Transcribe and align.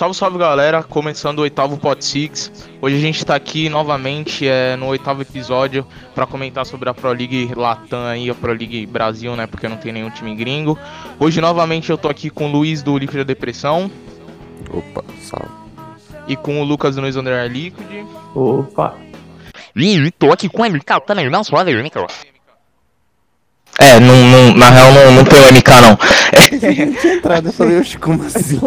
Salve, 0.00 0.16
salve 0.16 0.38
galera, 0.38 0.82
começando 0.82 1.40
o 1.40 1.42
oitavo 1.42 1.76
Pot 1.76 2.02
Six. 2.02 2.50
Hoje 2.80 2.96
a 2.96 2.98
gente 2.98 3.18
está 3.18 3.34
aqui 3.34 3.68
novamente 3.68 4.48
é, 4.48 4.74
no 4.74 4.86
oitavo 4.86 5.20
episódio 5.20 5.86
para 6.14 6.26
comentar 6.26 6.64
sobre 6.64 6.88
a 6.88 6.94
Pro 6.94 7.12
League 7.12 7.52
Latam 7.54 8.06
aí, 8.06 8.30
a 8.30 8.34
Pro 8.34 8.54
League 8.54 8.86
Brasil, 8.86 9.36
né? 9.36 9.46
Porque 9.46 9.68
não 9.68 9.76
tem 9.76 9.92
nenhum 9.92 10.08
time 10.08 10.34
gringo. 10.34 10.78
Hoje 11.18 11.42
novamente 11.42 11.90
eu 11.90 11.98
tô 11.98 12.08
aqui 12.08 12.30
com 12.30 12.46
o 12.46 12.50
Luiz 12.50 12.82
do 12.82 12.96
Liquid 12.96 13.26
Depressão. 13.26 13.90
Opa, 14.70 15.04
salve. 15.20 15.52
E 16.26 16.34
com 16.34 16.62
o 16.62 16.64
Lucas 16.64 16.94
do 16.94 17.02
Noise 17.02 17.18
Under 17.18 17.46
Liquid. 17.52 18.06
Opa. 18.34 18.94
Ih, 19.76 20.10
tô 20.12 20.32
aqui 20.32 20.48
com 20.48 20.62
o 20.62 20.64
MK 20.64 21.02
também, 21.06 21.28
não 21.28 21.44
só 21.44 21.62
MK. 21.62 22.06
É, 23.78 24.00
não, 24.00 24.16
não, 24.16 24.54
na 24.54 24.70
real 24.70 24.92
não, 24.92 25.12
não 25.12 25.24
tem 25.24 25.38
o 25.38 25.52
MK 25.52 25.70
não. 25.82 25.98
Entrado, 27.16 27.48
eu 27.48 27.52
falei, 27.52 27.78
oxe, 27.78 27.98
como 27.98 28.22
assim? 28.24 28.60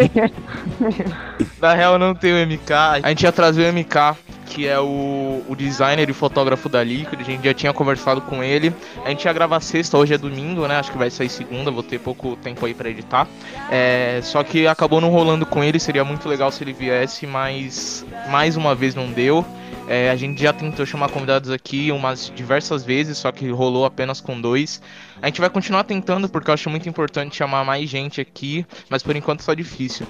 na 1.62 1.74
real 1.74 1.98
não 1.98 2.14
tem 2.14 2.34
o 2.34 2.48
MK. 2.48 2.74
A 3.04 3.10
gente 3.10 3.24
ia 3.24 3.32
trazer 3.32 3.70
o 3.70 3.74
MK, 3.74 4.18
que 4.46 4.68
é 4.68 4.80
o, 4.80 5.44
o 5.48 5.56
designer 5.56 6.10
e 6.10 6.14
fotógrafo 6.14 6.70
da 6.70 6.84
Liquid. 6.84 7.20
A 7.20 7.24
gente 7.24 7.44
já 7.44 7.54
tinha 7.54 7.74
conversado 7.74 8.22
com 8.22 8.44
ele. 8.44 8.74
A 9.06 9.10
gente 9.10 9.26
ia 9.26 9.34
gravar 9.34 9.60
sexta, 9.60 9.98
hoje 9.98 10.14
é 10.14 10.18
domingo, 10.18 10.68
né? 10.68 10.76
Acho 10.76 10.92
que 10.92 10.98
vai 10.98 11.10
sair 11.10 11.30
segunda, 11.30 11.72
vou 11.72 11.84
ter 11.84 12.00
pouco 12.00 12.36
tempo 12.36 12.66
aí 12.66 12.74
pra 12.74 12.90
editar. 12.90 13.28
É, 13.72 14.20
só 14.24 14.44
que 14.44 14.68
acabou 14.68 15.02
não 15.02 15.10
rolando 15.10 15.46
com 15.46 15.64
ele, 15.64 15.80
seria 15.80 16.04
muito 16.04 16.28
legal 16.28 16.52
se 16.52 16.64
ele 16.64 16.74
viesse, 16.74 17.26
mas 17.26 18.06
mais 18.30 18.56
uma 18.58 18.76
vez 18.76 18.94
não 18.94 19.12
deu. 19.12 19.46
É, 19.88 20.10
a 20.10 20.16
gente 20.16 20.42
já 20.42 20.54
tentou 20.54 20.86
chamar 20.86 21.10
convidados 21.10 21.50
aqui 21.50 21.92
umas 21.92 22.32
diversas 22.34 22.84
vezes, 22.84 23.18
só 23.18 23.32
que 23.32 23.50
rolou 23.50 23.86
apenas 23.86 24.22
com 24.22 24.40
dois. 24.40 24.82
A 25.22 25.28
gente 25.28 25.42
vai 25.42 25.50
continuar 25.50 25.84
tentando 25.84 26.30
porque 26.30 26.50
eu 26.50 26.54
acho 26.54 26.70
muito 26.70 26.88
importante 26.88 27.36
chamar 27.36 27.66
mais 27.66 27.90
gente 27.90 28.22
aqui, 28.22 28.66
mas 28.90 29.04
por 29.04 29.16
enquanto 29.16 29.42
está 29.42 29.54
difícil 29.54 30.08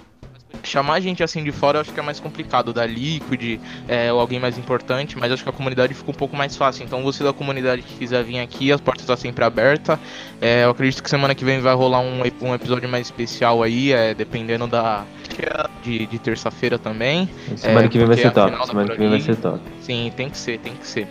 chamar 0.61 0.99
gente 0.99 1.23
assim 1.23 1.43
de 1.43 1.51
fora 1.51 1.77
eu 1.77 1.81
acho 1.81 1.91
que 1.91 1.99
é 1.99 2.03
mais 2.03 2.19
complicado, 2.19 2.73
da 2.73 2.85
Liquid, 2.85 3.59
é, 3.87 4.11
ou 4.11 4.19
alguém 4.19 4.39
mais 4.39 4.57
importante, 4.57 5.17
mas 5.17 5.31
acho 5.31 5.43
que 5.43 5.49
a 5.49 5.53
comunidade 5.53 5.93
fica 5.93 6.11
um 6.11 6.13
pouco 6.13 6.35
mais 6.35 6.55
fácil. 6.55 6.83
Então 6.83 7.01
você 7.03 7.23
da 7.23 7.33
comunidade 7.33 7.81
que 7.81 7.95
quiser 7.95 8.23
vir 8.23 8.39
aqui, 8.39 8.71
as 8.71 8.79
portas 8.79 9.03
estão 9.03 9.17
sempre 9.17 9.43
abertas. 9.43 9.97
É, 10.41 10.63
eu 10.65 10.69
acredito 10.69 11.01
que 11.01 11.09
semana 11.09 11.33
que 11.33 11.43
vem 11.43 11.59
vai 11.59 11.73
rolar 11.73 11.99
um, 11.99 12.21
um 12.41 12.53
episódio 12.53 12.87
mais 12.87 13.07
especial 13.07 13.63
aí, 13.63 13.91
é, 13.91 14.13
dependendo 14.13 14.67
da. 14.67 15.03
de, 15.83 16.05
de 16.05 16.19
terça-feira 16.19 16.77
também. 16.77 17.29
Semana 17.55 17.85
é, 17.85 17.89
que 17.89 17.97
vem 17.97 18.07
vai 18.07 18.17
ser 18.17 18.31
top. 18.31 18.67
Semana 18.67 18.91
que 18.91 18.97
vem 18.97 19.09
vai 19.09 19.19
ser 19.19 19.35
top. 19.37 19.59
Sim, 19.81 20.11
tem 20.15 20.29
que 20.29 20.37
ser, 20.37 20.59
tem 20.59 20.73
que 20.73 20.87
ser. 20.87 21.07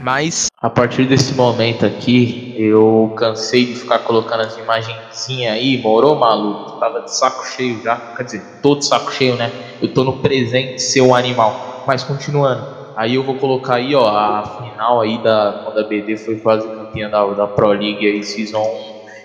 Mas 0.00 0.48
a 0.64 0.70
partir 0.70 1.04
desse 1.04 1.34
momento 1.34 1.84
aqui, 1.84 2.54
eu 2.56 3.12
cansei 3.14 3.66
de 3.66 3.74
ficar 3.74 3.98
colocando 3.98 4.40
as 4.40 4.56
imagenzinhas 4.56 5.52
aí, 5.52 5.76
morou 5.76 6.16
maluco, 6.16 6.80
tava 6.80 7.02
de 7.02 7.14
saco 7.14 7.44
cheio 7.54 7.82
já, 7.82 7.98
quer 8.16 8.22
dizer, 8.22 8.42
todo 8.62 8.82
saco 8.82 9.12
cheio, 9.12 9.36
né? 9.36 9.52
Eu 9.82 9.92
tô 9.92 10.02
no 10.02 10.14
presente 10.14 10.80
ser 10.80 11.02
um 11.02 11.14
animal. 11.14 11.52
Mas 11.86 12.02
continuando, 12.02 12.64
aí 12.96 13.14
eu 13.14 13.22
vou 13.22 13.34
colocar 13.34 13.74
aí, 13.74 13.94
ó, 13.94 14.08
a 14.08 14.42
final 14.56 15.02
aí 15.02 15.18
da 15.18 15.54
quando 15.62 15.80
a 15.80 15.84
BD 15.84 16.16
foi 16.16 16.36
quase 16.38 16.66
campeã 16.74 17.10
da, 17.10 17.26
da 17.34 17.46
Pro 17.46 17.68
League 17.68 18.06
aí, 18.06 18.22
Season 18.22 18.62
1 18.62 18.64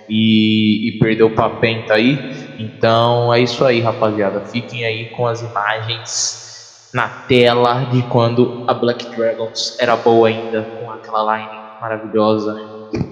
e, 0.10 0.90
e 0.90 0.92
perdeu 1.00 1.30
pra 1.30 1.50
Penta 1.50 1.94
aí. 1.94 2.20
Então 2.58 3.34
é 3.34 3.40
isso 3.40 3.64
aí, 3.64 3.80
rapaziada. 3.80 4.42
Fiquem 4.42 4.84
aí 4.84 5.08
com 5.10 5.26
as 5.26 5.42
imagens 5.42 6.49
na 6.94 7.08
tela 7.08 7.86
de 7.92 8.02
quando 8.04 8.64
a 8.68 8.74
Black 8.74 9.16
Dragons 9.16 9.78
era 9.80 9.96
boa 9.96 10.28
ainda, 10.28 10.62
com 10.62 10.92
aquela 10.92 11.38
line 11.38 11.60
maravilhosa 11.80 12.60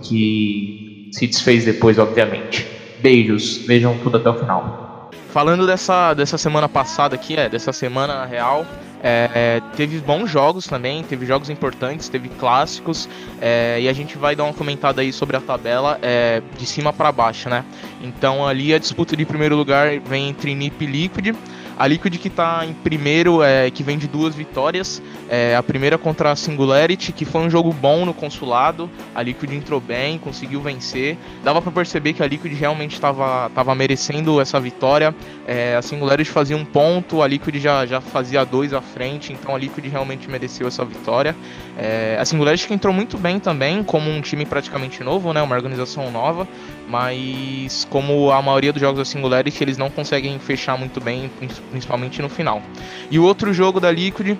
que 0.04 1.10
se 1.12 1.28
desfez 1.28 1.66
depois, 1.66 1.98
obviamente. 1.98 2.68
Beijos, 3.00 3.58
vejam 3.66 3.98
tudo 4.00 4.18
até 4.18 4.30
o 4.30 4.34
final. 4.34 5.10
Falando 5.30 5.68
dessa, 5.68 6.14
dessa 6.14 6.38
semana 6.38 6.68
passada 6.68 7.16
aqui, 7.16 7.36
é, 7.36 7.48
dessa 7.48 7.72
semana 7.72 8.26
real, 8.26 8.66
é, 9.04 9.62
teve 9.76 10.00
bons 10.00 10.30
jogos 10.30 10.66
também, 10.66 11.04
teve 11.04 11.26
jogos 11.26 11.50
importantes, 11.50 12.10
teve 12.10 12.30
clássicos, 12.30 13.08
é, 13.40 13.78
e 13.80 13.88
a 13.88 13.94
gente 13.94 14.18
vai 14.18 14.36
dar 14.36 14.46
uma 14.46 14.54
comentada 14.54 15.02
aí 15.02 15.14
sobre 15.14 15.38
a 15.38 15.42
tabela 15.42 16.00
é, 16.02 16.42
de 16.58 16.66
cima 16.66 16.92
para 16.92 17.12
baixo, 17.12 17.50
né? 17.50 17.64
Então 18.02 18.48
ali 18.48 18.74
a 18.74 18.80
disputa 18.80 19.16
de 19.16 19.26
primeiro 19.26 19.56
lugar 19.56 20.00
vem 20.00 20.30
entre 20.30 20.56
NiP 20.56 20.84
e 20.84 20.88
Liquid. 20.88 21.36
A 21.78 21.86
Liquid 21.86 22.18
que 22.18 22.28
está 22.28 22.66
em 22.66 22.74
primeiro, 22.74 23.44
é, 23.44 23.70
que 23.70 23.84
vem 23.84 24.00
de 24.00 24.08
duas 24.08 24.34
vitórias. 24.34 25.02
É, 25.30 25.56
a 25.56 25.62
primeira 25.62 25.96
contra 25.98 26.32
a 26.32 26.36
Singularity, 26.36 27.12
que 27.12 27.24
foi 27.24 27.42
um 27.42 27.50
jogo 27.50 27.72
bom 27.72 28.04
no 28.04 28.16
consulado. 28.16 28.90
A 29.14 29.22
Liquid 29.22 29.52
entrou 29.52 29.80
bem, 29.80 30.18
conseguiu 30.18 30.60
vencer. 30.60 31.18
Dava 31.44 31.62
para 31.62 31.72
perceber 31.72 32.14
que 32.14 32.24
a 32.24 32.28
Liquid 32.28 32.52
realmente 32.54 32.94
estava 32.96 33.52
tava 33.54 33.76
merecendo 33.76 34.42
essa 34.42 34.60
vitória. 34.60 35.14
É, 35.46 35.76
a 35.76 35.82
Singularity 35.84 36.32
fazia 36.32 36.58
um 36.58 36.66
ponto, 36.66 37.22
a 37.22 37.28
Liquid 37.28 37.58
já, 37.58 37.86
já 37.86 38.02
fazia 38.02 38.44
dois 38.44 38.74
à 38.74 38.82
frente, 38.82 39.32
então 39.32 39.54
a 39.54 39.58
Liquid 39.60 39.86
realmente 39.86 40.28
mereceu 40.30 40.68
essa 40.68 40.84
vitória. 40.84 41.36
É, 41.78 42.18
a 42.20 42.26
Singularity 42.26 42.68
que 42.68 42.74
entrou 42.74 42.92
muito 42.92 43.20
bem 43.20 43.40
também, 43.40 43.84
como 43.84 44.10
um 44.10 44.20
time 44.20 44.46
praticamente 44.46 45.04
novo, 45.04 45.32
né, 45.32 45.44
uma 45.44 45.56
organização 45.56 46.10
nova, 46.10 46.48
mas 46.88 47.86
como 47.92 48.32
a 48.32 48.42
maioria 48.42 48.74
dos 48.74 48.82
jogos 48.82 48.98
da 48.98 49.06
Singularity 49.06 49.64
eles 49.64 49.78
não 49.78 49.88
conseguem 49.88 50.40
fechar 50.40 50.76
muito 50.76 51.00
bem, 51.00 51.30
principalmente 51.70 52.20
no 52.20 52.30
final. 52.30 52.64
E 53.12 53.20
o 53.20 53.24
outro 53.24 53.54
jogo 53.54 53.80
da 53.80 53.92
Liquid, 53.92 54.36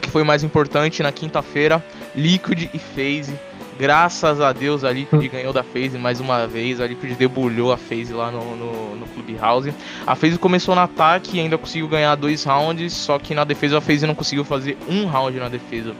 que 0.00 0.10
foi 0.10 0.24
mais 0.24 0.42
importante 0.42 1.02
na 1.02 1.12
quinta-feira, 1.12 1.84
Liquid 2.16 2.70
e 2.72 2.78
FaZe. 2.78 3.38
Graças 3.78 4.40
a 4.40 4.52
Deus 4.52 4.82
a 4.82 4.90
Liquid 4.90 5.22
hum. 5.22 5.28
ganhou 5.30 5.52
da 5.52 5.62
FaZe 5.62 5.98
mais 5.98 6.18
uma 6.18 6.46
vez. 6.48 6.80
A 6.80 6.86
Liquid 6.86 7.16
debulhou 7.16 7.72
a 7.72 7.76
FaZe 7.76 8.12
lá 8.12 8.30
no, 8.30 8.56
no, 8.56 8.96
no 8.96 9.06
Clubhouse. 9.06 9.72
A 10.04 10.16
FaZe 10.16 10.36
começou 10.36 10.74
no 10.74 10.80
ataque 10.80 11.36
e 11.36 11.40
ainda 11.40 11.56
conseguiu 11.56 11.86
ganhar 11.86 12.16
dois 12.16 12.42
rounds, 12.42 12.92
só 12.92 13.18
que 13.18 13.34
na 13.34 13.44
defesa 13.44 13.78
a 13.78 13.80
FaZe 13.80 14.06
não 14.06 14.16
conseguiu 14.16 14.44
fazer 14.44 14.76
um 14.88 15.06
round 15.06 15.38
na 15.38 15.48
defesa. 15.48 15.94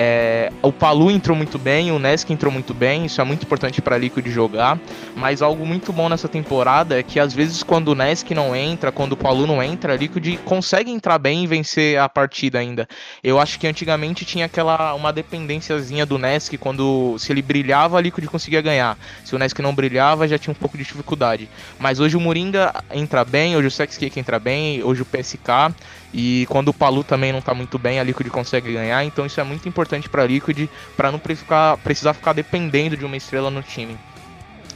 É, 0.00 0.52
o 0.62 0.70
Palu 0.70 1.10
entrou 1.10 1.36
muito 1.36 1.58
bem, 1.58 1.90
o 1.90 1.98
Nesk 1.98 2.30
entrou 2.30 2.52
muito 2.52 2.72
bem, 2.72 3.06
isso 3.06 3.20
é 3.20 3.24
muito 3.24 3.42
importante 3.42 3.82
para 3.82 3.96
a 3.96 3.98
Liquid 3.98 4.28
jogar. 4.28 4.78
Mas 5.16 5.42
algo 5.42 5.66
muito 5.66 5.92
bom 5.92 6.08
nessa 6.08 6.28
temporada 6.28 6.96
é 6.96 7.02
que 7.02 7.18
às 7.18 7.34
vezes 7.34 7.64
quando 7.64 7.88
o 7.88 7.96
Nesk 7.96 8.30
não 8.30 8.54
entra, 8.54 8.92
quando 8.92 9.12
o 9.12 9.16
Palu 9.16 9.44
não 9.44 9.60
entra, 9.60 9.94
a 9.94 9.96
Liquid 9.96 10.38
consegue 10.44 10.92
entrar 10.92 11.18
bem 11.18 11.42
e 11.42 11.48
vencer 11.48 11.98
a 11.98 12.08
partida 12.08 12.60
ainda. 12.60 12.86
Eu 13.24 13.40
acho 13.40 13.58
que 13.58 13.66
antigamente 13.66 14.24
tinha 14.24 14.46
aquela 14.46 14.94
uma 14.94 15.12
dependênciazinha 15.12 16.06
do 16.06 16.16
Nesk 16.16 16.56
quando 16.58 17.16
se 17.18 17.32
ele 17.32 17.42
brilhava, 17.42 17.98
a 17.98 18.00
Liquid 18.00 18.24
conseguia 18.26 18.60
ganhar. 18.60 18.96
Se 19.24 19.34
o 19.34 19.38
Nesk 19.38 19.58
não 19.58 19.74
brilhava, 19.74 20.28
já 20.28 20.38
tinha 20.38 20.52
um 20.52 20.54
pouco 20.54 20.78
de 20.78 20.84
dificuldade. 20.84 21.48
Mas 21.76 21.98
hoje 21.98 22.16
o 22.16 22.20
Moringa 22.20 22.72
entra 22.92 23.24
bem, 23.24 23.56
hoje 23.56 23.66
o 23.66 23.70
Sex 23.72 23.98
Cake 23.98 24.20
entra 24.20 24.38
bem, 24.38 24.80
hoje 24.84 25.02
o 25.02 25.04
PSK 25.04 25.74
e 26.12 26.46
quando 26.48 26.68
o 26.68 26.74
Palu 26.74 27.04
também 27.04 27.32
não 27.32 27.38
está 27.38 27.52
muito 27.52 27.78
bem, 27.78 28.00
a 28.00 28.02
Liquid 28.02 28.28
consegue 28.28 28.72
ganhar. 28.72 29.04
Então 29.04 29.26
isso 29.26 29.40
é 29.40 29.44
muito 29.44 29.68
importante 29.68 30.08
para 30.08 30.22
a 30.22 30.26
Liquid, 30.26 30.68
para 30.96 31.12
não 31.12 31.18
ficar, 31.18 31.76
precisar 31.78 32.14
ficar 32.14 32.32
dependendo 32.32 32.96
de 32.96 33.04
uma 33.04 33.16
estrela 33.16 33.50
no 33.50 33.62
time. 33.62 33.96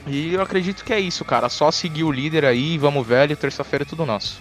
E 0.06 0.34
eu 0.34 0.42
acredito 0.42 0.84
que 0.84 0.92
é 0.92 1.00
isso, 1.00 1.24
cara. 1.24 1.48
Só 1.48 1.70
seguir 1.70 2.04
o 2.04 2.12
líder 2.12 2.44
aí, 2.44 2.76
vamos 2.76 3.06
velho, 3.06 3.36
terça-feira 3.36 3.84
é 3.84 3.86
tudo 3.86 4.04
nosso. 4.04 4.40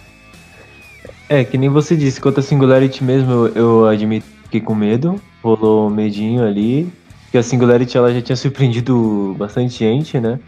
É, 1.28 1.44
que 1.44 1.56
nem 1.56 1.68
você 1.68 1.96
disse, 1.96 2.20
quanto 2.20 2.40
a 2.40 2.42
Singularity 2.42 3.02
mesmo, 3.02 3.30
eu, 3.30 3.48
eu 3.54 3.86
admito 3.86 4.26
que 4.50 4.60
com 4.60 4.74
medo. 4.74 5.20
Rolou 5.42 5.88
medinho 5.88 6.44
ali. 6.44 6.92
Porque 7.24 7.38
a 7.38 7.42
Singularity 7.42 7.96
ela 7.96 8.12
já 8.12 8.20
tinha 8.20 8.36
surpreendido 8.36 9.34
bastante 9.38 9.78
gente, 9.78 10.20
né? 10.20 10.38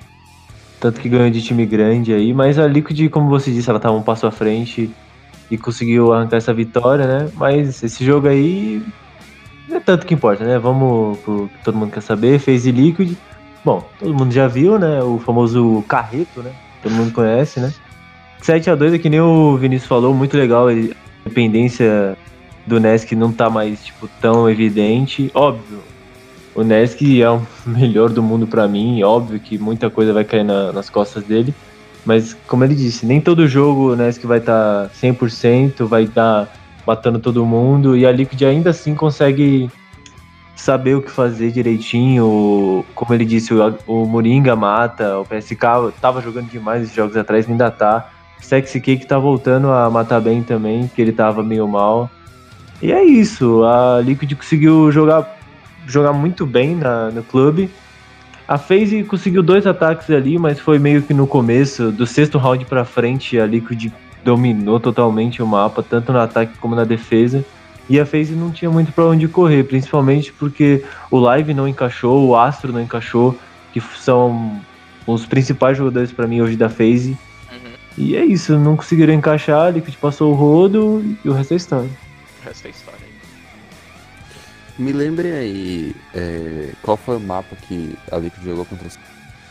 Tanto 0.79 1.01
que 1.01 1.09
ganhou 1.09 1.31
de 1.31 1.41
time 1.41 1.65
grande 1.65 2.13
aí. 2.13 2.35
Mas 2.35 2.59
a 2.59 2.67
Liquid, 2.67 3.09
como 3.09 3.31
você 3.31 3.51
disse, 3.51 3.71
ela 3.71 3.81
tava 3.81 3.97
um 3.97 4.03
passo 4.03 4.27
à 4.27 4.31
frente 4.31 4.91
e 5.51 5.59
conseguiu 5.59 6.13
arrancar 6.13 6.37
essa 6.37 6.55
vitória, 6.55 7.07
né? 7.07 7.31
Mas 7.37 7.83
esse 7.83 8.05
jogo 8.05 8.29
aí 8.29 8.83
não 9.69 9.77
é 9.77 9.81
tanto 9.81 10.07
que 10.07 10.15
importa, 10.15 10.45
né? 10.45 10.59
Vamos 10.59 11.19
pro 11.19 11.49
que 11.49 11.65
todo 11.65 11.77
mundo 11.77 11.93
quer 11.93 12.03
saber. 12.03 12.39
Fez 12.39 12.67
Liquid. 12.67 13.17
Bom, 13.65 13.87
todo 13.99 14.15
mundo 14.15 14.33
já 14.33 14.47
viu, 14.47 14.79
né? 14.79 15.03
O 15.03 15.19
famoso 15.19 15.85
carreto, 15.89 16.43
né? 16.43 16.53
Todo 16.83 16.93
mundo 16.93 17.13
conhece, 17.13 17.61
né? 17.61 17.73
7 18.41 18.71
a 18.71 18.75
2 18.75 18.95
é 18.95 18.99
que 18.99 19.09
nem 19.09 19.21
o 19.21 19.57
Vinícius 19.57 19.89
falou, 19.89 20.13
muito 20.13 20.37
legal. 20.37 20.69
A 20.69 20.73
dependência 21.25 22.17
do 22.67 22.79
Nesk 22.79 23.13
não 23.13 23.33
tá 23.33 23.49
mais 23.49 23.85
tipo, 23.85 24.09
tão 24.21 24.49
evidente. 24.49 25.31
Óbvio, 25.35 25.81
o 26.55 26.63
Nesk 26.63 27.01
é 27.21 27.31
o 27.31 27.41
melhor 27.67 28.11
do 28.11 28.23
mundo 28.23 28.47
para 28.47 28.69
mim. 28.69 29.03
Óbvio 29.03 29.41
que 29.41 29.59
muita 29.59 29.89
coisa 29.89 30.13
vai 30.13 30.25
cair 30.25 30.45
na, 30.45 30.73
nas 30.73 30.91
costas 30.91 31.25
dele. 31.25 31.55
Mas, 32.05 32.37
como 32.47 32.65
ele 32.65 32.75
disse, 32.75 33.07
nem 33.07 33.21
todo 33.21 33.49
jogo 33.49 33.95
né, 33.97 34.13
que 34.13 34.27
vai 34.27 34.39
estar 34.39 34.89
tá 34.89 34.91
100%, 34.95 35.85
vai 35.87 36.05
estar 36.05 36.47
tá 36.47 36.53
matando 36.87 37.19
todo 37.19 37.47
mundo, 37.47 37.97
e 37.97 38.05
a 38.05 38.13
Liquid 38.13 38.43
ainda 38.43 38.71
assim 38.71 38.95
consegue 38.95 39.71
saber 40.55 40.95
o 40.95 41.03
que 41.03 41.11
fazer 41.11 41.51
direitinho. 41.51 42.85
Como 42.95 43.15
ele 43.15 43.25
disse, 43.25 43.53
o, 43.53 43.79
o 43.87 44.07
Moringa 44.07 44.55
mata, 44.55 45.19
o 45.19 45.25
PSK 45.25 45.93
tava 46.01 46.21
jogando 46.21 46.51
demais 46.51 46.83
esses 46.83 46.95
jogos 46.95 47.17
atrás, 47.17 47.49
ainda 47.49 47.71
tá. 47.71 48.11
Sexy 48.41 48.81
Cake 48.81 49.07
tá 49.07 49.19
voltando 49.19 49.71
a 49.71 49.89
matar 49.89 50.21
bem 50.21 50.43
também, 50.43 50.89
que 50.95 51.01
ele 51.01 51.13
tava 51.13 51.43
meio 51.43 51.67
mal. 51.67 52.11
E 52.83 52.93
é 52.93 53.03
isso, 53.03 53.65
a 53.65 54.01
Liquid 54.03 54.35
conseguiu 54.35 54.93
jogar, 54.93 55.39
jogar 55.87 56.13
muito 56.13 56.45
bem 56.45 56.77
na, 56.77 57.11
no 57.11 57.23
clube. 57.23 57.71
A 58.47 58.59
FaZe 58.59 59.05
conseguiu 59.05 59.43
dois 59.43 59.67
ataques 59.67 60.11
ali, 60.11 60.39
mas 60.39 60.59
foi 60.61 60.79
meio 60.79 61.03
que 61.03 61.15
no 61.15 61.27
começo, 61.27 61.91
do 61.91 62.07
sexto 62.07 62.37
round 62.37 62.65
pra 62.67 62.85
frente, 62.85 63.41
a 63.41 63.47
Liquid 63.47 63.91
dominou 64.23 64.79
totalmente 64.79 65.43
o 65.43 65.47
mapa, 65.47 65.83
tanto 65.83 66.13
no 66.13 66.19
ataque 66.19 66.59
como 66.59 66.75
na 66.75 66.85
defesa. 66.85 67.45
E 67.89 67.99
a 68.01 68.07
FaZe 68.07 68.35
não 68.35 68.51
tinha 68.51 68.71
muito 68.71 68.93
para 68.93 69.05
onde 69.05 69.29
correr, 69.29 69.65
principalmente 69.65 70.33
porque 70.33 70.85
o 71.11 71.19
Live 71.19 71.55
não 71.55 71.69
encaixou, 71.69 72.27
o 72.27 72.37
Astro 72.37 72.73
não 72.73 72.81
encaixou, 72.81 73.39
que 73.73 73.81
são 73.99 74.61
os 75.07 75.27
principais 75.27 75.77
jogadores 75.77 76.13
para 76.13 76.27
mim 76.27 76.41
hoje 76.41 76.57
da 76.57 76.69
FaZe. 76.69 77.11
Uhum. 77.51 77.71
E 77.97 78.17
é 78.17 78.25
isso, 78.25 78.59
não 78.59 78.77
conseguiram 78.77 79.13
encaixar, 79.13 79.67
a 79.67 79.71
Liquid 79.71 79.95
passou 79.97 80.33
o 80.33 80.35
rodo 80.35 81.05
e 81.25 81.29
o 81.29 81.33
resto 81.33 81.53
é 81.53 81.57
história. 81.57 81.91
O 82.43 82.49
resto 82.49 82.67
é 82.67 82.71
história. 82.71 83.04
Me 84.79 84.93
lembrem 84.93 85.33
aí, 85.33 85.97
é, 86.15 86.73
qual 86.83 86.97
foi 86.97 87.17
o 87.17 87.21
mapa 87.21 87.55
que 87.55 87.97
a 88.11 88.17
Liquid 88.17 88.43
jogou 88.45 88.65
contra 88.65 88.89
os 88.89 88.99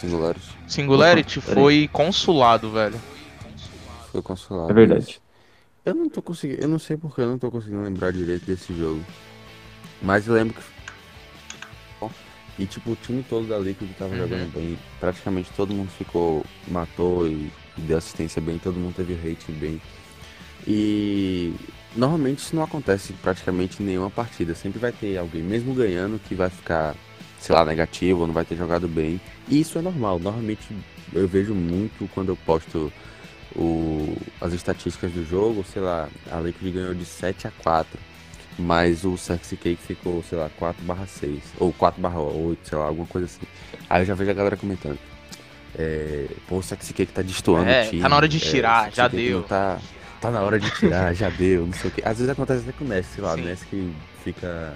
singulares? 0.01 0.43
Singularity 0.67 1.39
Opa, 1.39 1.53
foi 1.53 1.87
consulado, 1.91 2.71
velho. 2.71 2.99
Foi 4.11 4.21
consulado. 4.21 4.71
É 4.71 4.73
verdade. 4.73 5.21
Eu 5.85 5.95
não 5.95 6.09
tô 6.09 6.21
conseguindo, 6.21 6.61
eu 6.61 6.67
não 6.67 6.79
sei 6.79 6.97
porque 6.97 7.21
eu 7.21 7.27
não 7.27 7.37
tô 7.37 7.49
conseguindo 7.49 7.81
lembrar 7.83 8.11
direito 8.11 8.45
desse 8.45 8.73
jogo. 8.77 9.03
Mas 10.01 10.27
eu 10.27 10.33
lembro 10.33 10.55
que. 10.55 10.61
E 12.59 12.67
tipo, 12.67 12.91
o 12.91 12.95
time 12.95 13.23
todo 13.23 13.47
da 13.47 13.57
Liquid 13.57 13.89
tava 13.97 14.13
Uhum. 14.13 14.21
jogando 14.21 14.53
bem. 14.53 14.77
Praticamente 14.99 15.49
todo 15.55 15.73
mundo 15.73 15.89
ficou, 15.89 16.45
matou 16.67 17.27
e, 17.27 17.51
e 17.77 17.81
deu 17.81 17.97
assistência 17.97 18.41
bem, 18.41 18.59
todo 18.59 18.75
mundo 18.75 18.93
teve 18.95 19.15
rating 19.15 19.53
bem. 19.53 19.81
E 20.67 21.53
normalmente 21.95 22.39
isso 22.39 22.55
não 22.55 22.63
acontece 22.63 23.13
praticamente 23.13 23.81
em 23.81 23.85
nenhuma 23.85 24.09
partida. 24.09 24.55
Sempre 24.55 24.79
vai 24.79 24.91
ter 24.91 25.17
alguém, 25.17 25.41
mesmo 25.41 25.73
ganhando, 25.73 26.19
que 26.27 26.35
vai 26.35 26.49
ficar, 26.49 26.95
sei 27.39 27.55
lá, 27.55 27.65
negativo 27.65 28.21
ou 28.21 28.27
não 28.27 28.33
vai 28.33 28.45
ter 28.45 28.55
jogado 28.55 28.87
bem. 28.87 29.19
E 29.47 29.59
isso 29.59 29.77
é 29.77 29.81
normal. 29.81 30.19
Normalmente 30.19 30.61
eu 31.13 31.27
vejo 31.27 31.53
muito 31.53 32.09
quando 32.13 32.29
eu 32.29 32.35
posto 32.35 32.91
o, 33.55 34.15
as 34.41 34.53
estatísticas 34.53 35.11
do 35.11 35.25
jogo, 35.25 35.63
sei 35.71 35.81
lá, 35.81 36.09
a 36.31 36.39
Liquid 36.39 36.73
ganhou 36.73 36.93
de 36.93 37.05
7 37.05 37.47
a 37.47 37.51
4, 37.51 37.99
mas 38.57 39.03
o 39.03 39.17
Sexy 39.17 39.55
Cake 39.57 39.81
ficou, 39.81 40.23
sei 40.27 40.37
lá, 40.37 40.49
4 40.57 40.83
barra 40.83 41.05
6, 41.05 41.39
ou 41.59 41.71
4 41.73 42.01
barra 42.01 42.19
8, 42.19 42.69
sei 42.69 42.77
lá, 42.77 42.85
alguma 42.85 43.07
coisa 43.07 43.25
assim. 43.27 43.45
Aí 43.89 44.01
eu 44.01 44.05
já 44.05 44.15
vejo 44.15 44.31
a 44.31 44.33
galera 44.33 44.57
comentando. 44.57 44.97
É, 45.77 46.27
pô, 46.47 46.57
o 46.57 46.63
Sexy 46.63 46.93
Cake 46.93 47.11
tá 47.11 47.21
destoando 47.21 47.69
É, 47.69 47.85
o 47.85 47.89
time. 47.89 48.01
tá 48.01 48.09
na 48.09 48.15
hora 48.15 48.27
de 48.27 48.37
é, 48.37 48.39
tirar, 48.39 48.83
Sexy 48.85 48.97
já 48.97 49.07
deu. 49.07 49.43
Tá, 49.43 49.79
tá 50.23 50.31
na 50.31 50.41
hora 50.41 50.57
de 50.57 50.71
tirar, 50.71 51.13
já 51.13 51.27
deu, 51.29 51.65
não 51.65 51.73
sei 51.73 51.89
o 51.89 51.93
que. 51.93 52.01
Às 52.01 52.17
vezes 52.17 52.29
acontece 52.29 52.61
até 52.61 52.71
com 52.71 52.85
o 52.85 52.87
Ness, 52.87 53.07
sei 53.13 53.21
lá, 53.21 53.33
o 53.33 53.35
Sim. 53.35 53.43
Ness 53.43 53.63
que 53.63 53.93
fica 54.23 54.73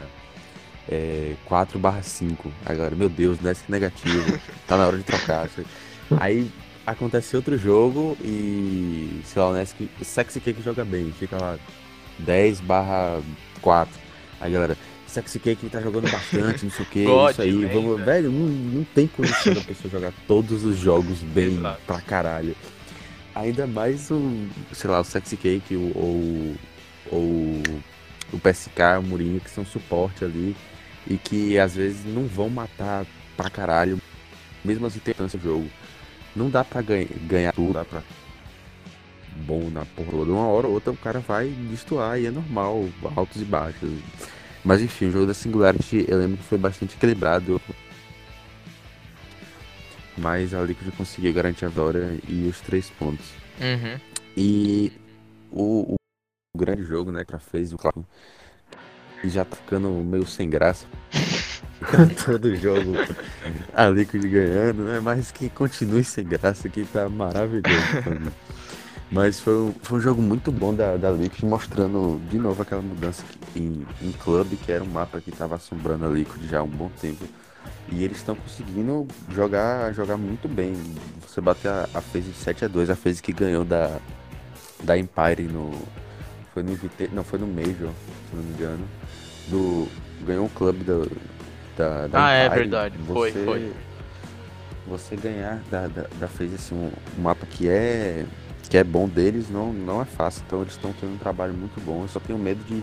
é, 0.89 1.35
4 1.45 1.79
barra 1.79 2.01
5. 2.01 2.51
Aí 2.65 2.75
galera, 2.75 2.95
meu 2.95 3.07
Deus, 3.07 3.39
Ness 3.39 3.61
que 3.61 3.71
negativo, 3.71 4.39
tá 4.67 4.75
na 4.75 4.87
hora 4.87 4.97
de 4.97 5.03
trocar. 5.03 5.49
Aí 6.19 6.51
acontece 6.85 7.33
outro 7.35 7.57
jogo 7.57 8.17
e, 8.21 9.21
sei 9.23 9.41
lá, 9.41 9.49
o 9.49 9.53
Ness 9.53 9.71
que, 9.71 9.89
Sexy 10.03 10.41
Cake 10.41 10.61
joga 10.61 10.83
bem, 10.83 11.13
fica 11.17 11.37
lá 11.39 11.57
10 12.19 12.59
barra 12.59 13.21
4. 13.61 13.93
Aí 14.41 14.51
galera, 14.51 14.77
Sexy 15.07 15.39
Cake 15.39 15.69
tá 15.69 15.79
jogando 15.79 16.11
bastante, 16.11 16.65
não 16.65 16.71
sei 16.71 16.85
o 16.85 16.89
que, 16.89 17.05
isso 17.05 17.41
aí, 17.41 17.51
velho. 17.53 17.69
vamos, 17.73 18.05
velho, 18.05 18.31
não, 18.31 18.47
não 18.49 18.83
tem 18.83 19.07
condição 19.07 19.53
da 19.53 19.61
pessoa 19.61 19.89
jogar 19.89 20.11
todos 20.27 20.65
os 20.65 20.77
jogos 20.77 21.19
bem 21.19 21.55
Exato. 21.55 21.79
pra 21.87 22.01
caralho. 22.01 22.53
Ainda 23.37 23.67
mais 23.67 24.09
o, 24.09 24.47
sei 24.73 24.89
lá, 24.89 24.99
o 24.99 25.03
Sexy 25.03 25.37
Cake 25.37 25.75
ou, 25.75 26.55
ou 27.11 27.61
o 28.33 28.39
PSK, 28.39 28.97
o 28.99 29.03
Murinho, 29.03 29.39
que 29.39 29.49
são 29.49 29.63
suporte 29.63 30.25
ali 30.25 30.55
e 31.05 31.17
que 31.17 31.59
às 31.59 31.75
vezes 31.75 32.03
não 32.03 32.25
vão 32.25 32.49
matar 32.49 33.05
pra 33.35 33.47
caralho, 33.47 34.01
mesmo 34.65 34.87
assim 34.87 34.99
tentando 34.99 35.27
esse 35.27 35.37
jogo. 35.37 35.69
Não 36.35 36.49
dá 36.49 36.63
pra 36.63 36.81
ganha, 36.81 37.07
ganhar 37.27 37.53
tudo, 37.53 37.73
dá 37.73 37.85
pra 37.85 38.01
bom 39.45 39.69
na 39.69 39.85
porra 39.85 40.09
toda. 40.09 40.31
Uma 40.31 40.47
hora 40.47 40.65
ou 40.65 40.73
outra 40.73 40.91
o 40.91 40.97
cara 40.97 41.19
vai 41.19 41.47
destoar 41.69 42.19
e 42.19 42.25
é 42.25 42.31
normal, 42.31 42.89
altos 43.15 43.39
e 43.39 43.45
baixos. 43.45 43.91
Mas 44.65 44.81
enfim, 44.81 45.05
o 45.05 45.11
jogo 45.11 45.27
da 45.27 45.35
Singularity 45.35 46.05
eu 46.07 46.17
lembro 46.17 46.37
que 46.37 46.43
foi 46.43 46.57
bastante 46.57 46.95
equilibrado. 46.95 47.61
Mas 50.17 50.53
a 50.53 50.61
Liquid 50.63 50.91
conseguiu 50.95 51.33
garantir 51.33 51.65
a 51.65 51.69
vitória 51.69 52.17
e 52.27 52.47
os 52.47 52.59
três 52.61 52.89
pontos. 52.89 53.25
Uhum. 53.59 53.99
E 54.35 54.91
o, 55.51 55.93
o- 55.93 55.95
o 56.55 56.57
grande 56.57 56.83
jogo, 56.83 57.11
né, 57.11 57.23
pra 57.23 57.39
FaZe, 57.39 57.75
o 57.75 57.77
Claro, 57.77 58.05
e 59.23 59.29
já 59.29 59.45
tá 59.45 59.55
ficando 59.55 59.89
meio 59.89 60.25
sem 60.25 60.49
graça. 60.49 60.85
Todo 62.25 62.55
jogo 62.55 62.93
a 63.73 63.87
Liquid 63.89 64.23
ganhando, 64.27 64.83
né? 64.83 64.99
Mas 64.99 65.31
que 65.31 65.49
continue 65.49 66.03
sem 66.03 66.25
graça, 66.25 66.67
que 66.67 66.83
tá 66.85 67.07
maravilhoso. 67.09 67.67
Mas 69.11 69.39
foi, 69.39 69.53
um- 69.55 69.73
foi 69.81 69.99
um 69.99 70.01
jogo 70.01 70.21
muito 70.21 70.51
bom 70.51 70.73
da, 70.73 70.97
da 70.97 71.09
Liquid, 71.11 71.43
mostrando 71.43 72.19
de 72.29 72.37
novo 72.37 72.61
aquela 72.61 72.81
mudança 72.81 73.23
que- 73.53 73.59
em, 73.59 73.85
em 74.01 74.11
Club, 74.11 74.53
que 74.65 74.71
era 74.71 74.83
um 74.83 74.87
mapa 74.87 75.21
que 75.21 75.31
tava 75.31 75.55
assombrando 75.55 76.05
a 76.05 76.09
Liquid 76.09 76.43
já 76.49 76.59
há 76.59 76.63
um 76.63 76.67
bom 76.67 76.89
tempo. 76.99 77.23
E 77.89 78.03
eles 78.03 78.17
estão 78.17 78.35
conseguindo 78.35 79.07
jogar, 79.31 79.93
jogar 79.93 80.17
muito 80.17 80.47
bem. 80.47 80.73
Você 81.25 81.39
bater 81.39 81.69
a, 81.69 81.87
a 81.93 82.01
FaZe 82.01 82.33
7 82.33 82.65
a 82.65 82.67
2 82.67 82.89
a 82.89 82.95
FaZe 82.95 83.21
que 83.21 83.31
ganhou 83.31 83.63
da, 83.63 83.97
da 84.83 84.97
Empire 84.97 85.43
no. 85.43 85.71
Foi 86.53 86.63
no 86.63 86.71
Invite, 86.71 87.09
não, 87.13 87.23
foi 87.23 87.39
no 87.39 87.47
Major, 87.47 87.91
se 88.29 88.35
não 88.35 88.43
me 88.43 88.53
engano. 88.53 88.85
Do, 89.47 89.87
ganhou 90.25 90.45
um 90.45 90.49
clube 90.49 90.83
do, 90.83 91.09
da, 91.77 92.07
da 92.07 92.25
Ah, 92.25 92.31
é 92.33 92.45
Empire. 92.47 92.59
verdade, 92.61 92.97
foi, 93.07 93.31
Você- 93.31 93.45
foi. 93.45 93.73
Você 94.87 95.15
ganhar 95.17 95.61
da, 95.69 95.87
da, 95.87 96.03
da 96.17 96.25
assim, 96.25 96.73
um, 96.75 96.91
um 97.17 97.21
mapa 97.21 97.45
que 97.45 97.67
é, 97.67 98.25
que 98.69 98.77
é 98.77 98.83
bom 98.85 99.07
deles 99.07 99.49
não, 99.49 99.73
não 99.73 100.01
é 100.01 100.05
fácil. 100.05 100.43
Então 100.47 100.61
eles 100.61 100.73
estão 100.73 100.93
tendo 100.93 101.13
um 101.13 101.17
trabalho 101.17 101.53
muito 101.53 101.79
bom. 101.83 102.03
Eu 102.03 102.07
só 102.07 102.19
tenho 102.21 102.39
medo 102.39 102.63
de, 102.63 102.81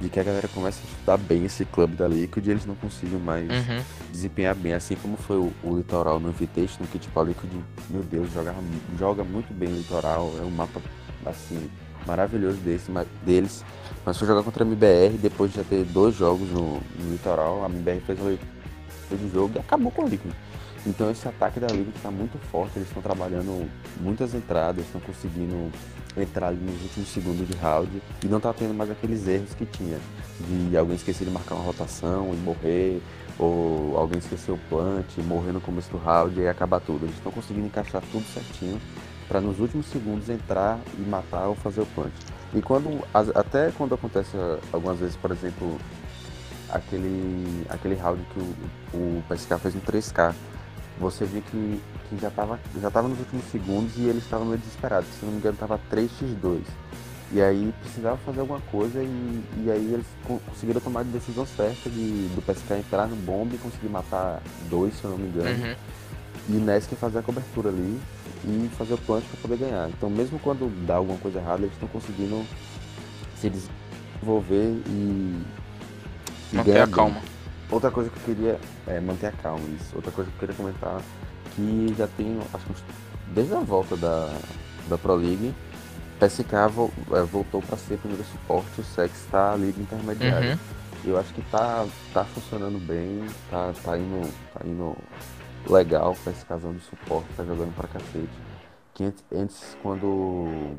de 0.00 0.08
que 0.08 0.18
a 0.18 0.22
galera 0.22 0.48
comece 0.48 0.80
a 0.84 0.90
estudar 0.90 1.16
bem 1.18 1.44
esse 1.44 1.64
clube 1.64 1.94
da 1.96 2.08
Liquid 2.08 2.46
e 2.46 2.50
eles 2.50 2.66
não 2.66 2.74
consigam 2.74 3.20
mais 3.20 3.48
Uhum. 3.48 3.82
desempenhar 4.10 4.54
bem, 4.54 4.72
assim 4.74 4.96
como 4.96 5.16
foi 5.16 5.36
o, 5.36 5.52
o 5.62 5.76
Litoral 5.76 6.18
no 6.18 6.30
Invitation, 6.30 6.84
que 6.90 6.98
tipo 6.98 7.18
a 7.20 7.24
Liquid, 7.24 7.50
meu 7.88 8.02
Deus, 8.02 8.32
joga, 8.32 8.54
joga 8.98 9.22
muito 9.24 9.52
bem 9.54 9.68
o 9.68 9.76
Litoral, 9.76 10.32
é 10.38 10.42
um 10.42 10.50
mapa 10.50 10.80
assim, 11.26 11.70
maravilhoso 12.06 12.56
desse, 12.58 12.90
ma- 12.90 13.06
deles. 13.24 13.64
Mas 14.04 14.18
foi 14.18 14.26
jogar 14.26 14.42
contra 14.42 14.64
a 14.64 14.66
MBR 14.66 15.16
depois 15.18 15.52
de 15.52 15.58
já 15.58 15.64
ter 15.64 15.84
dois 15.84 16.16
jogos 16.16 16.48
no, 16.50 16.80
no 16.98 17.12
Litoral, 17.12 17.64
a 17.64 17.68
MBR 17.68 18.00
fez 18.00 18.18
uma 18.18 18.28
leitura 18.30 18.50
de 19.12 19.30
jogo 19.32 19.52
e 19.54 19.58
acabou 19.60 19.92
com 19.92 20.02
a 20.02 20.08
Liquid. 20.08 20.32
Então 20.84 21.10
esse 21.10 21.28
ataque 21.28 21.60
da 21.60 21.68
Liquid 21.68 21.94
está 21.94 22.10
muito 22.10 22.38
forte, 22.50 22.76
eles 22.76 22.88
estão 22.88 23.02
trabalhando 23.02 23.70
muitas 24.00 24.34
entradas, 24.34 24.84
estão 24.84 25.00
conseguindo 25.00 25.70
entrar 26.16 26.48
ali 26.48 26.58
nos 26.58 26.82
últimos 26.82 27.08
segundos 27.08 27.46
de 27.46 27.56
round 27.56 28.02
e 28.22 28.26
não 28.26 28.40
tá 28.40 28.52
tendo 28.52 28.74
mais 28.74 28.90
aqueles 28.90 29.26
erros 29.26 29.54
que 29.54 29.64
tinha 29.64 29.98
de 30.40 30.76
alguém 30.76 30.96
esquecer 30.96 31.24
de 31.24 31.30
marcar 31.30 31.54
uma 31.54 31.64
rotação 31.64 32.34
e 32.34 32.36
morrer, 32.38 33.00
ou 33.38 33.96
alguém 33.96 34.18
esqueceu 34.18 34.54
o 34.54 34.58
plant, 34.68 35.06
morrer 35.18 35.52
no 35.52 35.60
começo 35.60 35.90
do 35.90 35.98
round 35.98 36.38
e 36.38 36.48
acabar 36.48 36.80
tudo. 36.80 37.04
Eles 37.04 37.16
estão 37.16 37.30
conseguindo 37.30 37.66
encaixar 37.66 38.02
tudo 38.10 38.24
certinho 38.26 38.80
para 39.28 39.40
nos 39.40 39.60
últimos 39.60 39.86
segundos 39.86 40.28
entrar 40.28 40.78
e 40.98 41.02
matar 41.02 41.46
ou 41.46 41.54
fazer 41.54 41.80
o 41.82 41.86
plant. 41.86 42.12
E 42.54 42.60
quando 42.60 43.02
até 43.34 43.70
quando 43.70 43.94
acontece 43.94 44.36
ah, 44.36 44.58
algumas 44.72 44.98
vezes, 44.98 45.16
por 45.16 45.30
exemplo, 45.30 45.78
aquele 46.68 47.64
aquele 47.68 47.94
round 47.94 48.22
que 48.34 48.40
o, 48.40 48.98
o 48.98 49.22
PSK 49.28 49.58
fez 49.58 49.74
um 49.74 49.80
3K, 49.80 50.34
você 50.98 51.24
vê 51.24 51.40
que, 51.40 51.80
que 52.08 52.18
já 52.20 52.28
estava 52.28 52.58
já 52.80 52.90
tava 52.90 53.08
nos 53.08 53.18
últimos 53.18 53.44
segundos 53.46 53.96
e 53.96 54.02
eles 54.02 54.22
estavam 54.24 54.46
meio 54.46 54.58
desesperados. 54.58 55.08
Se 55.18 55.24
não 55.24 55.32
me 55.32 55.38
engano, 55.38 55.56
tava 55.58 55.80
3x2. 55.90 56.60
E 57.34 57.40
aí 57.40 57.72
precisava 57.80 58.18
fazer 58.18 58.40
alguma 58.40 58.60
coisa 58.70 59.02
e, 59.02 59.42
e 59.64 59.70
aí 59.70 59.94
eles 59.94 60.04
co- 60.24 60.38
conseguiram 60.46 60.80
tomar 60.82 61.00
a 61.00 61.04
decisão 61.04 61.46
certa 61.46 61.88
de, 61.88 62.28
do 62.34 62.42
PSK 62.42 62.74
entrar 62.74 63.06
no 63.06 63.16
bombe 63.16 63.54
e 63.54 63.58
conseguir 63.58 63.88
matar 63.88 64.42
dois, 64.68 64.94
se 64.94 65.04
eu 65.04 65.10
não 65.12 65.16
me 65.18 65.28
engano. 65.28 65.48
Uhum. 65.64 65.74
E 66.50 66.52
Nesk 66.52 66.92
fazer 66.96 67.20
a 67.20 67.22
cobertura 67.22 67.70
ali 67.70 67.98
e 68.44 68.68
fazer 68.76 68.94
o 68.94 68.98
plant 68.98 69.24
para 69.24 69.40
poder 69.40 69.56
ganhar. 69.56 69.88
Então 69.88 70.10
mesmo 70.10 70.38
quando 70.40 70.68
dá 70.86 70.96
alguma 70.96 71.18
coisa 71.18 71.38
errada, 71.38 71.62
eles 71.62 71.72
estão 71.72 71.88
conseguindo 71.88 72.44
se 73.40 73.48
desenvolver 73.48 74.74
e, 74.86 74.90
e 76.52 76.56
Manter 76.56 76.72
ganhar 76.72 76.82
a 76.82 76.86
bem. 76.86 76.94
Outra 77.72 77.90
coisa 77.90 78.10
que 78.10 78.16
eu 78.18 78.34
queria 78.34 78.60
é 78.86 79.00
manter 79.00 79.28
a 79.28 79.32
calma, 79.32 79.64
isso. 79.80 79.96
Outra 79.96 80.12
coisa 80.12 80.30
que 80.30 80.36
eu 80.36 80.40
queria 80.40 80.54
comentar 80.54 81.00
que 81.56 81.94
já 81.96 82.06
tem, 82.06 82.38
acho 82.52 82.66
que 82.66 82.74
desde 83.28 83.54
a 83.54 83.60
volta 83.60 83.96
da, 83.96 84.30
da 84.90 84.98
Pro 84.98 85.14
League, 85.14 85.54
PSK 86.20 86.54
é, 86.54 87.22
voltou 87.22 87.62
para 87.62 87.78
ser 87.78 87.96
primeiro 87.96 88.24
suporte, 88.24 88.82
o 88.82 88.84
Sex 88.84 89.24
está 89.24 89.56
liga 89.56 89.80
intermediária. 89.80 90.52
Uhum. 90.52 91.12
Eu 91.12 91.18
acho 91.18 91.32
que 91.32 91.40
tá, 91.50 91.86
tá 92.12 92.24
funcionando 92.26 92.78
bem, 92.78 93.24
tá, 93.50 93.72
tá, 93.82 93.96
indo, 93.96 94.30
tá 94.52 94.60
indo 94.66 94.94
legal 95.66 96.14
esse 96.26 96.44
casal 96.44 96.74
de 96.74 96.80
suporte, 96.80 97.28
tá 97.34 97.42
jogando 97.42 97.74
pra 97.74 97.88
cacete. 97.88 98.28
Que 98.92 99.04
antes, 99.04 99.24
antes 99.32 99.76
quando. 99.82 100.76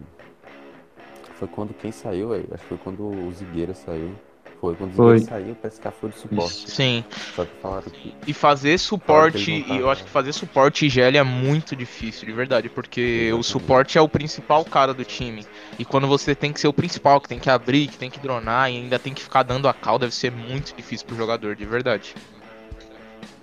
Foi 1.39 1.47
quando 1.47 1.73
quem 1.73 1.91
saiu, 1.91 2.29
velho? 2.29 2.47
Acho 2.53 2.61
que 2.61 2.69
foi 2.69 2.77
quando 2.77 3.03
o 3.03 3.31
Zigueira 3.33 3.73
saiu. 3.73 4.15
Foi. 4.63 4.75
Quando 4.75 4.91
o 4.91 4.95
Foi. 4.95 5.19
Saiu, 5.19 5.51
o 5.51 5.55
PSK 5.55 5.91
foi 5.91 6.09
de 6.09 6.17
suporte. 6.17 6.71
Sim. 6.71 7.03
Só 7.35 7.43
que 7.43 7.51
falaram 7.61 7.91
que. 7.91 8.13
E 8.25 8.33
fazer 8.33 8.77
suporte, 8.77 9.51
e 9.51 9.77
eu 9.77 9.89
acho 9.89 10.05
que 10.05 10.09
fazer 10.09 10.31
suporte 10.31 10.85
IGL 10.85 11.17
é 11.17 11.23
muito 11.23 11.75
difícil, 11.75 12.25
de 12.25 12.31
verdade, 12.31 12.69
porque 12.69 13.33
o 13.33 13.43
suporte 13.43 13.97
é 13.97 14.01
o 14.01 14.07
principal 14.07 14.63
cara 14.63 14.93
do 14.93 15.03
time. 15.03 15.45
E 15.77 15.83
quando 15.83 16.07
você 16.07 16.33
tem 16.33 16.53
que 16.53 16.61
ser 16.61 16.69
o 16.69 16.73
principal, 16.73 17.19
que 17.19 17.27
tem 17.27 17.39
que 17.39 17.49
abrir, 17.49 17.87
que 17.87 17.97
tem 17.97 18.09
que 18.09 18.19
dronar 18.19 18.71
e 18.71 18.77
ainda 18.77 18.97
tem 18.97 19.13
que 19.13 19.21
ficar 19.21 19.43
dando 19.43 19.67
a 19.67 19.73
cal, 19.73 19.99
deve 19.99 20.15
ser 20.15 20.31
muito 20.31 20.73
difícil 20.73 21.05
pro 21.05 21.17
jogador, 21.17 21.57
de 21.57 21.65
verdade. 21.65 22.15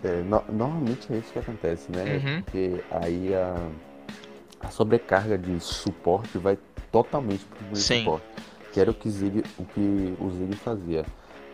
É, 0.03 0.23
no- 0.23 0.43
normalmente 0.50 1.12
é 1.12 1.19
isso 1.19 1.31
que 1.31 1.39
acontece, 1.39 1.93
né? 1.93 2.23
Uhum. 2.25 2.43
Porque 2.43 2.83
aí 2.91 3.35
a, 3.35 3.55
a 4.61 4.71
sobrecarga 4.71 5.37
de 5.37 5.61
suporte 5.61 6.39
vai 6.39 6.57
totalmente 6.91 7.45
pro 7.45 7.77
Sim. 7.77 7.99
suporte. 7.99 8.25
Que 8.73 8.81
era 8.81 8.91
o 8.91 8.95
que, 8.95 9.11
Zig, 9.11 9.43
o 9.59 9.65
que 9.65 10.17
o 10.21 10.31
Zig 10.31 10.57
fazia. 10.57 11.05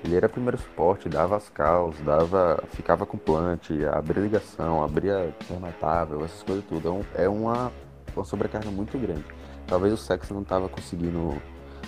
Ele 0.05 0.15
era 0.15 0.29
primeiro 0.29 0.59
suporte, 0.59 1.09
dava 1.09 1.37
as 1.37 1.49
calls, 1.49 1.99
dava, 2.05 2.63
ficava 2.71 3.07
com 3.07 3.17
plant, 3.17 3.71
abria 3.93 4.23
ligação, 4.23 4.85
abria 4.85 5.35
termatável, 5.49 6.25
essas 6.25 6.43
coisas 6.43 6.65
tudo. 6.67 7.05
É, 7.15 7.25
é 7.25 7.29
uma, 7.29 7.73
uma 8.15 8.25
sobrecarga 8.25 8.71
muito 8.71 8.99
grande. 8.99 9.25
Talvez 9.67 9.93
o 9.93 9.97
Sex 9.97 10.31
não 10.31 10.43
estava 10.43 10.69
conseguindo 10.69 11.35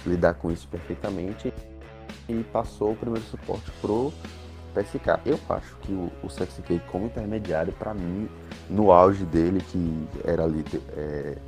lidar 0.07 0.35
com 0.35 0.51
isso 0.51 0.67
perfeitamente 0.69 1.53
e 2.29 2.43
passou 2.45 2.93
o 2.93 2.97
primeiro 2.97 3.25
suporte 3.27 3.71
pro 3.81 4.13
PSK. 4.75 5.21
Eu 5.25 5.39
acho 5.49 5.77
que 5.77 5.93
o, 5.93 6.11
o 6.23 6.29
Sexy 6.29 6.63
K 6.63 6.81
como 6.91 7.07
intermediário, 7.07 7.73
pra 7.73 7.95
mim, 7.95 8.29
no 8.69 8.91
auge 8.93 9.25
dele, 9.25 9.61
que 9.61 10.09
era 10.25 10.45
ali, 10.45 10.65
é, 10.97 11.39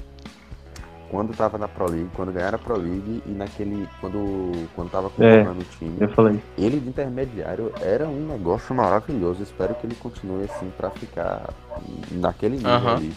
quando 1.11 1.35
tava 1.37 1.59
na 1.59 1.67
Pro 1.67 1.91
League, 1.91 2.09
quando 2.15 2.33
ganharam 2.33 2.57
a 2.57 2.59
Pro 2.59 2.77
League 2.77 3.23
e 3.27 3.31
naquele, 3.31 3.89
quando, 4.01 4.69
quando 4.75 4.91
tava 4.91 5.09
É. 5.09 5.11
controlando 5.39 5.61
o 5.61 5.65
time, 5.77 5.97
Eu 6.01 6.09
falei. 6.11 6.41
ele 6.57 6.79
de 6.79 6.89
intermediário 6.89 7.73
era 7.81 8.07
um 8.07 8.29
negócio 8.29 8.75
maravilhoso. 8.75 9.43
Espero 9.43 9.75
que 9.75 9.87
ele 9.87 9.97
continue 9.97 10.45
assim 10.45 10.73
pra 10.77 10.89
ficar 10.91 11.51
naquele 12.13 12.57
nível 12.57 12.71
Aham. 12.71 12.97
ali. 12.97 13.13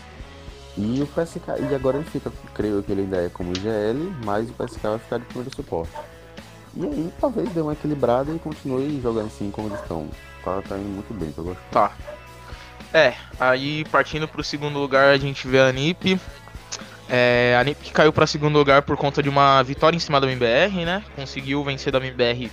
E 0.76 1.04
o 1.04 1.06
PSK, 1.06 1.44
e 1.70 1.76
agora 1.76 1.98
ele 1.98 2.06
fica, 2.06 2.32
creio 2.56 2.82
que 2.82 2.92
ele 2.92 3.02
ainda 3.02 3.18
é 3.18 3.30
como 3.30 3.54
GL, 3.54 4.12
mas 4.26 4.50
o 4.50 4.54
PSK 4.54 4.82
vai 4.82 4.98
ficar 4.98 5.20
de 5.20 5.26
primeiro 5.26 5.56
suporte. 5.56 5.92
E 6.76 6.84
aí 6.84 7.14
talvez 7.22 7.48
dê 7.50 7.62
uma 7.62 7.74
equilibrada 7.74 8.32
e 8.32 8.40
continue 8.40 9.00
jogando 9.00 9.28
assim 9.28 9.52
como 9.52 9.68
eles 9.68 9.80
estão. 9.80 10.08
Tá, 10.44 10.60
tá 10.68 10.76
indo 10.76 10.90
muito 10.90 11.14
bem, 11.14 11.32
tô 11.32 11.44
gostando. 11.44 11.68
Tá. 11.72 11.92
É, 12.92 13.14
aí 13.40 13.86
partindo 13.86 14.28
pro 14.28 14.44
segundo 14.44 14.80
lugar 14.80 15.10
a 15.14 15.18
gente 15.18 15.48
vê 15.48 15.60
a 15.60 15.72
NiP. 15.72 16.20
É, 17.10 17.56
a 17.60 17.64
NiP 17.64 17.84
que 17.84 17.92
caiu 17.92 18.14
pra 18.14 18.26
segundo 18.26 18.58
lugar 18.58 18.82
por 18.82 18.98
conta 18.98 19.22
de 19.22 19.30
uma 19.30 19.62
vitória 19.64 19.96
em 19.96 20.00
cima 20.00 20.20
da 20.20 20.28
MBR, 20.28 20.86
né? 20.86 21.04
Conseguiu 21.16 21.64
vencer 21.64 21.92
da 21.92 22.00
MBR 22.00 22.50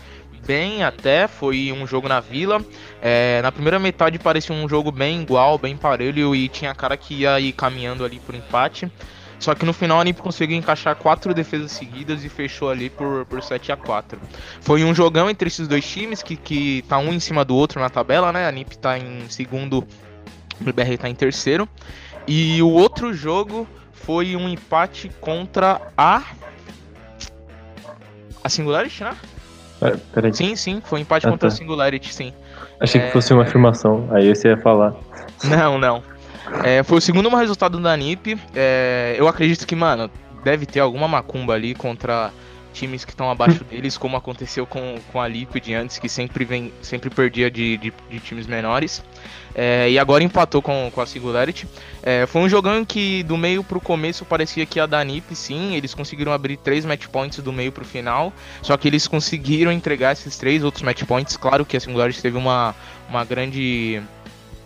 bem 0.46 0.82
até, 0.82 1.28
foi 1.28 1.72
um 1.72 1.86
jogo 1.86 2.08
na 2.08 2.20
Vila. 2.20 2.64
É, 3.00 3.40
na 3.42 3.52
primeira 3.52 3.78
metade 3.78 4.18
parecia 4.18 4.54
um 4.54 4.68
jogo 4.68 4.90
bem 4.90 5.22
igual, 5.22 5.58
bem 5.58 5.76
parelho 5.76 6.34
e 6.34 6.48
tinha 6.48 6.74
cara 6.74 6.96
que 6.96 7.14
ia 7.14 7.38
ir 7.38 7.52
caminhando 7.52 8.04
ali 8.04 8.18
por 8.18 8.34
empate. 8.34 8.90
Só 9.38 9.54
que 9.54 9.64
no 9.64 9.72
final 9.72 9.98
a 9.98 10.04
NiP 10.04 10.20
conseguiu 10.20 10.56
encaixar 10.56 10.94
quatro 10.96 11.32
defesas 11.32 11.72
seguidas 11.72 12.24
e 12.24 12.28
fechou 12.28 12.68
ali 12.68 12.90
por, 12.90 13.24
por 13.24 13.42
7 13.42 13.72
a 13.72 13.76
4 13.76 14.20
Foi 14.60 14.84
um 14.84 14.94
jogão 14.94 15.30
entre 15.30 15.48
esses 15.48 15.66
dois 15.66 15.88
times 15.88 16.22
que, 16.22 16.36
que 16.36 16.82
tá 16.88 16.98
um 16.98 17.10
em 17.10 17.20
cima 17.20 17.42
do 17.42 17.56
outro 17.56 17.80
na 17.80 17.88
tabela, 17.88 18.32
né? 18.32 18.46
A 18.46 18.52
NiP 18.52 18.76
tá 18.76 18.98
em 18.98 19.28
segundo, 19.30 19.78
o 20.60 20.64
BR 20.64 20.98
tá 20.98 21.08
em 21.08 21.14
terceiro. 21.14 21.66
E 22.26 22.60
o 22.60 22.68
outro 22.68 23.14
jogo 23.14 23.66
foi 24.04 24.34
um 24.36 24.48
empate 24.48 25.10
contra 25.20 25.80
a. 25.96 26.22
A 28.42 28.48
Singularity, 28.48 29.04
né? 29.04 29.16
Pera- 29.78 30.00
Peraí. 30.12 30.34
Sim, 30.34 30.56
sim, 30.56 30.82
foi 30.84 30.98
um 30.98 31.02
empate 31.02 31.26
Ah, 31.26 31.30
contra 31.30 31.48
a 31.48 31.50
tá. 31.50 31.56
Singularity, 31.56 32.12
sim. 32.12 32.32
Achei 32.78 33.00
É. 33.00 33.06
que 33.06 33.12
fosse 33.12 33.32
uma 33.32 33.42
afirmação. 33.42 34.08
Aí 34.12 34.34
você 34.34 34.48
ia 34.48 34.56
falar. 34.56 34.94
Não, 35.44 35.78
não. 35.78 36.02
É, 36.64 36.82
foi 36.82 36.98
o 36.98 37.00
segundo 37.00 37.30
maior 37.30 37.42
resultado 37.42 37.78
da 37.78 37.96
NiP. 37.96 38.38
É, 38.54 39.14
eu 39.18 39.28
acredito 39.28 39.66
que, 39.66 39.76
mano, 39.76 40.10
deve 40.42 40.66
ter 40.66 40.80
alguma 40.80 41.06
macumba 41.06 41.54
ali 41.54 41.74
contra 41.74 42.30
times 42.72 43.04
que 43.04 43.10
estão 43.10 43.30
abaixo 43.30 43.64
deles, 43.64 43.96
como 43.98 44.16
aconteceu 44.16 44.66
com, 44.66 44.98
com 45.12 45.20
a 45.20 45.28
Liquid 45.28 45.72
antes, 45.72 45.98
que 45.98 46.08
sempre, 46.08 46.44
vem, 46.44 46.72
sempre 46.82 47.10
perdia 47.10 47.50
de, 47.50 47.76
de, 47.76 47.92
de 48.10 48.20
times 48.20 48.46
menores. 48.46 49.02
É, 49.54 49.90
e 49.90 49.98
agora 49.98 50.22
empatou 50.22 50.62
com, 50.62 50.90
com 50.94 51.00
a 51.00 51.06
Singularity. 51.06 51.66
É, 52.02 52.26
foi 52.26 52.42
um 52.42 52.48
jogão 52.48 52.84
que 52.84 53.22
do 53.24 53.36
meio 53.36 53.64
pro 53.64 53.80
começo 53.80 54.24
parecia 54.24 54.64
que 54.64 54.78
ia 54.78 54.86
dar 54.86 55.04
NiP, 55.04 55.34
sim. 55.34 55.74
Eles 55.74 55.94
conseguiram 55.94 56.32
abrir 56.32 56.56
três 56.56 56.84
match 56.84 57.06
points 57.06 57.38
do 57.40 57.52
meio 57.52 57.72
pro 57.72 57.84
final. 57.84 58.32
Só 58.62 58.76
que 58.76 58.88
eles 58.88 59.08
conseguiram 59.08 59.72
entregar 59.72 60.12
esses 60.12 60.36
três 60.36 60.62
outros 60.62 60.82
match 60.82 61.04
points. 61.04 61.36
Claro 61.36 61.64
que 61.64 61.76
a 61.76 61.80
Singularity 61.80 62.22
teve 62.22 62.36
uma, 62.36 62.74
uma 63.08 63.24
grande 63.24 64.00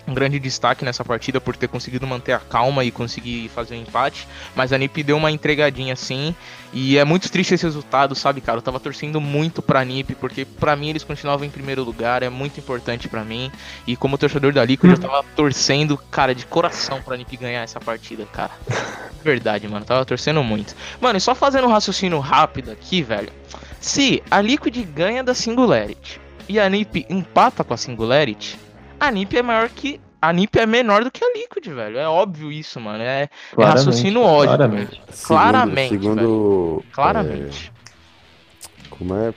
um 0.06 0.14
grande 0.14 0.38
destaque 0.38 0.84
nessa 0.84 1.04
partida 1.04 1.40
por 1.40 1.56
ter 1.56 1.68
conseguido 1.68 2.06
manter 2.06 2.32
a 2.32 2.38
calma 2.38 2.84
e 2.84 2.90
conseguir 2.90 3.49
fazer 3.54 3.75
o 3.75 3.78
empate, 3.78 4.28
mas 4.54 4.73
a 4.73 4.78
NiP 4.78 5.02
deu 5.02 5.16
uma 5.16 5.30
entregadinha 5.30 5.92
assim, 5.92 6.34
e 6.73 6.99
é 6.99 7.04
muito 7.04 7.30
triste 7.30 7.54
esse 7.54 7.64
resultado, 7.64 8.14
sabe, 8.14 8.40
cara? 8.40 8.58
Eu 8.58 8.62
tava 8.62 8.80
torcendo 8.80 9.20
muito 9.20 9.62
pra 9.62 9.84
NiP, 9.84 10.14
porque 10.14 10.44
pra 10.44 10.75
mim 10.76 10.90
eles 10.90 11.04
continuavam 11.04 11.46
em 11.46 11.50
primeiro 11.50 11.82
lugar, 11.82 12.23
é 12.23 12.28
muito 12.28 12.58
importante 12.58 13.08
pra 13.08 13.25
mim, 13.25 13.50
e 13.87 13.96
como 13.96 14.18
torcedor 14.18 14.52
da 14.52 14.64
Liquid 14.64 14.90
eu 14.90 14.99
tava 14.99 15.25
torcendo, 15.37 15.96
cara, 15.96 16.34
de 16.34 16.44
coração 16.46 17.00
pra 17.00 17.16
NiP 17.16 17.37
ganhar 17.37 17.62
essa 17.62 17.80
partida, 17.80 18.26
cara. 18.26 18.52
Verdade, 19.23 19.66
mano, 19.66 19.87
tava 19.87 20.04
torcendo 20.04 20.42
muito. 20.42 20.75
Mano, 21.00 21.16
e 21.16 21.20
só 21.20 21.34
fazendo 21.34 21.66
um 21.66 21.70
raciocínio 21.70 22.18
rápido 22.18 22.70
aqui, 22.70 23.02
velho, 23.02 23.32
se 23.80 24.23
a 24.30 24.40
Liquid 24.40 24.76
ganha 24.94 25.23
da 25.23 25.34
Singularity 25.34 26.20
e 26.49 26.61
a 26.61 26.68
NiP 26.68 27.06
empata 27.08 27.64
com 27.64 27.73
a 27.73 27.76
Singularity, 27.76 28.58
a 29.06 29.11
NiP 29.11 29.38
é 29.38 29.42
maior 29.42 29.68
que. 29.68 30.00
A 30.20 30.32
NiP 30.32 30.58
é 30.58 30.64
menor 30.66 31.04
do 31.04 31.11
que 31.11 31.23
a 31.23 31.28
Liquid, 31.37 31.66
velho. 31.66 31.99
É 31.99 32.08
óbvio 32.08 32.50
isso, 32.50 32.80
mano. 32.80 33.02
É, 33.02 33.28
é 33.58 33.64
raciocínio 33.64 34.23
ódio. 34.23 34.56
claramente. 34.56 34.90
velho. 34.90 35.02
Claramente, 35.23 35.88
Segundo. 35.90 36.84
Claramente. 36.92 37.73
é, 37.75 38.88
como 38.88 39.14
é? 39.14 39.34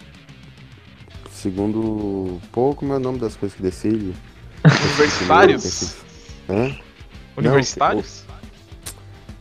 Segundo. 1.31 2.39
Pô, 2.51 2.74
como 2.74 2.93
é 2.93 2.95
o 2.95 3.00
nome 3.00 3.19
das 3.19 3.36
coisas 3.36 3.55
que 3.55 3.62
decide? 3.62 4.13
Universitários? 4.65 5.97
Hã? 6.50 6.74
Universitários? 7.36 8.24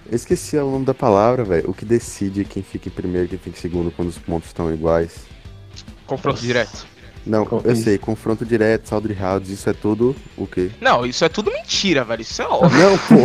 Eu 0.08 0.14
esqueci 0.16 0.56
o 0.56 0.70
nome 0.70 0.84
da 0.84 0.94
palavra, 0.94 1.44
velho. 1.44 1.70
O 1.70 1.74
que 1.74 1.84
decide 1.84 2.44
quem 2.44 2.62
fica 2.62 2.88
em 2.88 2.92
primeiro 2.92 3.26
e 3.26 3.28
quem 3.30 3.38
fica 3.38 3.56
em 3.56 3.60
segundo 3.60 3.90
quando 3.90 4.08
os 4.08 4.18
pontos 4.18 4.48
estão 4.48 4.72
iguais. 4.72 5.26
Confronto 6.06 6.40
direto. 6.40 6.86
Não, 7.26 7.44
Com- 7.44 7.60
eu 7.64 7.72
isso. 7.72 7.82
sei, 7.82 7.98
confronto 7.98 8.44
direto, 8.44 8.88
saldo 8.88 9.08
de 9.08 9.14
rounds, 9.14 9.50
isso 9.50 9.68
é 9.68 9.72
tudo 9.72 10.14
o 10.36 10.46
quê? 10.46 10.70
Não, 10.80 11.04
isso 11.04 11.24
é 11.24 11.28
tudo 11.28 11.50
mentira, 11.50 12.04
velho. 12.04 12.22
Isso 12.22 12.40
é 12.40 12.46
óbvio. 12.46 12.78
Não, 12.78 12.96
pô. 12.98 13.16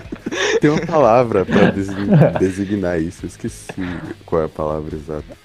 Tem 0.60 0.70
uma 0.70 0.80
palavra 0.86 1.44
pra 1.44 1.70
design- 1.70 2.10
designar 2.38 3.00
isso. 3.00 3.24
Eu 3.24 3.28
esqueci 3.28 3.64
qual 4.26 4.42
é 4.42 4.44
a 4.44 4.48
palavra 4.48 4.94
exata. 4.94 5.36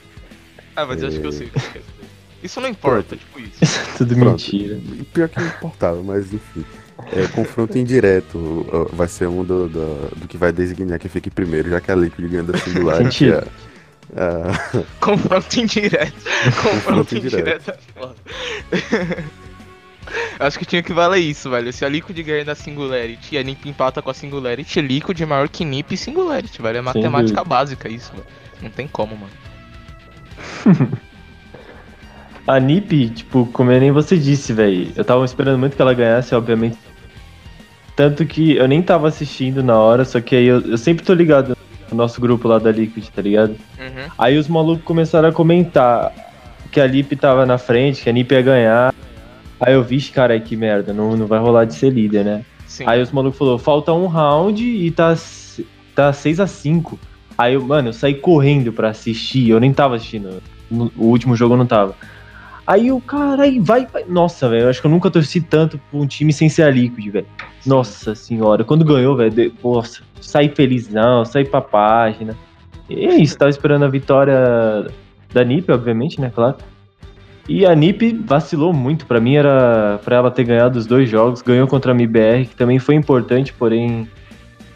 Ah, 0.76 0.86
mas 0.86 1.02
eu 1.02 1.08
acho 1.08 1.20
que 1.20 1.26
eu 1.28 1.32
sei. 1.32 1.50
Isso 2.44 2.60
não 2.62 2.68
importa, 2.70 3.16
tipo 3.16 3.40
isso. 3.40 3.80
Tudo 3.98 4.14
Pronto. 4.16 4.32
mentira. 4.32 4.78
Pior 5.14 5.30
que 5.30 5.40
não 5.40 5.48
importava, 5.48 6.04
mas 6.04 6.32
enfim. 6.34 6.64
É, 7.12 7.28
confronto 7.28 7.78
indireto 7.78 8.90
vai 8.94 9.08
ser 9.08 9.28
um 9.28 9.44
do, 9.44 9.68
do, 9.68 10.16
do 10.16 10.28
que 10.28 10.38
vai 10.38 10.52
designar 10.52 11.00
quem 11.00 11.10
fica 11.10 11.30
em 11.30 11.32
primeiro, 11.32 11.70
já 11.70 11.80
que 11.82 11.92
a 11.92 11.96
Liquid 11.96 12.30
ganha 12.30 12.44
da 12.44 12.58
Singularity. 12.58 13.04
Mentira. 13.26 13.48
é- 13.48 13.75
é- 14.16 14.84
Confronto 15.00 15.60
indireto. 15.60 16.14
Confronto 16.62 16.64
Confronto 16.64 17.16
indireto 17.18 17.72
é 17.72 17.78
foda. 17.94 18.16
Acho 20.40 20.60
que 20.60 20.66
tinha 20.66 20.84
que 20.84 20.94
valer 20.94 21.20
isso, 21.20 21.50
velho. 21.50 21.74
Se 21.74 21.84
a 21.84 21.90
Liquid 21.90 22.18
ganha 22.22 22.46
da 22.46 22.54
Singularity 22.56 23.36
e 23.36 23.38
a 23.38 23.44
NiP 23.44 23.70
empata 23.70 24.02
com 24.02 24.10
a 24.10 24.14
Singularity, 24.14 24.80
Liquid 24.80 25.20
é 25.20 25.26
maior 25.26 25.50
que 25.50 25.66
NiP 25.66 25.96
e 25.96 25.98
Singularity, 25.98 26.62
velho. 26.62 26.78
É 26.78 26.82
matemática 26.82 27.44
básica 27.44 27.90
isso, 27.90 28.12
velho. 28.12 28.26
Não 28.62 28.70
tem 28.70 28.88
como, 28.88 29.18
mano. 29.18 29.32
A 32.48 32.60
NiP, 32.60 33.10
tipo, 33.10 33.48
como 33.48 33.72
nem 33.72 33.92
você 33.92 34.16
disse, 34.18 34.54
velho. 34.54 34.92
Eu 34.96 35.04
tava 35.04 35.26
esperando 35.26 35.58
muito 35.58 35.76
que 35.76 35.82
ela 35.82 35.94
ganhasse, 35.94 36.36
obviamente. 36.36 36.78
Tanto 37.96 38.26
que 38.26 38.56
eu 38.58 38.68
nem 38.68 38.82
tava 38.84 39.08
assistindo 39.08 39.64
na 39.64 39.78
hora, 39.80 40.06
só 40.06 40.22
que 40.22 40.36
aí 40.36 40.46
eu, 40.46 40.62
eu 40.62 40.78
sempre 40.78 41.04
tô 41.04 41.14
ligado 41.14 41.55
no 41.96 42.04
nosso 42.04 42.20
grupo 42.20 42.48
lá 42.48 42.60
da 42.60 42.72
Liquid, 42.72 43.08
tá 43.08 43.22
ligado? 43.22 43.52
Uhum. 43.80 44.10
Aí 44.18 44.38
os 44.38 44.48
malucos 44.48 44.84
começaram 44.84 45.30
a 45.30 45.32
comentar 45.32 46.12
que 46.72 46.80
a 46.82 46.86
Lip 46.86 47.16
tava 47.16 47.46
na 47.46 47.58
frente, 47.58 48.04
que 48.04 48.10
a 48.10 48.14
Nip 48.14 48.32
ia 48.34 48.42
ganhar. 48.42 48.94
Aí 49.60 49.74
eu 49.74 49.82
vi, 49.82 50.02
cara, 50.02 50.38
que 50.40 50.56
merda, 50.58 50.94
não, 50.94 51.16
não 51.16 51.26
vai 51.26 51.40
rolar 51.40 51.64
de 51.66 51.74
ser 51.74 51.90
líder, 51.90 52.26
né? 52.26 52.44
Sim. 52.68 52.84
Aí 52.86 53.02
os 53.02 53.12
malucos 53.12 53.38
falaram, 53.40 53.58
falta 53.58 53.94
um 53.94 54.08
round 54.08 54.62
e 54.64 54.92
tá, 54.92 55.16
tá 55.96 56.12
6 56.12 56.40
a 56.42 56.48
5 56.48 57.00
Aí 57.38 57.54
eu, 57.54 57.62
mano, 57.62 57.90
eu 57.90 57.94
saí 57.94 58.14
correndo 58.16 58.72
pra 58.72 58.90
assistir, 58.90 59.50
eu 59.50 59.60
nem 59.60 59.74
tava 59.74 59.96
assistindo. 59.96 60.42
no- 60.72 60.92
o 60.98 61.06
último 61.08 61.36
jogo 61.36 61.54
eu 61.54 61.58
não 61.58 61.66
tava. 61.66 61.96
Aí 62.68 62.92
o 62.92 63.00
cara, 63.00 63.44
aí 63.44 63.60
vai, 63.60 63.86
vai. 63.86 64.04
Nossa, 64.08 64.50
velho, 64.50 64.64
eu 64.64 64.70
acho 64.70 64.82
que 64.82 64.88
eu 64.88 64.92
nunca 64.92 65.12
torci 65.12 65.40
tanto 65.40 65.78
pra 65.78 66.00
um 66.00 66.08
time 66.08 66.34
sem 66.34 66.50
ser 66.50 66.64
a 66.64 66.70
Liquid, 66.72 67.12
velho. 67.12 67.28
Nossa 67.66 68.16
senhora, 68.16 68.64
quando 68.64 68.84
ganhou, 68.84 69.16
velho, 69.16 69.54
nossa, 69.64 70.02
saí 70.20 70.50
felizão, 70.50 71.24
saí 71.26 71.46
pra 71.46 71.62
página. 71.62 72.36
E 72.90 73.06
é 73.06 73.16
isso, 73.16 73.38
tava 73.38 73.50
esperando 73.50 73.86
a 73.86 73.88
vitória 73.88 74.88
da 75.34 75.44
NiP, 75.44 75.72
obviamente, 75.72 76.20
né, 76.20 76.32
claro. 76.34 76.56
E 77.48 77.66
a 77.66 77.76
NiP 77.76 78.14
vacilou 78.26 78.74
muito. 78.74 79.06
Pra 79.06 79.20
mim 79.20 79.36
era 79.36 80.00
pra 80.04 80.16
ela 80.16 80.32
ter 80.32 80.44
ganhado 80.44 80.80
os 80.80 80.86
dois 80.86 81.10
jogos. 81.10 81.42
Ganhou 81.42 81.68
contra 81.68 81.92
a 81.92 81.96
MIBR, 81.96 82.48
que 82.50 82.56
também 82.56 82.80
foi 82.80 82.96
importante, 82.96 83.54
porém. 83.54 84.08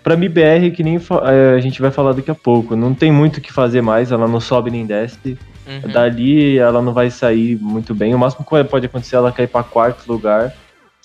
Pra 0.04 0.16
MIBR, 0.16 0.72
que 0.76 0.84
nem 0.84 0.96
é, 0.96 1.56
a 1.56 1.60
gente 1.60 1.82
vai 1.82 1.92
falar 1.92 2.14
daqui 2.14 2.30
a 2.30 2.36
pouco. 2.36 2.76
Não 2.76 2.94
tem 2.94 3.12
muito 3.12 3.38
o 3.38 3.42
que 3.42 3.52
fazer 3.52 3.82
mais, 3.82 4.12
ela 4.12 4.28
não 4.28 4.40
sobe 4.40 4.70
nem 4.70 4.86
desce. 4.86 5.38
Uhum. 5.70 5.92
Dali 5.92 6.58
ela 6.58 6.82
não 6.82 6.94
vai 6.94 7.12
sair 7.12 7.60
muito 7.62 7.94
bem. 7.94 8.16
O 8.16 8.20
máximo 8.20 8.44
que 8.44 8.64
pode 8.64 8.88
acontecer 8.88 9.16
é 9.16 9.20
ela 9.20 9.32
cair 9.32 9.48
pra 9.48 9.64
quarto 9.64 10.12
lugar. 10.12 10.52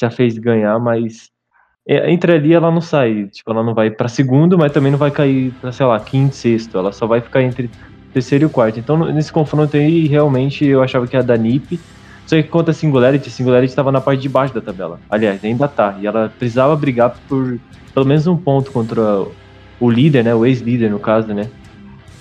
Já 0.01 0.11
fez 0.11 0.39
ganhar, 0.39 0.79
mas. 0.79 1.31
é, 1.87 2.11
Entre 2.11 2.33
ali 2.33 2.55
ela 2.55 2.71
não 2.71 2.81
sai. 2.81 3.27
Tipo, 3.27 3.53
ela 3.53 3.63
não 3.63 3.75
vai 3.75 3.91
pra 3.91 4.09
segundo, 4.09 4.57
mas 4.57 4.73
também 4.73 4.91
não 4.91 4.99
vai 4.99 5.11
cair 5.11 5.53
pra, 5.61 5.71
sei 5.71 5.85
lá, 5.85 6.01
quinto, 6.01 6.35
sexto. 6.35 6.79
Ela 6.79 6.93
só 6.93 7.07
vai 7.07 7.21
ficar 7.21 7.43
entre 7.43 7.71
terceiro 8.13 8.47
e 8.47 8.49
quarto. 8.49 8.81
Então, 8.81 8.97
nesse 9.13 9.33
confronto 9.33 9.77
aí, 9.77 10.07
realmente 10.07 10.65
eu 10.65 10.83
achava 10.83 11.07
que 11.07 11.15
era 11.15 11.25
da 11.25 11.37
NiP. 11.37 11.79
Só 12.27 12.37
que 12.37 12.45
contra 12.45 12.71
a 12.71 12.75
Singularity, 12.75 13.29
a 13.29 13.33
Singularity 13.33 13.71
estava 13.71 13.93
na 13.93 14.01
parte 14.01 14.23
de 14.23 14.29
baixo 14.31 14.55
da 14.55 14.63
tabela. 14.63 14.99
Aliás, 15.11 15.45
ainda 15.45 15.69
tá. 15.69 15.95
E 16.01 16.07
ela 16.07 16.31
precisava 16.31 16.75
brigar 16.75 17.15
por 17.29 17.61
pelo 17.95 18.07
menos 18.07 18.27
um 18.27 18.37
ponto 18.37 18.73
contra 18.73 19.03
o 19.79 19.91
líder, 19.91 20.25
né? 20.25 20.35
O 20.35 20.47
ex-líder, 20.47 20.91
no 20.91 20.99
caso, 20.99 21.35
né? 21.35 21.51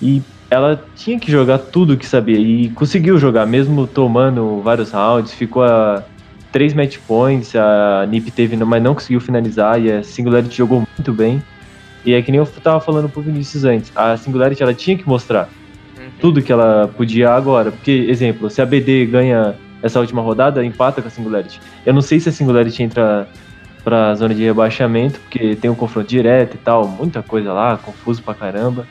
E 0.02 0.22
ela 0.50 0.82
tinha 0.94 1.18
que 1.18 1.30
jogar 1.30 1.58
tudo 1.58 1.96
que 1.96 2.06
sabia. 2.06 2.38
E 2.38 2.70
conseguiu 2.70 3.18
jogar, 3.18 3.46
mesmo 3.46 3.86
tomando 3.86 4.60
vários 4.62 4.90
rounds. 4.92 5.32
Ficou 5.32 5.64
a 5.64 6.04
três 6.52 6.74
match 6.74 6.98
points. 7.06 7.54
A 7.56 8.06
NiP 8.08 8.30
teve, 8.30 8.56
mas 8.56 8.82
não 8.82 8.94
conseguiu 8.94 9.20
finalizar. 9.20 9.80
E 9.80 9.90
a 9.90 10.02
Singularity 10.02 10.56
jogou 10.56 10.82
muito 10.98 11.12
bem. 11.12 11.42
E 12.04 12.12
é 12.12 12.20
que 12.22 12.30
nem 12.30 12.38
eu 12.38 12.46
tava 12.46 12.80
falando 12.80 13.08
pro 13.08 13.22
Vinícius 13.22 13.64
antes. 13.64 13.90
A 13.96 14.16
Singularity 14.16 14.62
ela 14.62 14.74
tinha 14.74 14.96
que 14.96 15.06
mostrar 15.06 15.48
Uhum. 15.98 16.10
tudo 16.20 16.42
que 16.42 16.52
ela 16.52 16.88
podia 16.88 17.30
agora. 17.30 17.70
Porque, 17.70 18.06
exemplo, 18.08 18.50
se 18.50 18.60
a 18.60 18.66
BD 18.66 19.06
ganha 19.06 19.54
essa 19.82 20.00
última 20.00 20.22
rodada, 20.22 20.64
empata 20.64 21.00
com 21.00 21.08
a 21.08 21.10
Singularity. 21.10 21.60
Eu 21.84 21.94
não 21.94 22.02
sei 22.02 22.18
se 22.20 22.28
a 22.28 22.32
Singularity 22.32 22.82
entra 22.82 23.28
pra 23.84 24.14
zona 24.14 24.34
de 24.34 24.42
rebaixamento, 24.42 25.20
porque 25.20 25.54
tem 25.56 25.70
um 25.70 25.74
confronto 25.74 26.08
direto 26.08 26.54
e 26.54 26.58
tal, 26.58 26.88
muita 26.88 27.22
coisa 27.22 27.52
lá, 27.52 27.76
confuso 27.76 28.22
pra 28.22 28.34
caramba. 28.34 28.86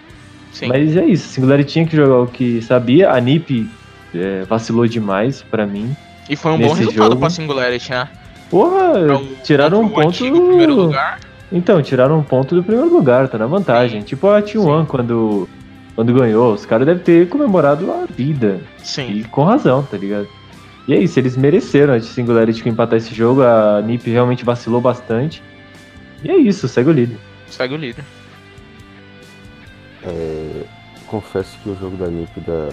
Sim. 0.54 0.68
Mas 0.68 0.96
é 0.96 1.04
isso, 1.06 1.26
a 1.28 1.30
Singularity 1.34 1.74
tinha 1.74 1.86
que 1.86 1.96
jogar 1.96 2.20
o 2.22 2.28
que 2.28 2.62
sabia. 2.62 3.12
A 3.12 3.20
NiP 3.20 3.68
é, 4.16 4.44
vacilou 4.44 4.88
demais 4.88 5.42
pra 5.44 5.66
mim. 5.66 5.94
E 6.30 6.36
foi 6.36 6.52
um 6.54 6.58
bom 6.60 6.72
resultado 6.74 7.10
jogo- 7.10 7.18
pra 7.20 7.30
Singularity, 7.30 7.92
né? 7.92 8.08
Porra, 8.50 8.94
tiraram 9.44 9.82
um 9.82 9.90
ponto. 9.90 10.08
antigo 10.08 10.40
primeiro 10.48 10.76
lugar. 10.76 11.20
Então, 11.52 11.82
tiraram 11.82 12.20
um 12.20 12.24
ponto 12.24 12.56
do 12.56 12.64
primeiro 12.64 12.92
lugar, 12.94 13.28
tá 13.28 13.38
na 13.38 13.46
vantagem. 13.48 14.02
Sim. 14.02 14.06
Tipo 14.08 14.28
a 14.30 14.42
T1 14.42 14.86
quando, 14.88 15.50
quando 15.96 16.14
ganhou, 16.14 16.54
os 16.54 16.66
caras 16.66 16.86
devem 16.86 17.04
ter 17.04 17.28
comemorado 17.30 17.92
a 17.92 18.06
vida. 18.06 18.62
Sim. 18.78 19.12
E 19.12 19.24
com 19.24 19.44
razão, 19.44 19.84
tá 19.84 19.98
ligado? 19.98 20.28
E 20.88 20.94
é 20.94 21.00
isso, 21.00 21.20
eles 21.20 21.36
mereceram 21.38 21.94
a 21.94 22.00
Singularity 22.00 22.62
que 22.62 22.70
empatar 22.70 22.98
esse 22.98 23.14
jogo. 23.14 23.42
A 23.42 23.82
NiP 23.82 24.10
realmente 24.12 24.46
vacilou 24.46 24.80
bastante. 24.82 25.42
E 26.24 26.30
é 26.30 26.38
isso, 26.38 26.68
segue 26.68 26.90
o 26.90 26.94
líder. 26.94 27.18
Segue 27.48 27.74
o 27.74 27.78
líder. 27.78 28.04
É, 30.06 30.66
confesso 31.08 31.58
que 31.64 31.70
o 31.70 31.76
jogo 31.76 31.96
da 31.98 32.08
NiP 32.08 32.40
da, 32.42 32.70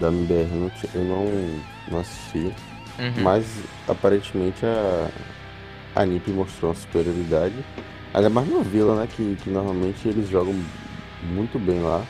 da 0.00 0.08
MBR 0.08 0.48
eu 0.52 0.58
não, 0.60 0.70
eu 0.94 1.04
não, 1.04 1.60
não 1.90 2.00
assisti, 2.00 2.52
Uhum. 2.98 3.22
mas 3.22 3.46
aparentemente 3.88 4.66
a, 4.66 5.08
a 5.96 6.04
NiP 6.04 6.30
mostrou 6.30 6.70
uma 6.70 6.76
superioridade. 6.76 7.54
Ainda 8.12 8.28
mais 8.28 8.46
no 8.48 8.62
Vila, 8.62 8.94
né? 9.00 9.08
Que, 9.10 9.36
que 9.42 9.48
normalmente 9.48 10.06
eles 10.06 10.28
jogam 10.28 10.54
muito 11.22 11.58
bem 11.58 11.80
lá. 11.80 12.04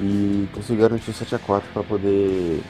E 0.00 0.48
conseguiram 0.52 0.88
garantir 0.88 1.10
o 1.10 1.14
7x4 1.14 1.62
para 1.72 1.82
poder 1.84 2.60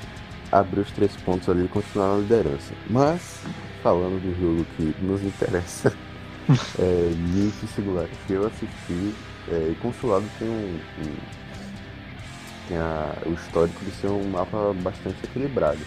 abrir 0.51 0.81
os 0.81 0.91
três 0.91 1.17
pontos 1.17 1.49
ali 1.49 1.65
e 1.65 1.69
continuar 1.69 2.09
na 2.17 2.21
liderança. 2.21 2.75
Mas, 2.91 3.41
falando 3.83 4.21
do 4.21 4.39
jogo 4.39 4.67
que 4.77 4.95
nos 5.03 5.23
interessa, 5.23 5.91
é, 6.79 7.13
NiP 7.33 7.67
Singular, 7.75 8.07
que 8.27 8.33
eu 8.35 8.47
assisti, 8.47 9.15
é, 9.49 9.71
e 9.71 9.75
Consulado 9.77 10.25
tem 10.39 10.49
um, 10.49 10.75
um- 10.99 11.43
tem 12.69 12.77
a- 12.79 13.15
o 13.27 13.33
histórico 13.35 13.85
de 13.85 13.91
ser 13.93 14.09
um 14.09 14.31
mapa 14.31 14.73
bastante 14.75 15.25
equilibrado. 15.25 15.81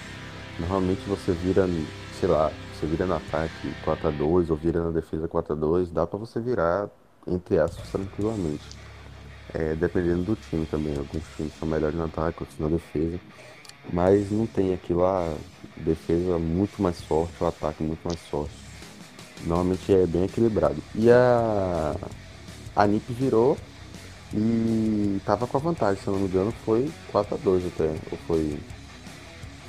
Normalmente 0.60 1.08
você 1.08 1.32
vira, 1.34 1.68
sei 2.20 2.30
lá, 2.30 2.52
você 2.74 2.86
vira 2.86 3.06
no 3.06 3.16
ataque 3.16 3.74
4x2 3.84 4.50
ou 4.50 4.58
vira 4.58 4.82
na 4.84 4.92
defesa 4.92 5.28
4x2, 5.28 5.90
dá 5.92 6.06
pra 6.08 6.18
você 6.18 6.40
virar, 6.40 6.90
entre 7.28 7.60
aspas, 7.60 7.90
tranquilamente. 7.92 8.66
É, 9.54 9.76
dependendo 9.76 10.24
do 10.24 10.36
time 10.36 10.66
também, 10.66 10.96
alguns 10.98 11.24
times 11.36 11.54
são 11.60 11.68
melhores 11.68 11.96
no 11.96 12.06
ataque, 12.06 12.42
outros 12.42 12.60
na 12.60 12.68
defesa. 12.68 13.20
Mas 13.92 14.32
não 14.32 14.46
tem 14.48 14.74
aquilo 14.74 15.02
lá, 15.02 15.34
defesa 15.78 16.38
muito 16.40 16.82
mais 16.82 17.02
forte, 17.04 17.44
o 17.44 17.48
ataque 17.48 17.84
muito 17.84 18.02
mais 18.06 18.20
forte. 18.28 18.56
Normalmente 19.46 19.94
é 19.94 20.06
bem 20.08 20.24
equilibrado. 20.24 20.82
E 20.96 21.12
a, 21.12 21.96
a 22.76 22.86
NiP 22.88 23.14
virou 23.14 23.58
e 24.34 25.20
tava 25.26 25.48
com 25.48 25.58
a 25.58 25.60
vantagem, 25.60 26.02
se 26.02 26.08
eu 26.08 26.14
não 26.14 26.20
me 26.22 26.28
engano, 26.28 26.54
foi 26.66 26.90
4x2 27.14 27.68
até. 27.68 27.86
Ou 28.12 28.18
foi. 28.28 28.58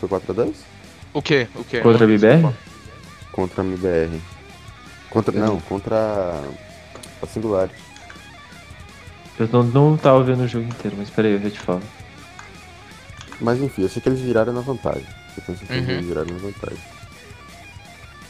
Foi 0.00 0.08
4x2? 0.08 0.54
O 1.14 1.22
quê? 1.22 1.48
O 1.54 1.64
quê? 1.64 1.80
Contra 1.80 2.04
a 2.04 2.06
BBR? 2.08 2.54
Contra 3.32 3.62
a 3.62 3.64
MBR. 3.64 4.20
Contra. 5.10 5.38
Não, 5.38 5.60
contra 5.60 6.42
a 7.22 7.26
Singularity. 7.26 7.74
Eu 9.38 9.48
não, 9.48 9.62
não 9.62 9.96
tava 9.96 10.22
vendo 10.22 10.42
o 10.44 10.48
jogo 10.48 10.66
inteiro, 10.66 10.96
mas 10.98 11.10
peraí, 11.10 11.32
eu 11.32 11.42
já 11.42 11.50
te 11.50 11.60
falo. 11.60 11.82
Mas 13.40 13.60
enfim, 13.60 13.82
eu 13.82 13.88
sei 13.88 14.00
que 14.00 14.08
eles 14.08 14.20
viraram 14.20 14.52
na 14.52 14.60
vantagem. 14.62 15.04
Eu 15.36 15.42
tenho 15.44 15.58
certeza 15.58 15.80
que 15.80 15.86
Uhum. 15.90 15.96
eles 15.98 16.06
viraram 16.06 16.30
na 16.32 16.38
vantagem. 16.38 16.78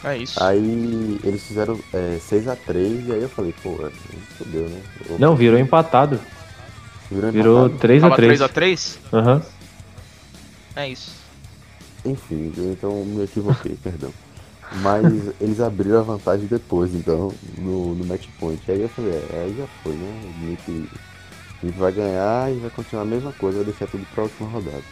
É 0.05 0.17
isso. 0.19 0.43
Aí 0.43 1.19
eles 1.25 1.43
fizeram 1.43 1.79
é, 1.93 2.19
6x3 2.21 3.07
e 3.07 3.13
aí 3.13 3.23
eu 3.23 3.29
falei, 3.29 3.55
pô, 3.63 3.79
é, 3.87 3.91
fodeu, 4.39 4.69
né? 4.69 4.81
Eu- 5.09 5.19
Não, 5.19 5.35
virou 5.35 5.59
empatado. 5.59 6.21
virou 7.11 7.33
Virou 7.33 7.67
empatado. 7.67 7.79
3x3. 7.89 8.01
Tava 8.01 8.17
3x3? 8.23 8.99
Aham. 9.13 9.43
É 10.77 10.89
isso. 10.89 11.13
Enfim, 12.05 12.53
eu 12.57 12.73
então 12.73 13.05
me 13.05 13.25
equivoquei, 13.25 13.77
perdão. 13.83 14.13
Mas 14.83 15.05
eles 15.41 15.61
abriram 15.61 16.01
a 16.01 16.03
vantagem 16.03 16.47
depois, 16.47 16.95
então, 16.95 17.33
no, 17.57 17.95
no 17.95 18.05
match 18.05 18.27
point. 18.39 18.61
Aí 18.71 18.83
eu 18.83 18.89
falei, 18.89 19.13
é, 19.13 19.43
aí 19.45 19.55
já 19.57 19.67
foi, 19.83 19.93
né? 19.93 20.21
O 20.25 20.45
Nick, 20.45 20.71
o 21.63 21.67
Nick 21.67 21.79
vai 21.79 21.93
ganhar 21.93 22.53
e 22.53 22.59
vai 22.59 22.71
continuar 22.71 23.03
a 23.03 23.07
mesma 23.07 23.33
coisa, 23.33 23.59
vai 23.59 23.67
deixar 23.67 23.87
tudo 23.87 24.05
pra 24.15 24.25
última 24.25 24.49
rodada. 24.49 24.83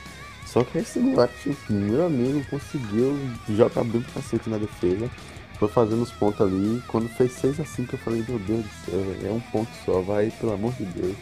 Só 0.55 0.63
que 0.63 0.79
esse 0.79 1.01
Duarte, 1.01 1.57
meu 1.69 2.07
amigo, 2.07 2.41
conseguiu 2.49 3.19
jogar 3.49 3.83
bem 3.83 4.01
pra 4.01 4.23
cacete 4.23 4.49
na 4.49 4.57
defesa. 4.57 5.11
Foi 5.59 5.67
fazendo 5.69 6.03
os 6.03 6.13
pontos 6.13 6.41
ali. 6.41 6.81
Quando 6.87 7.09
fez 7.09 7.33
6 7.33 7.59
a 7.59 7.65
5 7.65 7.97
eu 7.97 7.99
falei, 7.99 8.25
meu 8.29 8.39
Deus 8.39 8.63
do 8.63 8.71
céu, 8.87 9.31
é 9.31 9.33
um 9.33 9.41
ponto 9.41 9.69
só, 9.85 10.01
vai, 10.01 10.31
pelo 10.39 10.53
amor 10.53 10.73
de 10.75 10.85
Deus. 10.85 11.17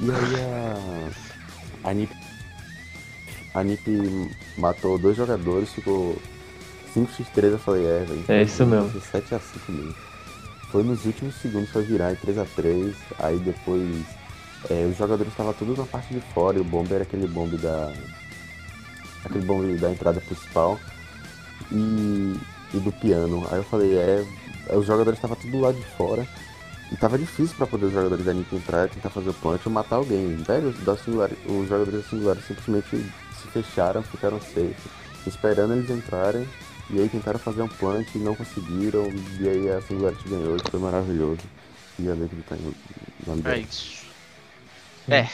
E 0.00 0.10
aí 0.10 1.12
a. 1.84 1.90
A 1.90 1.92
Nip. 1.92 2.10
A 3.52 3.62
Nip 3.62 3.82
matou 4.56 4.96
dois 4.98 5.14
jogadores, 5.14 5.74
ficou 5.74 6.16
5x3, 6.94 7.44
eu 7.50 7.58
falei, 7.58 7.84
é, 7.84 8.04
velho. 8.08 8.24
É 8.28 8.42
isso 8.44 8.64
mesmo. 8.64 8.98
7x5 8.98 9.68
mesmo. 9.68 9.94
Foi 10.70 10.82
nos 10.82 11.04
últimos 11.04 11.34
segundos 11.34 11.68
pra 11.68 11.82
virar 11.82 12.12
em 12.12 12.16
3x3, 12.16 12.94
aí 13.18 13.38
depois 13.40 14.06
é, 14.70 14.86
os 14.86 14.96
jogadores 14.96 15.30
estavam 15.30 15.52
todos 15.52 15.76
na 15.76 15.84
parte 15.84 16.14
de 16.14 16.20
fora 16.32 16.56
e 16.56 16.60
o 16.62 16.64
bombe 16.64 16.94
era 16.94 17.02
aquele 17.02 17.26
bombe 17.26 17.58
da. 17.58 17.92
Aquele 19.24 19.44
bombe 19.44 19.76
da 19.76 19.90
entrada 19.90 20.20
principal 20.20 20.78
e, 21.72 22.36
e 22.74 22.78
do 22.78 22.92
piano. 22.92 23.46
Aí 23.50 23.58
eu 23.58 23.64
falei, 23.64 23.96
é, 23.96 24.24
os 24.74 24.86
jogadores 24.86 25.18
estavam 25.18 25.36
tudo 25.36 25.60
lá 25.60 25.72
de 25.72 25.82
fora. 25.96 26.26
E 26.92 26.96
tava 26.96 27.16
difícil 27.16 27.56
pra 27.56 27.66
poder 27.68 27.86
os 27.86 27.92
jogadores 27.92 28.24
da 28.24 28.34
NiP 28.34 28.56
entrar, 28.56 28.88
tentar 28.88 29.10
fazer 29.10 29.30
o 29.30 29.34
punch 29.34 29.62
ou 29.66 29.72
matar 29.72 29.96
alguém. 29.96 30.36
Velho, 30.36 30.72
da 30.84 30.96
Singular, 30.96 31.30
os 31.46 31.68
jogadores 31.68 32.02
da 32.02 32.08
Singular 32.08 32.36
simplesmente 32.38 32.88
se 33.40 33.48
fecharam, 33.52 34.02
ficaram 34.02 34.40
safe, 34.40 34.74
esperando 35.26 35.74
eles 35.74 35.88
entrarem. 35.88 36.48
E 36.90 36.98
aí 36.98 37.08
tentaram 37.08 37.38
fazer 37.38 37.62
um 37.62 37.68
punch 37.68 38.10
e 38.16 38.18
não 38.18 38.34
conseguiram. 38.34 39.04
E 39.38 39.48
aí 39.48 39.70
a 39.70 39.80
Singular 39.82 40.14
ganhou, 40.26 40.56
isso 40.56 40.68
foi 40.68 40.80
maravilhoso. 40.80 41.42
E 42.00 42.08
a 42.08 42.14
Liquid 42.14 42.42
tá 42.48 42.56
em 42.56 42.74
É 43.44 43.58
isso. 43.58 44.06
É. 45.08 45.28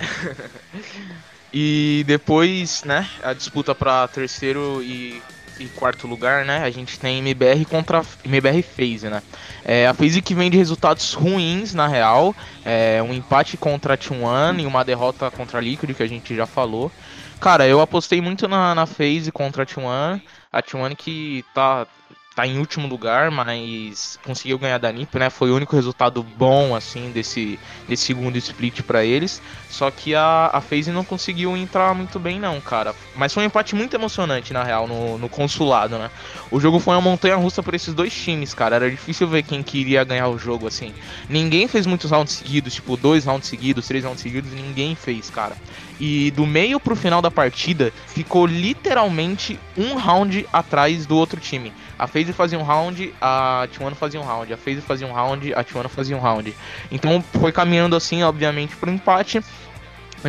E 1.52 2.04
depois, 2.06 2.84
né, 2.84 3.08
a 3.22 3.32
disputa 3.32 3.74
pra 3.74 4.06
terceiro 4.06 4.82
e, 4.82 5.20
e 5.58 5.68
quarto 5.68 6.06
lugar, 6.06 6.44
né, 6.44 6.62
a 6.62 6.70
gente 6.70 6.98
tem 6.98 7.18
MBR 7.18 7.64
contra 7.64 8.02
MBR 8.24 8.62
FaZe, 8.62 9.08
né. 9.08 9.22
É, 9.64 9.86
a 9.86 9.94
FaZe 9.94 10.22
que 10.22 10.34
vem 10.34 10.48
de 10.48 10.56
resultados 10.56 11.12
ruins, 11.12 11.74
na 11.74 11.88
real, 11.88 12.34
é, 12.64 13.02
um 13.02 13.12
empate 13.12 13.56
contra 13.56 13.94
a 13.94 13.98
T1 13.98 14.60
e 14.60 14.66
uma 14.66 14.84
derrota 14.84 15.30
contra 15.30 15.58
a 15.58 15.60
Liquid, 15.60 15.94
que 15.94 16.02
a 16.02 16.08
gente 16.08 16.36
já 16.36 16.46
falou. 16.46 16.92
Cara, 17.40 17.66
eu 17.66 17.80
apostei 17.80 18.20
muito 18.20 18.46
na, 18.46 18.74
na 18.74 18.86
FaZe 18.86 19.32
contra 19.32 19.64
a 19.64 19.66
T1, 19.66 20.22
a 20.52 20.62
T1 20.62 20.96
que 20.96 21.44
tá 21.52 21.86
tá 22.34 22.46
em 22.46 22.58
último 22.58 22.86
lugar, 22.86 23.30
mas 23.30 24.18
conseguiu 24.24 24.58
ganhar 24.58 24.78
da 24.78 24.92
NiP, 24.92 25.18
né? 25.18 25.30
Foi 25.30 25.50
o 25.50 25.56
único 25.56 25.74
resultado 25.74 26.22
bom, 26.22 26.74
assim, 26.74 27.10
desse, 27.10 27.58
desse 27.88 28.04
segundo 28.04 28.36
split 28.36 28.82
para 28.82 29.04
eles. 29.04 29.42
Só 29.68 29.90
que 29.90 30.14
a, 30.14 30.50
a 30.52 30.60
FaZe 30.60 30.92
não 30.92 31.04
conseguiu 31.04 31.56
entrar 31.56 31.92
muito 31.94 32.18
bem, 32.18 32.38
não, 32.38 32.60
cara. 32.60 32.94
Mas 33.16 33.34
foi 33.34 33.42
um 33.42 33.46
empate 33.46 33.74
muito 33.74 33.94
emocionante, 33.94 34.52
na 34.52 34.62
real, 34.62 34.86
no, 34.86 35.18
no 35.18 35.28
consulado, 35.28 35.98
né? 35.98 36.10
O 36.50 36.60
jogo 36.60 36.78
foi 36.78 36.94
uma 36.94 37.00
montanha 37.00 37.36
russa 37.36 37.62
por 37.62 37.74
esses 37.74 37.92
dois 37.94 38.12
times, 38.12 38.54
cara. 38.54 38.76
Era 38.76 38.90
difícil 38.90 39.26
ver 39.26 39.42
quem 39.42 39.62
queria 39.62 40.04
ganhar 40.04 40.28
o 40.28 40.38
jogo, 40.38 40.68
assim. 40.68 40.94
Ninguém 41.28 41.66
fez 41.66 41.84
muitos 41.84 42.10
rounds 42.10 42.34
seguidos, 42.34 42.74
tipo, 42.74 42.96
dois 42.96 43.24
rounds 43.24 43.48
seguidos, 43.48 43.86
três 43.88 44.04
rounds 44.04 44.22
seguidos, 44.22 44.52
ninguém 44.52 44.94
fez, 44.94 45.30
cara. 45.30 45.56
E 45.98 46.30
do 46.30 46.46
meio 46.46 46.78
pro 46.78 46.96
final 46.96 47.20
da 47.20 47.30
partida, 47.30 47.92
ficou 48.06 48.46
literalmente 48.46 49.58
um 49.76 49.96
round 49.96 50.46
atrás 50.52 51.06
do 51.06 51.16
outro 51.16 51.40
time. 51.40 51.72
A 52.00 52.06
FaZe 52.06 52.32
fazia 52.32 52.58
um 52.58 52.62
round, 52.62 53.12
a 53.20 53.68
T1 53.70 53.94
fazia 53.94 54.18
um 54.18 54.24
round. 54.24 54.50
A 54.50 54.56
FaZe 54.56 54.80
fazia 54.80 55.06
um 55.06 55.12
round, 55.12 55.52
a 55.52 55.62
T1 55.62 55.86
fazia 55.86 56.16
um 56.16 56.20
round. 56.20 56.56
Então 56.90 57.22
foi 57.38 57.52
caminhando 57.52 57.94
assim, 57.94 58.22
obviamente, 58.22 58.74
pro 58.74 58.90
empate 58.90 59.44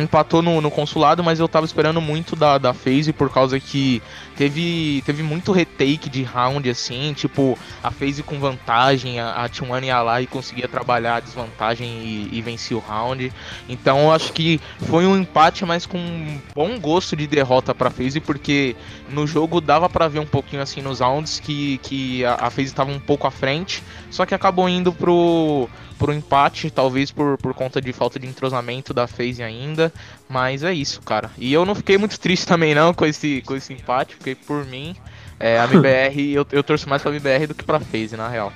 empatou 0.00 0.40
no, 0.40 0.60
no, 0.60 0.70
consulado, 0.70 1.22
mas 1.22 1.38
eu 1.38 1.48
tava 1.48 1.66
esperando 1.66 2.00
muito 2.00 2.34
da, 2.34 2.56
da 2.56 2.72
FaZe 2.72 3.12
por 3.12 3.30
causa 3.30 3.60
que 3.60 4.02
teve, 4.36 5.02
teve 5.04 5.22
muito 5.22 5.52
retake 5.52 6.08
de 6.08 6.22
round, 6.22 6.68
assim, 6.70 7.12
tipo, 7.12 7.58
a 7.82 7.90
FaZe 7.90 8.22
com 8.22 8.38
vantagem, 8.38 9.20
a, 9.20 9.44
a 9.44 9.48
T1 9.48 9.84
ia 9.84 10.00
lá 10.00 10.22
e 10.22 10.26
conseguia 10.26 10.66
trabalhar 10.66 11.16
a 11.16 11.20
desvantagem 11.20 11.88
e, 11.88 12.30
e 12.32 12.74
o 12.74 12.78
round. 12.78 13.32
Então 13.68 14.00
eu 14.00 14.12
acho 14.12 14.32
que 14.32 14.60
foi 14.88 15.06
um 15.06 15.16
empate, 15.16 15.64
mas 15.66 15.84
com 15.84 15.98
um 15.98 16.40
bom 16.54 16.78
gosto 16.78 17.14
de 17.14 17.26
derrota 17.26 17.74
pra 17.74 17.90
FaZe, 17.90 18.20
porque 18.20 18.74
no 19.10 19.26
jogo 19.26 19.60
dava 19.60 19.88
para 19.90 20.08
ver 20.08 20.20
um 20.20 20.26
pouquinho 20.26 20.62
assim 20.62 20.80
nos 20.80 21.00
rounds 21.00 21.40
que, 21.40 21.78
que 21.78 22.24
a, 22.24 22.46
a 22.46 22.50
FaZe 22.50 22.74
tava 22.74 22.90
um 22.90 23.00
pouco 23.00 23.26
à 23.26 23.30
frente, 23.30 23.82
só 24.10 24.24
que 24.24 24.34
acabou 24.34 24.68
indo 24.68 24.92
pro 24.92 25.68
por 26.02 26.10
um 26.10 26.14
empate, 26.14 26.68
talvez 26.68 27.12
por, 27.12 27.38
por 27.38 27.54
conta 27.54 27.80
de 27.80 27.92
falta 27.92 28.18
de 28.18 28.26
entrosamento 28.26 28.92
da 28.92 29.06
FaZe 29.06 29.40
ainda. 29.40 29.92
Mas 30.28 30.64
é 30.64 30.74
isso, 30.74 31.00
cara. 31.00 31.30
E 31.38 31.52
eu 31.52 31.64
não 31.64 31.76
fiquei 31.76 31.96
muito 31.96 32.18
triste 32.18 32.44
também 32.44 32.74
não 32.74 32.92
com 32.92 33.06
esse, 33.06 33.40
com 33.46 33.54
esse 33.54 33.72
empate, 33.72 34.16
porque 34.16 34.34
por 34.34 34.66
mim, 34.66 34.96
é, 35.38 35.60
a 35.60 35.64
MBR, 35.70 36.32
eu, 36.32 36.44
eu 36.50 36.64
torço 36.64 36.88
mais 36.88 37.00
pra 37.00 37.12
MBR 37.12 37.46
do 37.46 37.54
que 37.54 37.62
pra 37.62 37.78
FaZe, 37.78 38.16
na 38.16 38.26
real. 38.26 38.52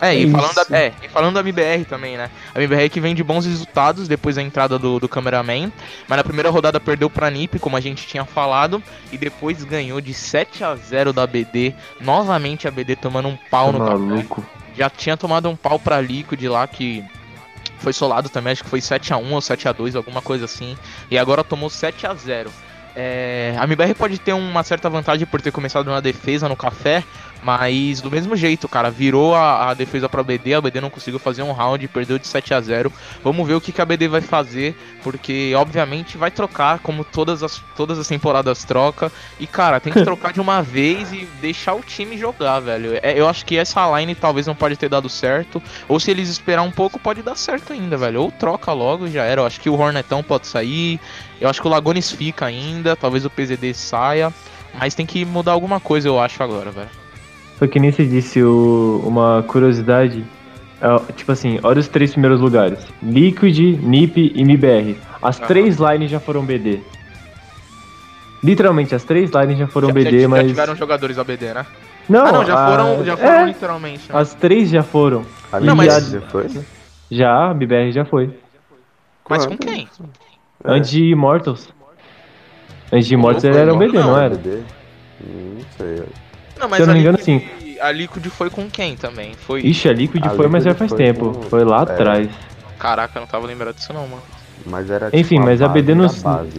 É, 0.00 0.14
e 0.14 0.30
falando, 0.30 0.54
da, 0.54 0.78
é, 0.78 0.92
e 1.02 1.08
falando 1.08 1.34
da 1.34 1.40
MBR 1.40 1.84
também, 1.84 2.16
né? 2.16 2.30
A 2.54 2.62
MBR 2.62 2.88
que 2.90 3.00
vem 3.00 3.12
de 3.12 3.24
bons 3.24 3.44
resultados 3.44 4.06
depois 4.06 4.36
da 4.36 4.42
entrada 4.42 4.78
do, 4.78 5.00
do 5.00 5.08
cameraman, 5.08 5.72
mas 6.06 6.16
na 6.16 6.22
primeira 6.22 6.48
rodada 6.48 6.78
perdeu 6.78 7.10
pra 7.10 7.28
NiP, 7.28 7.58
como 7.58 7.76
a 7.76 7.80
gente 7.80 8.06
tinha 8.06 8.24
falado, 8.24 8.80
e 9.10 9.18
depois 9.18 9.64
ganhou 9.64 10.00
de 10.00 10.14
7 10.14 10.62
a 10.62 10.76
0 10.76 11.12
da 11.12 11.26
BD. 11.26 11.74
Novamente 12.00 12.68
a 12.68 12.70
BD 12.70 12.94
tomando 12.94 13.26
um 13.26 13.36
pau 13.50 13.72
tá 13.72 13.78
no 13.80 13.84
maluco. 13.84 14.40
Café 14.42 14.57
já 14.78 14.88
tinha 14.88 15.16
tomado 15.16 15.48
um 15.48 15.56
pau 15.56 15.78
pra 15.78 16.00
Liquid 16.00 16.42
lá 16.44 16.66
que 16.66 17.04
foi 17.78 17.92
solado 17.92 18.28
também, 18.28 18.52
acho 18.52 18.64
que 18.64 18.70
foi 18.70 18.80
7 18.80 19.12
a 19.12 19.16
1 19.16 19.32
ou 19.32 19.40
7 19.40 19.68
a 19.68 19.72
2 19.72 19.96
alguma 19.96 20.22
coisa 20.22 20.44
assim. 20.44 20.76
E 21.10 21.18
agora 21.18 21.44
tomou 21.44 21.68
7 21.68 22.06
a 22.06 22.14
0 22.14 22.50
é, 23.00 23.54
a 23.56 23.62
MBR 23.62 23.94
pode 23.94 24.18
ter 24.18 24.32
uma 24.32 24.64
certa 24.64 24.90
vantagem 24.90 25.24
por 25.24 25.40
ter 25.40 25.52
começado 25.52 25.88
na 25.88 26.00
defesa 26.00 26.48
no 26.48 26.56
café, 26.56 27.04
mas 27.48 28.02
do 28.02 28.10
mesmo 28.10 28.36
jeito, 28.36 28.68
cara, 28.68 28.90
virou 28.90 29.34
a, 29.34 29.70
a, 29.70 29.74
defesa 29.74 30.06
pra 30.06 30.22
BD, 30.22 30.52
a 30.52 30.60
BD 30.60 30.82
não 30.82 30.90
conseguiu 30.90 31.18
fazer 31.18 31.42
um 31.42 31.52
round, 31.52 31.88
perdeu 31.88 32.18
de 32.18 32.26
7 32.26 32.52
a 32.52 32.60
0 32.60 32.92
Vamos 33.24 33.48
ver 33.48 33.54
o 33.54 33.60
que, 33.60 33.72
que 33.72 33.80
a 33.80 33.86
BD 33.86 34.06
vai 34.06 34.20
fazer, 34.20 34.76
porque 35.02 35.54
obviamente 35.56 36.18
vai 36.18 36.30
trocar, 36.30 36.78
como 36.80 37.04
todas 37.04 37.42
as, 37.42 37.58
todas 37.74 37.98
as 37.98 38.06
temporadas 38.06 38.64
troca. 38.64 39.10
E 39.40 39.46
cara, 39.46 39.80
tem 39.80 39.94
que 39.94 40.02
trocar 40.04 40.30
de 40.30 40.42
uma 40.42 40.60
vez 40.62 41.10
e 41.10 41.26
deixar 41.40 41.72
o 41.72 41.80
time 41.80 42.18
jogar, 42.18 42.60
velho. 42.60 43.00
É, 43.02 43.18
eu 43.18 43.26
acho 43.26 43.46
que 43.46 43.56
essa 43.56 43.98
line 43.98 44.14
talvez 44.14 44.46
não 44.46 44.54
pode 44.54 44.76
ter 44.76 44.90
dado 44.90 45.08
certo, 45.08 45.62
ou 45.88 45.98
se 45.98 46.10
eles 46.10 46.28
esperar 46.28 46.60
um 46.60 46.70
pouco, 46.70 46.98
pode 46.98 47.22
dar 47.22 47.34
certo 47.34 47.72
ainda, 47.72 47.96
velho. 47.96 48.24
Ou 48.24 48.30
troca 48.30 48.74
logo 48.74 49.06
e 49.06 49.10
já 49.10 49.24
era. 49.24 49.40
Eu 49.40 49.46
acho 49.46 49.58
que 49.58 49.70
o 49.70 49.80
Hornetão 49.80 50.22
pode 50.22 50.46
sair, 50.46 51.00
eu 51.40 51.48
acho 51.48 51.62
que 51.62 51.66
o 51.66 51.70
Lagones 51.70 52.12
fica 52.12 52.44
ainda, 52.44 52.94
talvez 52.94 53.24
o 53.24 53.30
PZD 53.30 53.72
saia. 53.72 54.34
Mas 54.74 54.94
tem 54.94 55.06
que 55.06 55.24
mudar 55.24 55.52
alguma 55.52 55.80
coisa, 55.80 56.08
eu 56.08 56.20
acho, 56.20 56.42
agora, 56.42 56.70
velho. 56.70 57.07
Foi 57.58 57.66
que 57.66 57.80
nem 57.80 57.90
você 57.90 58.06
disse, 58.06 58.40
o, 58.40 59.02
uma 59.04 59.44
curiosidade. 59.48 60.24
É, 60.80 61.12
tipo 61.12 61.32
assim, 61.32 61.58
olha 61.64 61.80
os 61.80 61.88
três 61.88 62.12
primeiros 62.12 62.40
lugares: 62.40 62.86
Liquid, 63.02 63.58
NiP 63.82 64.32
e 64.34 64.42
MBR. 64.42 64.96
As 65.20 65.40
três 65.40 65.76
lines 65.76 66.08
já 66.08 66.20
foram 66.20 66.44
BD. 66.44 66.80
Literalmente, 68.44 68.94
as 68.94 69.02
três 69.02 69.32
lines 69.32 69.58
já 69.58 69.66
foram 69.66 69.88
já, 69.88 69.94
BD, 69.94 70.20
já, 70.20 70.28
mas. 70.28 70.42
Já 70.42 70.48
tiveram 70.48 70.76
jogadores 70.76 71.18
ABD, 71.18 71.52
né? 71.52 71.66
Não, 72.08 72.26
ah, 72.26 72.32
não, 72.32 72.44
já 72.44 72.54
a... 72.54 72.70
foram, 72.70 73.04
já 73.04 73.16
foram 73.16 73.32
é, 73.32 73.44
literalmente. 73.46 74.12
Né? 74.12 74.18
As 74.18 74.34
três 74.34 74.70
já 74.70 74.84
foram. 74.84 75.24
A 75.52 75.58
não, 75.58 75.74
mas... 75.74 76.10
já 76.10 76.20
foi? 76.20 76.46
Já, 77.10 77.48
a 77.48 77.50
MBR 77.50 77.90
já 77.90 78.04
foi. 78.04 78.30
Mas 79.28 79.44
com 79.44 79.58
quem? 79.58 79.88
É. 80.64 80.72
Antes 80.72 80.90
de 80.90 81.04
Immortals. 81.06 81.68
Antes 82.92 83.08
de 83.08 83.14
Immortals 83.14 83.44
ele 83.44 83.58
era 83.58 83.74
um 83.74 83.78
BD, 83.78 83.98
não, 83.98 84.06
não 84.06 84.18
era? 84.18 84.36
BD? 84.36 84.62
Não 85.20 85.64
sei. 85.76 86.04
Não, 86.58 86.68
mas 86.68 86.76
Se 86.76 86.82
eu 86.82 86.86
não 86.86 86.94
me 86.94 87.00
engano, 87.00 87.18
sim. 87.20 87.42
A 87.80 87.92
Liquid 87.92 88.26
foi 88.26 88.50
com 88.50 88.68
quem 88.68 88.96
também? 88.96 89.34
Foi... 89.34 89.60
Ixi, 89.60 89.88
a 89.88 89.92
Liquid 89.92 90.24
a 90.24 90.30
foi, 90.30 90.36
Liquid 90.38 90.52
mas 90.52 90.64
já 90.64 90.74
faz 90.74 90.92
tempo. 90.92 91.32
Com... 91.32 91.42
Foi 91.42 91.64
lá 91.64 91.78
é. 91.78 91.82
atrás. 91.82 92.28
Caraca, 92.78 93.18
eu 93.18 93.20
não 93.20 93.26
tava 93.28 93.46
lembrado 93.46 93.76
disso 93.76 93.92
não, 93.92 94.06
mano. 94.06 94.22
Mas 94.66 94.90
era 94.90 95.08
Enfim, 95.12 95.36
tipo, 95.36 95.46
mas 95.46 95.62
a, 95.62 95.68
BD 95.68 95.94
não. 95.94 96.06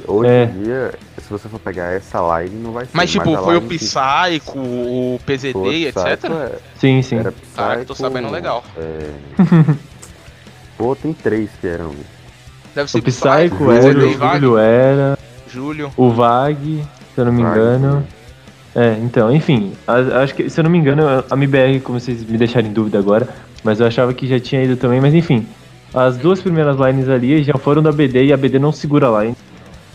Hoje 0.08 0.30
é. 0.30 0.44
em 0.46 0.64
dia, 0.64 0.94
se 1.18 1.30
você 1.30 1.48
for 1.50 1.60
pegar 1.60 1.94
essa 1.94 2.20
line, 2.40 2.56
não 2.56 2.72
vai 2.72 2.86
ser. 2.86 2.92
Mas 2.94 3.12
tipo, 3.12 3.36
foi 3.38 3.58
o 3.58 3.62
Psycho, 3.62 4.54
que... 4.54 4.58
o 4.58 5.20
PZD, 5.26 5.54
Pô, 5.54 5.72
etc. 5.72 5.98
É... 6.26 6.58
Sim, 6.76 7.02
sim. 7.02 7.18
Era 7.18 7.32
Psycho, 7.32 7.56
Caraca, 7.56 7.86
tô 7.86 7.96
sabendo 7.96 8.32
legal. 8.32 8.64
É... 8.78 9.12
Pô, 10.78 10.96
tem 10.96 11.14
três 11.14 11.50
que 11.60 11.68
eram. 11.68 11.94
Deve 12.74 12.90
ser 12.90 13.00
o 13.00 13.04
Psycho, 13.04 13.72
era, 13.72 14.00
o 14.00 14.14
Júlio 14.14 14.58
era. 14.58 15.20
Júlio. 15.52 15.92
O 15.98 16.10
Vag, 16.12 16.84
se 17.14 17.22
eu 17.22 17.26
não 17.26 17.34
me 17.34 17.42
engano. 17.42 18.08
É, 18.76 18.98
então, 19.04 19.34
enfim, 19.34 19.74
acho 20.22 20.36
que, 20.36 20.50
se 20.50 20.60
eu 20.60 20.64
não 20.64 20.70
me 20.72 20.78
engano, 20.78 21.04
a 21.30 21.36
MBR, 21.36 21.80
como 21.80 22.00
vocês 22.00 22.24
me 22.24 22.38
deixaram 22.38 22.68
em 22.68 22.72
dúvida 22.74 23.00
agora, 23.00 23.28
mas 23.64 23.80
eu 23.80 23.88
achava 23.88 24.14
que 24.14 24.28
já 24.28 24.40
tinha 24.40 24.64
ido 24.64 24.78
também, 24.78 25.02
mas 25.02 25.14
enfim, 25.14 25.46
as 25.94 26.18
duas 26.18 26.42
primeiras 26.42 26.78
lines 26.78 27.10
ali 27.10 27.44
já 27.44 27.56
foram 27.56 27.82
da 27.82 27.92
BD 27.92 28.26
e 28.26 28.34
a 28.34 28.38
BD 28.38 28.60
não 28.60 28.72
segura 28.72 29.10
a 29.10 29.24
line. 29.24 29.36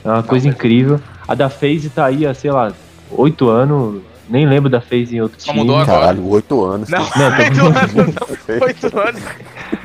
É 0.04 0.08
uma 0.08 0.22
coisa 0.22 0.48
incrível. 0.48 1.00
A 1.26 1.34
da 1.34 1.48
FaZe 1.48 1.88
tá 1.88 2.06
aí 2.06 2.26
há, 2.26 2.34
sei 2.34 2.50
lá, 2.50 2.72
oito 3.10 3.48
anos, 3.48 4.02
nem 4.28 4.44
lembro 4.44 4.68
da 4.68 4.80
FaZe 4.80 5.16
em 5.16 5.20
outro 5.20 5.40
Só 5.40 5.52
time. 5.52 5.64
mudou 5.64 5.76
agora. 5.80 6.00
Caralho, 6.00 6.28
oito 6.28 6.64
anos. 6.64 6.88
Não, 6.88 6.98
não 6.98 7.04
oito 7.38 7.66
anos, 7.66 8.16
oito 8.60 8.98
anos. 8.98 9.22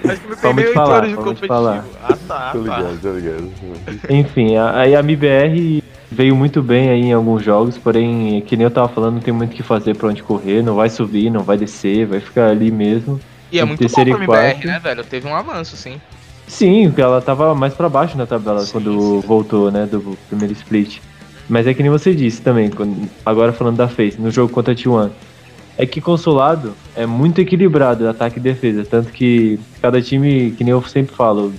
Acho 0.03 0.21
que 0.21 0.35
tem 0.41 0.53
nem 0.53 0.65
oito 0.65 0.79
anos 0.79 1.09
de 1.09 1.15
competitivo. 1.15 1.47
Falar. 1.47 1.85
Ah 2.03 2.17
tá, 2.27 2.49
tô 2.51 2.59
ligado, 2.59 3.01
tô 3.01 3.13
ligado. 3.13 3.51
Enfim, 4.09 4.57
aí 4.57 4.95
a 4.95 4.99
MBR 4.99 5.83
veio 6.19 6.35
muito 6.35 6.61
bem 6.61 6.89
aí 6.89 7.01
em 7.03 7.13
alguns 7.13 7.41
jogos, 7.41 7.77
porém, 7.77 8.41
que 8.41 8.57
nem 8.57 8.65
eu 8.65 8.71
tava 8.71 8.89
falando, 8.89 9.13
não 9.13 9.21
tem 9.21 9.33
muito 9.33 9.53
o 9.53 9.55
que 9.55 9.63
fazer 9.63 9.95
pra 9.95 10.09
onde 10.09 10.21
correr, 10.21 10.61
não 10.61 10.75
vai 10.75 10.89
subir, 10.89 11.29
não 11.29 11.43
vai 11.43 11.57
descer, 11.57 12.05
vai 12.05 12.19
ficar 12.19 12.49
ali 12.49 12.69
mesmo. 12.69 13.17
E 13.49 13.57
é 13.57 13.63
muito 13.63 13.81
bom 13.87 13.89
pra 13.89 14.03
MBR, 14.03 14.67
né, 14.67 14.79
velho? 14.83 15.01
Teve 15.05 15.29
um 15.29 15.33
avanço, 15.33 15.77
sim. 15.77 15.95
Sim, 16.45 16.87
porque 16.87 17.01
ela 17.01 17.21
tava 17.21 17.55
mais 17.55 17.73
pra 17.73 17.87
baixo 17.87 18.17
na 18.17 18.25
tabela 18.25 18.59
sim, 18.59 18.73
quando 18.73 19.21
sim. 19.21 19.27
voltou, 19.27 19.71
né, 19.71 19.85
do 19.85 20.17
primeiro 20.27 20.51
split. 20.51 20.99
Mas 21.47 21.65
é 21.65 21.73
que 21.73 21.81
nem 21.81 21.89
você 21.89 22.13
disse 22.13 22.41
também, 22.41 22.69
quando, 22.69 23.09
agora 23.25 23.53
falando 23.53 23.77
da 23.77 23.87
Face, 23.87 24.19
no 24.19 24.29
jogo 24.29 24.51
contra 24.51 24.73
a 24.73 24.75
T1. 24.75 25.09
É 25.77 25.85
que 25.85 26.01
consolado 26.01 26.73
é 26.97 27.05
muito 27.05 27.39
equilibrado 27.39 28.09
ataque 28.09 28.39
e 28.39 28.41
defesa, 28.41 28.83
tanto 28.83 29.13
que 29.13 29.57
cada 29.81 30.01
time, 30.01 30.51
que 30.51 30.65
nem 30.65 30.73
eu 30.73 30.81
sempre 30.81 31.15
falo, 31.15 31.53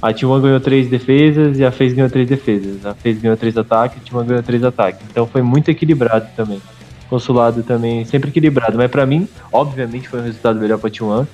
a 0.00 0.12
T1 0.12 0.40
ganhou 0.40 0.60
três 0.60 0.88
defesas 0.88 1.58
e 1.58 1.64
a 1.64 1.72
FaZe 1.72 1.94
ganhou 1.94 2.10
três 2.10 2.28
defesas. 2.28 2.84
A 2.84 2.94
FaZe 2.94 3.14
ganhou 3.20 3.36
três 3.36 3.56
ataques, 3.56 3.98
a 3.98 4.10
T1 4.10 4.24
ganhou 4.24 4.42
três 4.42 4.64
ataques. 4.64 5.00
Então 5.10 5.26
foi 5.26 5.42
muito 5.42 5.70
equilibrado 5.70 6.26
também. 6.36 6.60
Consulado 7.08 7.62
também 7.62 8.04
sempre 8.04 8.30
equilibrado, 8.30 8.76
mas 8.76 8.90
para 8.90 9.06
mim, 9.06 9.28
obviamente 9.52 10.08
foi 10.08 10.20
um 10.20 10.24
resultado 10.24 10.58
melhor 10.58 10.78
para 10.78 10.90
T1 10.90 11.26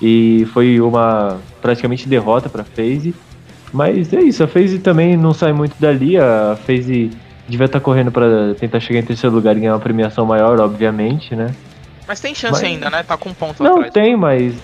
e 0.00 0.46
foi 0.52 0.80
uma 0.80 1.38
praticamente 1.60 2.08
derrota 2.08 2.48
para 2.48 2.64
FaZe. 2.64 3.14
Mas 3.72 4.12
é 4.12 4.20
isso, 4.20 4.42
a 4.42 4.46
FaZe 4.46 4.78
também 4.78 5.16
não 5.16 5.34
sai 5.34 5.52
muito 5.52 5.74
dali, 5.78 6.16
a 6.16 6.56
FaZe 6.66 7.10
devia 7.48 7.66
estar 7.66 7.80
tá 7.80 7.84
correndo 7.84 8.10
para 8.10 8.54
tentar 8.54 8.80
chegar 8.80 9.00
em 9.00 9.04
terceiro 9.04 9.34
lugar 9.34 9.56
e 9.56 9.60
ganhar 9.60 9.74
uma 9.74 9.80
premiação 9.80 10.24
maior, 10.24 10.60
obviamente, 10.60 11.34
né? 11.34 11.54
Mas 12.06 12.20
tem 12.20 12.34
chance 12.34 12.62
mas... 12.62 12.62
ainda, 12.62 12.88
né? 12.88 13.02
Tá 13.02 13.16
com 13.16 13.28
um 13.28 13.34
ponto 13.34 13.62
não, 13.62 13.72
atrás. 13.72 13.86
Não, 13.86 13.92
tem, 13.92 14.16
mas 14.16 14.54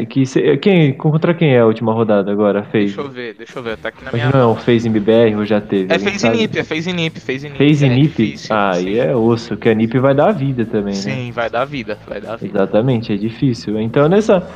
é 0.00 0.04
que 0.06 0.24
cê, 0.26 0.56
quem, 0.56 0.92
contra 0.92 1.34
quem 1.34 1.54
é 1.54 1.60
a 1.60 1.66
última 1.66 1.92
rodada 1.92 2.30
agora? 2.30 2.62
Fez? 2.62 2.86
Deixa 2.94 3.00
eu 3.00 3.10
ver, 3.10 3.34
deixa 3.34 3.58
eu 3.58 3.62
ver, 3.62 3.76
tá 3.78 3.88
aqui 3.88 4.04
na 4.04 4.12
minha. 4.12 4.30
Não, 4.30 4.54
fez 4.54 4.84
em 4.86 4.90
BBR 4.90 5.36
ou 5.36 5.44
já 5.44 5.60
teve? 5.60 5.92
É 5.92 5.98
fez 5.98 6.22
em 6.24 6.30
NIP, 6.30 6.58
é 6.58 6.64
fez 6.64 6.86
em 6.86 6.92
NIP, 6.92 7.20
fez 7.20 7.44
em 7.44 7.48
NIP. 7.48 7.58
Fez 7.58 7.82
em 7.82 7.90
NIP? 7.90 8.34
É 8.34 8.54
ah, 8.54 8.70
aí 8.74 8.98
é 8.98 9.14
osso, 9.16 9.56
que 9.56 9.68
a 9.68 9.74
NIP 9.74 9.98
vai 9.98 10.14
dar 10.14 10.32
vida 10.32 10.64
também, 10.64 10.94
Sim, 10.94 11.08
né? 11.10 11.16
Sim, 11.16 11.32
vai 11.32 11.50
dar 11.50 11.64
vida, 11.64 11.98
vai 12.06 12.20
dar 12.20 12.36
vida. 12.36 12.58
Exatamente, 12.58 13.12
é 13.12 13.16
difícil. 13.16 13.78
Então 13.80 14.08
nessa. 14.08 14.46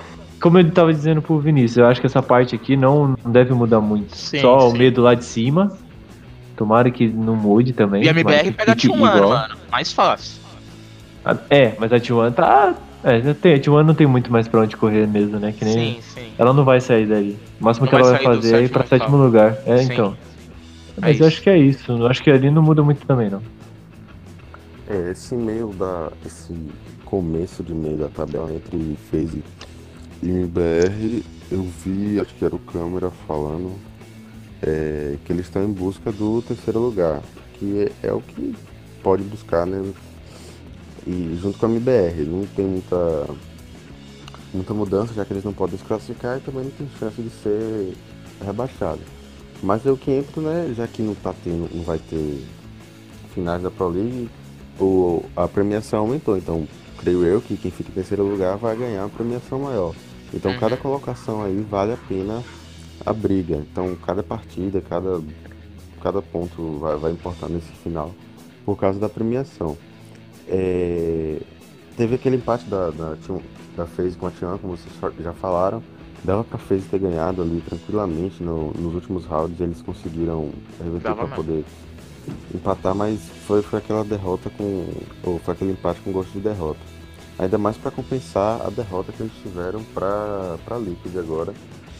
Como 0.41 0.59
eu 0.59 0.69
tava 0.73 0.93
dizendo 0.93 1.23
pro 1.23 1.39
Vinícius, 1.39 1.77
eu 1.77 1.87
acho 1.87 2.01
que 2.01 2.07
essa 2.07 2.21
parte 2.21 2.53
aqui 2.57 2.77
não, 2.77 3.15
não 3.25 3.31
deve 3.31 3.55
mudar 3.55 3.81
muito. 3.81 4.17
Sim, 4.17 4.41
Só 4.41 4.59
sim. 4.59 4.75
o 4.75 4.79
medo 4.79 5.01
lá 5.01 5.15
de 5.15 5.25
cima. 5.25 5.79
Tomara 6.57 6.91
que 6.91 7.07
não 7.07 7.37
mude 7.37 7.73
também. 7.73 8.03
E 8.03 8.09
a 8.09 8.11
MBR 8.11 8.51
pega 8.53 8.75
T1, 8.75 8.97
mano, 8.97 9.49
mais 9.71 9.93
fácil. 9.93 10.41
A- 11.25 11.37
É, 11.49 11.75
mas 11.79 11.93
a 11.93 12.01
T1 12.01 12.33
tá. 12.33 12.75
É, 13.05 13.21
tem, 13.35 13.55
a 13.55 13.59
T1 13.59 13.85
não 13.85 13.95
tem 13.95 14.07
muito 14.07 14.31
mais 14.31 14.47
pra 14.47 14.61
onde 14.61 14.77
correr 14.77 15.09
mesmo, 15.09 15.39
né? 15.39 15.53
Que 15.53 15.65
nem. 15.65 15.95
Sim, 15.97 16.01
sim. 16.03 16.33
Ela 16.39 16.53
não 16.53 16.65
vai 16.65 16.81
sair 16.81 17.07
daí. 17.07 17.37
O 17.61 17.65
máximo 17.65 17.87
Não 17.87 17.91
que 17.91 17.97
ela 17.97 18.11
vai 18.13 18.23
fazer 18.23 18.57
é 18.57 18.63
ir 18.63 18.69
pra 18.71 18.87
sétimo, 18.87 19.17
lugar. 19.17 19.59
É, 19.67 19.79
Sim. 19.79 19.93
então. 19.93 20.17
É 20.97 21.01
Mas 21.01 21.09
eu 21.21 21.27
isso. 21.27 21.37
acho 21.37 21.43
que 21.43 21.51
é 21.51 21.59
isso. 21.59 21.93
Eu 21.93 22.07
acho 22.07 22.23
que 22.23 22.31
ali 22.31 22.51
não 22.51 22.63
muda 22.63 22.83
muito 22.83 23.05
também, 23.07 23.29
não. 23.29 23.43
É, 24.89 25.11
esse 25.11 25.35
meio 25.35 25.69
da. 25.69 26.13
Esse 26.25 26.55
começo 27.05 27.63
de 27.63 27.75
meio 27.75 27.97
da 27.97 28.09
tabela 28.09 28.53
entre 28.53 28.97
FaZe 29.11 29.43
e 30.23 30.29
MBR, 30.29 31.25
eu 31.51 31.63
vi, 31.85 32.21
acho 32.21 32.35
que 32.35 32.45
era 32.45 32.55
o 32.55 32.59
câmera 32.59 33.11
falando, 33.27 33.73
é, 34.63 35.17
que 35.25 35.33
eles 35.33 35.47
estão 35.47 35.63
em 35.65 35.73
busca 35.73 36.13
do 36.13 36.41
terceiro 36.41 36.79
lugar, 36.79 37.21
que 37.55 37.91
é, 38.03 38.09
é 38.09 38.13
o 38.13 38.21
que 38.21 38.55
pode 39.03 39.23
buscar, 39.25 39.67
né? 39.67 39.83
E 41.07 41.39
junto 41.41 41.59
com 41.59 41.67
a 41.67 41.69
MBR, 41.69 42.25
não 42.25 42.47
tem 42.47 42.65
muita, 42.67 43.27
muita 44.55 44.75
mudança, 44.75 45.15
já 45.15 45.25
que 45.25 45.33
eles 45.33 45.45
não 45.45 45.53
podem 45.53 45.79
se 45.79 45.85
classificar 45.85 46.39
e 46.39 46.41
também 46.41 46.65
não 46.65 46.71
tem 46.71 46.89
chance 46.99 47.21
de 47.21 47.31
ser 47.31 47.95
rebaixado. 48.45 49.01
Mas 49.63 49.85
eu 49.85 49.97
que 49.97 50.11
entro, 50.11 50.41
né, 50.41 50.73
já 50.77 50.87
que 50.87 51.03
não 51.03 51.15
tá 51.15 51.35
tendo, 51.45 51.69
não 51.75 51.85
vai 51.85 51.99
ter 51.99 52.45
finais 53.35 53.63
da 53.63 53.71
Pro 53.71 53.89
League, 53.89 54.29
o, 54.79 55.25
a 55.37 55.47
premiação 55.49 56.01
aumentou, 56.01 56.37
então 56.37 56.67
creio 56.99 57.25
eu 57.25 57.41
que 57.41 57.57
quem 57.57 57.71
fica 57.71 57.91
em 57.91 57.95
terceiro 57.95 58.25
lugar 58.25 58.57
vai 58.57 58.77
ganhar 58.77 59.03
uma 59.03 59.09
premiação 59.09 59.61
maior. 59.61 59.95
Então 60.33 60.53
Uhum. 60.53 60.59
cada 60.59 60.77
colocação 60.77 61.43
aí 61.43 61.61
vale 61.69 61.93
a 61.93 61.97
pena 61.97 62.43
a 63.05 63.13
briga. 63.13 63.57
Então 63.57 63.95
cada 63.97 64.23
partida, 64.23 64.81
cada, 64.81 65.21
cada 66.03 66.23
ponto 66.23 66.79
vai, 66.79 66.97
vai 66.97 67.13
importar 67.13 67.49
nesse 67.49 67.73
final 67.83 68.15
por 68.65 68.77
causa 68.77 68.99
da 68.99 69.09
premiação. 69.09 69.77
É, 70.49 71.39
teve 71.97 72.15
aquele 72.15 72.37
empate 72.37 72.65
da, 72.67 72.91
da, 72.91 73.17
T1 73.17 73.41
da 73.77 73.87
FaZe 73.87 74.17
com 74.17 74.27
a 74.27 74.31
Tian, 74.31 74.59
como 74.59 74.77
vocês 74.77 74.95
já 75.23 75.33
falaram. 75.33 75.83
Dava 76.25 76.45
pra 76.45 76.59
FaZe 76.59 76.83
ter 76.89 76.99
ganhado 77.01 77.43
ali 77.43 77.61
tranquilamente 77.69 78.43
no- 78.43 78.73
nos 78.75 78.95
últimos 78.95 79.25
rounds, 79.25 79.61
eles 79.61 79.83
conseguiram 79.83 80.51
reverter 80.79 81.03
pra 81.15 81.25
poder 81.37 81.65
empatar, 82.55 82.95
mas 82.95 83.19
foi, 83.47 83.61
foi 83.63 83.79
aquela 83.81 84.05
derrota 84.05 84.49
com. 84.51 84.87
ou 85.25 85.39
foi 85.41 85.55
aquele 85.55 85.73
empate 85.73 86.01
com 86.01 86.13
gosto 86.13 86.31
de 86.33 86.41
derrota. 86.41 86.79
Ainda 87.39 87.59
mais 87.59 87.77
para 87.77 87.91
compensar 87.91 88.61
a 88.65 88.71
derrota 88.71 89.11
que 89.11 89.21
eles 89.23 89.33
tiveram 89.43 89.83
para 89.95 90.57
para 90.65 90.79
Liquid 90.79 91.17
agora. 91.17 91.53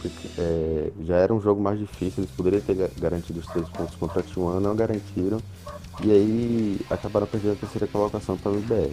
Porque 0.03 0.27
é, 0.37 0.91
já 1.05 1.15
era 1.15 1.33
um 1.33 1.39
jogo 1.41 1.61
mais 1.61 1.79
difícil, 1.79 2.23
eles 2.23 2.31
poderiam 2.31 2.61
ter 2.61 2.75
ga- 2.75 2.89
garantido 2.99 3.39
os 3.39 3.47
três 3.47 3.67
pontos 3.69 3.95
contra 3.95 4.19
a 4.19 4.23
T1, 4.23 4.59
não 4.59 4.75
garantiram. 4.75 5.41
E 6.03 6.11
aí 6.11 6.77
acabaram 6.89 7.25
perdendo 7.25 7.53
a 7.53 7.55
terceira 7.55 7.87
colocação 7.87 8.37
para 8.37 8.51
a 8.51 8.55
MBR. 8.55 8.91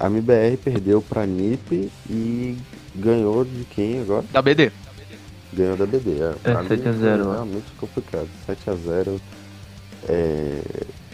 A 0.00 0.06
MBR 0.06 0.56
perdeu 0.56 1.02
para 1.02 1.26
NiP 1.26 1.90
e 2.08 2.56
ganhou 2.96 3.44
de 3.44 3.64
quem 3.66 4.00
agora? 4.00 4.24
Da 4.32 4.40
BD. 4.40 4.72
Ganhou 5.52 5.76
da 5.76 5.84
BD. 5.84 6.12
É, 6.22 6.32
pra 6.52 6.62
mim 6.62 6.68
7 6.68 6.88
a 6.88 6.92
0, 6.92 7.22
foi 7.24 7.30
ó. 7.30 7.32
realmente 7.34 7.66
complicado. 7.78 8.28
7 8.46 8.70
a 8.70 8.74
0 8.74 9.20
é, 10.08 10.62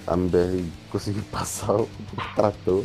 A 0.07 0.15
MBR 0.17 0.65
conseguiu 0.91 1.23
passar 1.33 1.75
o 1.75 1.89
trator. 2.37 2.85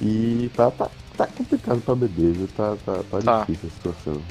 E 0.00 0.50
tá, 0.56 0.70
tá, 0.72 0.90
tá 1.16 1.26
complicado 1.28 1.80
pra 1.82 1.94
BD, 1.94 2.32
viu? 2.32 2.48
Tá, 2.56 2.76
tá, 2.84 3.00
tá, 3.08 3.18
Tá. 3.22 3.40
difícil 3.46 3.68
a 3.68 3.72
situação. 3.76 4.22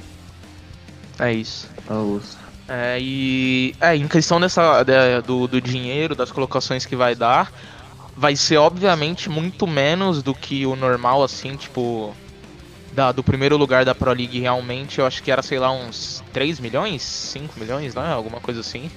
É 1.19 1.31
isso. 1.33 1.69
Ah, 1.87 1.99
osso. 1.99 2.37
É, 2.67 2.97
e 2.99 3.75
é, 3.79 3.95
em 3.95 4.07
questão 4.07 4.39
dessa, 4.39 4.83
da- 4.83 5.19
do, 5.21 5.47
do 5.47 5.61
dinheiro, 5.61 6.15
das 6.15 6.31
colocações 6.31 6.85
que 6.85 6.95
vai 6.95 7.13
dar, 7.13 7.51
vai 8.15 8.35
ser 8.35 8.57
obviamente 8.57 9.29
muito 9.29 9.67
menos 9.67 10.23
do 10.23 10.33
que 10.33 10.65
o 10.65 10.75
normal, 10.75 11.23
assim, 11.23 11.55
tipo. 11.55 12.15
Da, 12.93 13.11
do 13.11 13.23
primeiro 13.23 13.57
lugar 13.57 13.83
da 13.83 13.95
Pro 13.95 14.13
League 14.13 14.39
realmente, 14.39 14.99
eu 14.99 15.05
acho 15.07 15.23
que 15.23 15.31
era, 15.31 15.41
sei 15.41 15.57
lá, 15.57 15.71
uns 15.71 16.23
3 16.31 16.59
milhões, 16.59 17.01
5 17.01 17.59
milhões, 17.59 17.95
né? 17.95 18.13
Alguma 18.13 18.39
coisa 18.39 18.59
assim. 18.59 18.89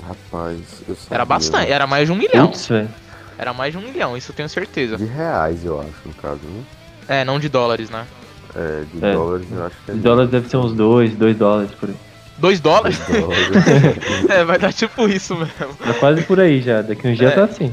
Rapaz, 0.00 0.60
eu 0.88 0.94
sabia, 0.94 1.08
Era 1.10 1.24
bastante, 1.24 1.70
era 1.72 1.86
mais 1.86 2.06
de 2.06 2.12
um 2.12 2.16
milhão. 2.16 2.46
Putz, 2.48 2.68
velho. 2.68 2.88
Era 3.36 3.52
mais 3.52 3.72
de 3.72 3.78
um 3.78 3.82
milhão, 3.82 4.16
isso 4.16 4.30
eu 4.30 4.34
tenho 4.36 4.48
certeza. 4.48 4.96
De 4.96 5.04
reais, 5.06 5.64
eu 5.64 5.80
acho, 5.80 5.90
no 6.06 6.14
caso, 6.14 6.40
né? 6.44 6.62
É, 7.08 7.24
não 7.24 7.40
de 7.40 7.48
dólares, 7.48 7.90
né? 7.90 8.06
É, 8.54 8.82
de 8.92 9.04
É. 9.04 9.12
dólares 9.14 9.46
eu 9.50 9.64
acho 9.64 9.76
que 9.84 9.90
é. 9.90 9.94
De 9.94 10.00
dólares 10.00 10.30
deve 10.30 10.48
ser 10.48 10.56
uns 10.58 10.72
2, 10.74 11.14
2 11.14 11.36
dólares 11.36 11.70
por 11.78 11.88
aí. 11.88 11.96
2 12.38 12.60
dólares? 12.60 12.98
de 13.06 13.20
dólares. 13.20 13.48
é, 14.28 14.44
vai 14.44 14.58
dar 14.58 14.72
tipo 14.72 15.08
isso 15.08 15.34
mesmo. 15.36 15.74
Tá 15.78 15.94
quase 15.94 16.22
por 16.22 16.38
aí 16.40 16.60
já. 16.60 16.82
Daqui 16.82 17.06
uns 17.08 17.16
dias 17.16 17.32
É. 17.32 17.34
tá 17.34 17.44
assim. 17.44 17.72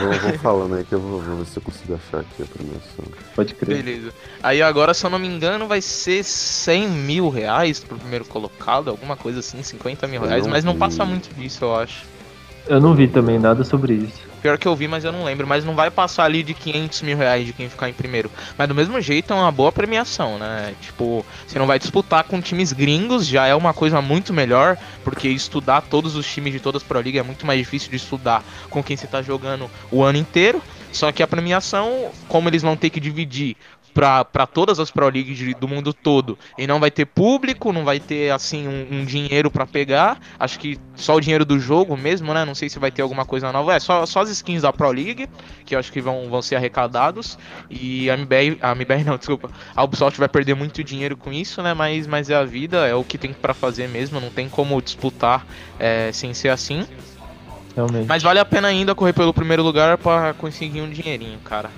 vou, 0.00 0.12
vou 0.20 0.32
falando 0.38 0.74
aí 0.76 0.84
que 0.84 0.92
eu 0.94 1.00
vou, 1.00 1.20
vou 1.20 1.36
ver 1.38 1.44
se 1.46 1.56
eu 1.58 1.62
consigo 1.62 1.94
achar 1.94 2.20
aqui 2.20 2.42
a 2.42 2.46
premiação. 2.46 3.04
Pode 3.34 3.54
crer. 3.54 3.82
Beleza. 3.82 4.12
Aí 4.42 4.62
agora, 4.62 4.94
se 4.94 5.04
eu 5.04 5.10
não 5.10 5.18
me 5.18 5.28
engano, 5.28 5.66
vai 5.66 5.80
ser 5.80 6.22
100 6.24 6.88
mil 6.88 7.28
reais 7.28 7.80
pro 7.80 7.98
primeiro 7.98 8.24
colocado, 8.24 8.88
alguma 8.90 9.16
coisa 9.16 9.40
assim, 9.40 9.62
50 9.62 10.06
mil 10.06 10.20
reais, 10.22 10.44
não 10.44 10.50
mas 10.50 10.64
não 10.64 10.72
vi. 10.74 10.78
passa 10.78 11.04
muito 11.04 11.34
disso, 11.34 11.64
eu 11.64 11.74
acho. 11.76 12.04
Eu 12.68 12.80
não 12.80 12.94
vi 12.94 13.08
também 13.08 13.38
nada 13.38 13.64
sobre 13.64 13.94
isso. 13.94 14.29
Pior 14.42 14.58
que 14.58 14.66
eu 14.66 14.74
vi, 14.74 14.88
mas 14.88 15.04
eu 15.04 15.12
não 15.12 15.24
lembro. 15.24 15.46
Mas 15.46 15.64
não 15.64 15.74
vai 15.74 15.90
passar 15.90 16.24
ali 16.24 16.42
de 16.42 16.54
500 16.54 17.02
mil 17.02 17.16
reais 17.16 17.46
de 17.46 17.52
quem 17.52 17.68
ficar 17.68 17.88
em 17.88 17.92
primeiro. 17.92 18.30
Mas 18.56 18.68
do 18.68 18.74
mesmo 18.74 19.00
jeito 19.00 19.32
é 19.32 19.36
uma 19.36 19.52
boa 19.52 19.70
premiação, 19.70 20.38
né? 20.38 20.74
Tipo, 20.80 21.24
você 21.46 21.58
não 21.58 21.66
vai 21.66 21.78
disputar 21.78 22.24
com 22.24 22.40
times 22.40 22.72
gringos, 22.72 23.26
já 23.26 23.46
é 23.46 23.54
uma 23.54 23.74
coisa 23.74 24.00
muito 24.00 24.32
melhor. 24.32 24.76
Porque 25.04 25.28
estudar 25.28 25.82
todos 25.82 26.16
os 26.16 26.26
times 26.26 26.52
de 26.52 26.60
todas 26.60 26.82
as 26.82 26.88
Pro 26.88 27.00
League 27.00 27.18
é 27.18 27.22
muito 27.22 27.46
mais 27.46 27.58
difícil 27.58 27.90
de 27.90 27.96
estudar 27.96 28.44
com 28.68 28.82
quem 28.82 28.96
você 28.96 29.06
tá 29.06 29.22
jogando 29.22 29.70
o 29.90 30.02
ano 30.02 30.18
inteiro. 30.18 30.62
Só 30.92 31.12
que 31.12 31.22
a 31.22 31.26
premiação, 31.26 32.10
como 32.28 32.48
eles 32.48 32.62
vão 32.62 32.76
ter 32.76 32.90
que 32.90 32.98
dividir 32.98 33.56
pra 33.92 34.46
todas 34.46 34.78
as 34.78 34.90
Pro 34.90 35.08
Leagues 35.08 35.54
do 35.56 35.68
mundo 35.68 35.92
todo 35.92 36.38
e 36.56 36.66
não 36.66 36.78
vai 36.80 36.90
ter 36.90 37.04
público, 37.04 37.72
não 37.72 37.84
vai 37.84 37.98
ter 37.98 38.30
assim 38.30 38.66
um, 38.66 39.00
um 39.00 39.04
dinheiro 39.04 39.50
pra 39.50 39.66
pegar. 39.66 40.18
Acho 40.38 40.58
que 40.58 40.78
só 40.94 41.16
o 41.16 41.20
dinheiro 41.20 41.44
do 41.44 41.58
jogo 41.58 41.96
mesmo, 41.96 42.32
né? 42.32 42.44
Não 42.44 42.54
sei 42.54 42.68
se 42.68 42.78
vai 42.78 42.90
ter 42.90 43.02
alguma 43.02 43.24
coisa 43.24 43.50
nova. 43.52 43.74
É 43.74 43.80
só, 43.80 44.06
só 44.06 44.20
as 44.20 44.30
skins 44.30 44.62
da 44.62 44.72
Pro 44.72 44.90
League, 44.90 45.28
que 45.64 45.74
eu 45.74 45.78
acho 45.78 45.92
que 45.92 46.00
vão, 46.00 46.28
vão 46.28 46.42
ser 46.42 46.56
arrecadados. 46.56 47.38
E 47.68 48.10
a 48.10 48.14
MBR, 48.14 48.58
a 48.60 48.72
MBR 48.72 49.04
não, 49.04 49.16
desculpa. 49.16 49.50
A 49.74 49.82
Ubisoft 49.82 50.18
vai 50.18 50.28
perder 50.28 50.54
muito 50.54 50.82
dinheiro 50.84 51.16
com 51.16 51.32
isso, 51.32 51.62
né? 51.62 51.74
Mas, 51.74 52.06
mas 52.06 52.30
é 52.30 52.36
a 52.36 52.44
vida, 52.44 52.86
é 52.86 52.94
o 52.94 53.04
que 53.04 53.18
tem 53.18 53.32
pra 53.32 53.54
fazer 53.54 53.88
mesmo. 53.88 54.20
Não 54.20 54.30
tem 54.30 54.48
como 54.48 54.80
disputar 54.80 55.46
é, 55.78 56.10
sem 56.12 56.32
ser 56.34 56.48
assim. 56.48 56.86
Realmente. 57.74 58.06
Mas 58.06 58.22
vale 58.22 58.38
a 58.38 58.44
pena 58.44 58.68
ainda 58.68 58.94
correr 58.94 59.12
pelo 59.12 59.32
primeiro 59.32 59.62
lugar 59.62 59.98
pra 59.98 60.34
conseguir 60.34 60.80
um 60.80 60.90
dinheirinho, 60.90 61.38
cara. 61.40 61.70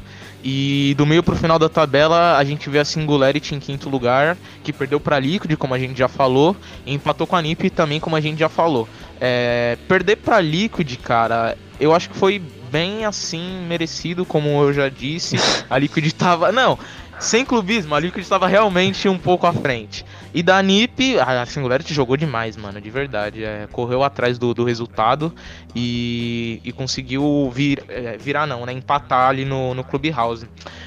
E 0.44 0.94
do 0.96 1.06
meio 1.06 1.22
pro 1.22 1.36
final 1.36 1.58
da 1.58 1.68
tabela, 1.68 2.36
a 2.36 2.44
gente 2.44 2.68
vê 2.68 2.80
a 2.80 2.84
Singularity 2.84 3.54
em 3.54 3.60
quinto 3.60 3.88
lugar, 3.88 4.36
que 4.64 4.72
perdeu 4.72 4.98
pra 4.98 5.20
Liquid, 5.20 5.56
como 5.56 5.74
a 5.74 5.78
gente 5.78 5.96
já 5.96 6.08
falou, 6.08 6.56
e 6.84 6.92
empatou 6.92 7.26
com 7.26 7.36
a 7.36 7.42
NiP 7.42 7.70
também, 7.70 8.00
como 8.00 8.16
a 8.16 8.20
gente 8.20 8.40
já 8.40 8.48
falou. 8.48 8.88
É, 9.20 9.78
perder 9.86 10.16
pra 10.16 10.40
Liquid, 10.40 10.96
cara, 10.96 11.56
eu 11.78 11.94
acho 11.94 12.10
que 12.10 12.16
foi 12.16 12.42
bem 12.72 13.04
assim 13.04 13.66
merecido, 13.68 14.24
como 14.24 14.48
eu 14.62 14.72
já 14.72 14.88
disse. 14.88 15.36
A 15.68 15.78
Liquid 15.78 16.10
tava. 16.12 16.50
Não, 16.50 16.78
sem 17.22 17.44
clubismo, 17.44 17.94
a 17.94 18.00
Liquid 18.00 18.22
estava 18.22 18.46
realmente 18.46 19.08
um 19.08 19.18
pouco 19.18 19.46
à 19.46 19.52
frente. 19.52 20.04
E 20.34 20.42
da 20.42 20.62
NiP, 20.62 21.18
a 21.18 21.44
Singularity 21.46 21.94
jogou 21.94 22.16
demais, 22.16 22.56
mano, 22.56 22.80
de 22.80 22.90
verdade. 22.90 23.44
É, 23.44 23.68
correu 23.70 24.02
atrás 24.02 24.38
do, 24.38 24.52
do 24.52 24.64
resultado 24.64 25.32
e, 25.74 26.60
e 26.64 26.72
conseguiu 26.72 27.50
vir, 27.54 27.82
é, 27.88 28.16
virar, 28.18 28.46
não, 28.46 28.66
né? 28.66 28.72
Empatar 28.72 29.28
ali 29.28 29.44
no, 29.44 29.74
no 29.74 29.84
Clubhouse. 29.84 30.46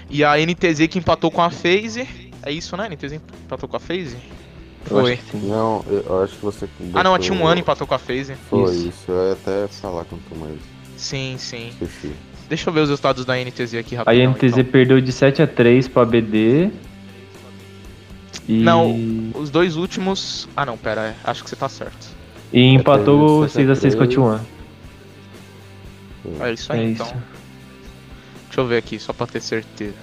E 0.09 0.23
a 0.23 0.35
NTZ 0.37 0.87
que 0.89 0.99
empatou 0.99 1.31
com 1.31 1.41
a 1.41 1.49
FaZe. 1.49 2.07
É 2.43 2.51
isso, 2.51 2.75
né? 2.77 2.85
A 2.85 2.89
NTZ 2.89 3.13
empatou 3.13 3.67
com 3.69 3.77
a 3.77 3.79
FaZe? 3.79 4.17
Foi. 4.85 5.19
Não, 5.33 5.83
eu, 5.87 6.23
acho 6.23 6.35
que 6.35 6.45
você. 6.45 6.69
Ah, 6.93 7.03
não, 7.03 7.15
a 7.15 7.17
botou- 7.17 7.35
T1 7.35 7.57
empatou 7.57 7.87
com 7.87 7.95
a 7.95 7.99
FaZe. 7.99 8.35
Foi 8.49 8.63
Isso. 8.71 8.87
isso. 8.89 9.11
eu 9.11 9.27
ia 9.29 9.33
até 9.33 9.67
falar 9.67 10.05
com 10.05 10.17
tu, 10.17 10.35
mas 10.35 10.59
Sim, 10.95 11.35
sim. 11.39 11.69
esqueci. 11.69 12.13
Deixa 12.47 12.69
eu 12.69 12.73
ver 12.73 12.81
os 12.81 12.89
resultados 12.89 13.25
da 13.25 13.36
NTZ 13.38 13.73
aqui 13.75 13.95
A 13.95 13.99
rapidinho. 13.99 14.29
INTZ 14.31 14.58
então. 14.58 14.71
perdeu 14.71 15.01
de 15.01 15.12
7 15.12 15.41
a 15.41 15.47
3 15.47 15.88
pra 15.88 16.05
BD. 16.05 16.69
E, 18.47 18.62
Não. 18.62 19.31
Os 19.34 19.49
dois 19.49 19.75
últimos. 19.75 20.47
Ah, 20.55 20.65
não, 20.65 20.77
pera, 20.77 21.01
é, 21.08 21.15
acho 21.23 21.43
que 21.43 21.49
você 21.49 21.55
tá 21.55 21.67
certo. 21.67 22.08
e 22.53 22.62
empatou 22.62 23.39
perdeu 23.41 23.45
de 23.47 23.51
6 23.51 23.69
a 23.69 23.75
6 23.75 23.95
com 23.95 24.03
a 24.03 24.05
7 24.05 24.19
a 24.19 24.21
T1. 24.21 24.39
É 26.41 26.53
isso 26.53 26.71
aí, 26.73 26.79
É 26.79 26.84
então. 26.89 27.05
isso. 27.08 27.15
Deixa 28.47 28.62
eu 28.62 28.67
ver 28.67 28.77
aqui, 28.77 28.99
só 28.99 29.12
pra 29.13 29.25
ter 29.27 29.41
certeza. 29.41 29.95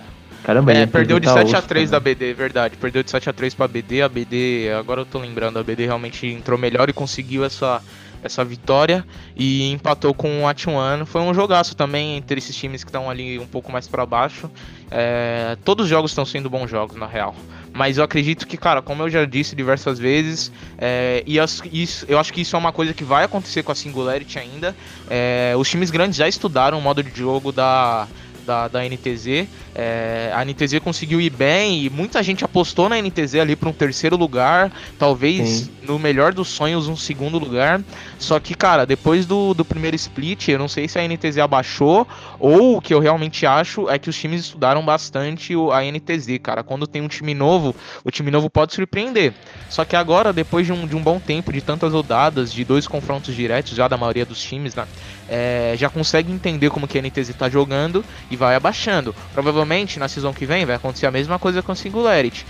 Caramba, 0.42 0.72
a 0.72 0.74
É, 0.74 0.86
perdeu 0.86 1.20
de 1.20 1.26
tá 1.26 1.34
7 1.34 1.54
a 1.54 1.58
osso 1.60 1.68
3 1.68 1.90
da 1.90 1.98
também. 2.00 2.14
BD, 2.16 2.34
verdade. 2.34 2.76
Perdeu 2.76 3.02
de 3.04 3.10
7 3.10 3.30
a 3.30 3.32
3 3.32 3.54
pra 3.54 3.68
BD. 3.68 4.02
A 4.02 4.08
BD, 4.08 4.70
agora 4.76 5.00
eu 5.02 5.06
tô 5.06 5.20
lembrando, 5.20 5.58
a 5.60 5.62
BD 5.62 5.86
realmente 5.86 6.26
entrou 6.26 6.58
melhor 6.58 6.88
e 6.90 6.92
conseguiu 6.92 7.44
essa, 7.44 7.80
essa 8.22 8.44
vitória. 8.44 9.04
E 9.36 9.70
empatou 9.72 10.14
com 10.14 10.42
o 10.42 10.48
Atuan. 10.48 11.04
Foi 11.04 11.20
um 11.22 11.34
jogaço 11.34 11.74
também 11.74 12.16
entre 12.16 12.38
esses 12.38 12.54
times 12.54 12.84
que 12.84 12.88
estão 12.90 13.10
ali 13.10 13.38
um 13.38 13.46
pouco 13.46 13.70
mais 13.72 13.88
pra 13.88 14.04
baixo. 14.06 14.50
É, 14.90 15.56
todos 15.64 15.84
os 15.84 15.90
jogos 15.90 16.10
estão 16.10 16.24
sendo 16.24 16.48
bons 16.50 16.70
jogos, 16.70 16.96
na 16.96 17.06
real. 17.06 17.34
Mas 17.72 17.96
eu 17.96 18.04
acredito 18.04 18.46
que, 18.46 18.56
cara, 18.58 18.82
como 18.82 19.02
eu 19.02 19.08
já 19.08 19.24
disse 19.24 19.56
diversas 19.56 19.98
vezes, 19.98 20.52
é, 20.76 21.22
e 21.26 21.40
as- 21.40 21.62
isso, 21.72 22.04
eu 22.06 22.18
acho 22.18 22.30
que 22.32 22.42
isso 22.42 22.54
é 22.54 22.58
uma 22.58 22.70
coisa 22.72 22.92
que 22.92 23.02
vai 23.02 23.24
acontecer 23.24 23.62
com 23.62 23.72
a 23.72 23.74
Singularity 23.74 24.38
ainda. 24.38 24.76
É, 25.08 25.54
os 25.56 25.68
times 25.70 25.90
grandes 25.90 26.16
já 26.16 26.28
estudaram 26.28 26.78
o 26.78 26.82
modo 26.82 27.02
de 27.02 27.18
jogo 27.18 27.50
da, 27.50 28.06
da, 28.42 28.68
da 28.68 28.84
NTZ. 28.84 29.48
É, 29.74 30.30
a 30.34 30.44
NTZ 30.44 30.78
conseguiu 30.80 31.20
ir 31.20 31.30
bem 31.30 31.84
e 31.84 31.90
muita 31.90 32.22
gente 32.22 32.44
apostou 32.44 32.88
na 32.88 33.00
NTZ 33.00 33.36
ali 33.36 33.56
para 33.56 33.68
um 33.68 33.72
terceiro 33.72 34.16
lugar, 34.16 34.72
talvez 34.98 35.48
Sim. 35.48 35.70
no 35.82 35.98
melhor 35.98 36.32
dos 36.34 36.48
sonhos 36.48 36.88
um 36.88 36.96
segundo 36.96 37.38
lugar. 37.38 37.82
Só 38.18 38.38
que, 38.38 38.54
cara, 38.54 38.84
depois 38.84 39.26
do, 39.26 39.54
do 39.54 39.64
primeiro 39.64 39.96
split, 39.96 40.48
eu 40.48 40.58
não 40.58 40.68
sei 40.68 40.88
se 40.88 40.98
a 40.98 41.06
NTZ 41.06 41.38
abaixou 41.38 42.06
ou 42.38 42.76
o 42.76 42.80
que 42.80 42.92
eu 42.92 42.98
realmente 42.98 43.46
acho 43.46 43.88
é 43.88 43.98
que 43.98 44.10
os 44.10 44.18
times 44.18 44.42
estudaram 44.42 44.84
bastante 44.84 45.54
a 45.72 45.82
NTZ, 45.84 46.38
cara. 46.42 46.62
Quando 46.62 46.86
tem 46.86 47.02
um 47.02 47.08
time 47.08 47.34
novo, 47.34 47.74
o 48.04 48.10
time 48.10 48.30
novo 48.30 48.50
pode 48.50 48.74
surpreender. 48.74 49.34
Só 49.68 49.84
que 49.84 49.96
agora, 49.96 50.32
depois 50.32 50.66
de 50.66 50.72
um, 50.72 50.86
de 50.86 50.96
um 50.96 51.02
bom 51.02 51.18
tempo, 51.18 51.52
de 51.52 51.62
tantas 51.62 51.92
rodadas, 51.92 52.52
de 52.52 52.64
dois 52.64 52.86
confrontos 52.86 53.34
diretos 53.34 53.74
já 53.74 53.88
da 53.88 53.96
maioria 53.96 54.26
dos 54.26 54.40
times, 54.42 54.74
né? 54.74 54.86
É, 55.28 55.74
já 55.76 55.88
consegue 55.88 56.32
entender 56.32 56.70
como 56.70 56.86
que 56.86 56.98
a 56.98 57.02
NTZ 57.02 57.30
está 57.30 57.48
jogando 57.48 58.04
e 58.30 58.36
vai 58.36 58.54
abaixando. 58.54 59.14
Provavelmente 59.32 59.98
na 59.98 60.08
season 60.08 60.32
que 60.32 60.44
vem 60.44 60.64
vai 60.64 60.76
acontecer 60.76 61.06
a 61.06 61.10
mesma 61.10 61.38
coisa 61.38 61.62
com 61.62 61.72
a 61.72 61.76
Singularity. 61.76 62.44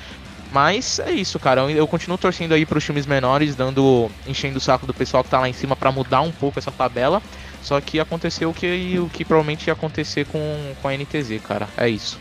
Mas 0.53 0.99
é 0.99 1.11
isso, 1.11 1.39
cara. 1.39 1.63
Eu 1.71 1.87
continuo 1.87 2.19
torcendo 2.19 2.53
aí 2.53 2.67
para 2.67 2.77
os 2.77 2.85
times 2.85 3.07
menores, 3.07 3.57
dando 3.57 4.11
enchendo 4.27 4.59
o 4.59 4.61
saco 4.61 4.87
do 4.87 4.93
pessoal 4.93 5.25
que 5.25 5.31
tá 5.31 5.41
lá 5.41 5.49
em 5.49 5.53
cima 5.55 5.75
para 5.75 5.91
mudar 5.91 6.21
um 6.21 6.31
pouco 6.31 6.59
essa 6.59 6.71
tabela. 6.71 7.23
Só 7.63 7.81
que 7.81 7.99
aconteceu 7.99 8.51
o 8.51 8.55
que, 8.55 8.99
o 8.99 9.09
que 9.09 9.25
provavelmente 9.25 9.69
ia 9.69 9.73
acontecer 9.73 10.27
com, 10.27 10.41
com 10.83 10.89
a 10.89 10.93
NTZ, 10.93 11.41
cara. 11.43 11.69
É 11.77 11.89
isso. 11.89 12.19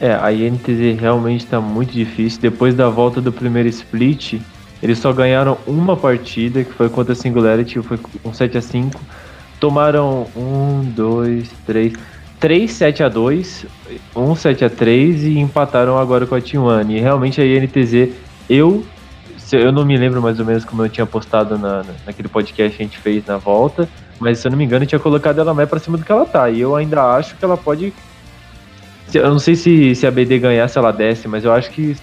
É, 0.00 0.14
a 0.14 0.32
INTZ 0.32 0.98
realmente 0.98 1.44
está 1.44 1.60
muito 1.60 1.92
difícil. 1.92 2.40
Depois 2.40 2.74
da 2.74 2.88
volta 2.88 3.20
do 3.20 3.32
primeiro 3.32 3.68
split, 3.68 4.40
eles 4.82 4.98
só 4.98 5.12
ganharam 5.12 5.58
uma 5.66 5.96
partida, 5.96 6.62
que 6.64 6.72
foi 6.72 6.88
contra 6.88 7.12
a 7.12 7.16
Singularity, 7.16 7.82
foi 7.82 7.98
um 8.24 8.32
7 8.32 8.56
a 8.56 8.62
5 8.62 9.00
Tomaram 9.60 10.26
1, 10.34 10.92
2, 10.96 11.50
3. 11.66 11.92
3 12.40 12.72
7 12.72 13.02
a 13.02 13.08
2 13.10 13.66
1 14.16 14.34
7 14.34 14.64
a 14.64 14.70
3 14.70 15.24
e 15.24 15.38
empataram 15.38 15.98
agora 15.98 16.26
com 16.26 16.34
a 16.34 16.40
T1. 16.40 16.90
E 16.90 16.98
realmente 16.98 17.40
a 17.40 17.44
INTZ, 17.44 18.14
eu 18.48 18.84
eu 19.52 19.72
não 19.72 19.84
me 19.84 19.96
lembro 19.96 20.22
mais 20.22 20.38
ou 20.38 20.46
menos 20.46 20.64
como 20.64 20.84
eu 20.84 20.88
tinha 20.88 21.04
postado 21.04 21.58
na, 21.58 21.84
naquele 22.06 22.28
podcast 22.28 22.76
que 22.76 22.82
a 22.82 22.84
gente 22.84 22.98
fez 22.98 23.26
na 23.26 23.36
volta, 23.36 23.88
mas 24.18 24.38
se 24.38 24.46
eu 24.46 24.50
não 24.50 24.56
me 24.56 24.64
engano, 24.64 24.84
eu 24.84 24.88
tinha 24.88 24.98
colocado 24.98 25.40
ela 25.40 25.52
mais 25.52 25.68
pra 25.68 25.80
cima 25.80 25.98
do 25.98 26.04
que 26.04 26.12
ela 26.12 26.24
tá. 26.24 26.48
E 26.48 26.60
eu 26.60 26.74
ainda 26.76 27.16
acho 27.16 27.36
que 27.36 27.44
ela 27.44 27.56
pode 27.56 27.92
eu 29.12 29.30
não 29.30 29.38
sei 29.38 29.56
se, 29.56 29.94
se 29.94 30.06
a 30.06 30.10
BD 30.10 30.38
ganhasse, 30.38 30.78
ela 30.78 30.92
desce, 30.92 31.26
mas 31.26 31.44
eu 31.44 31.52
acho 31.52 31.70
que 31.70 31.96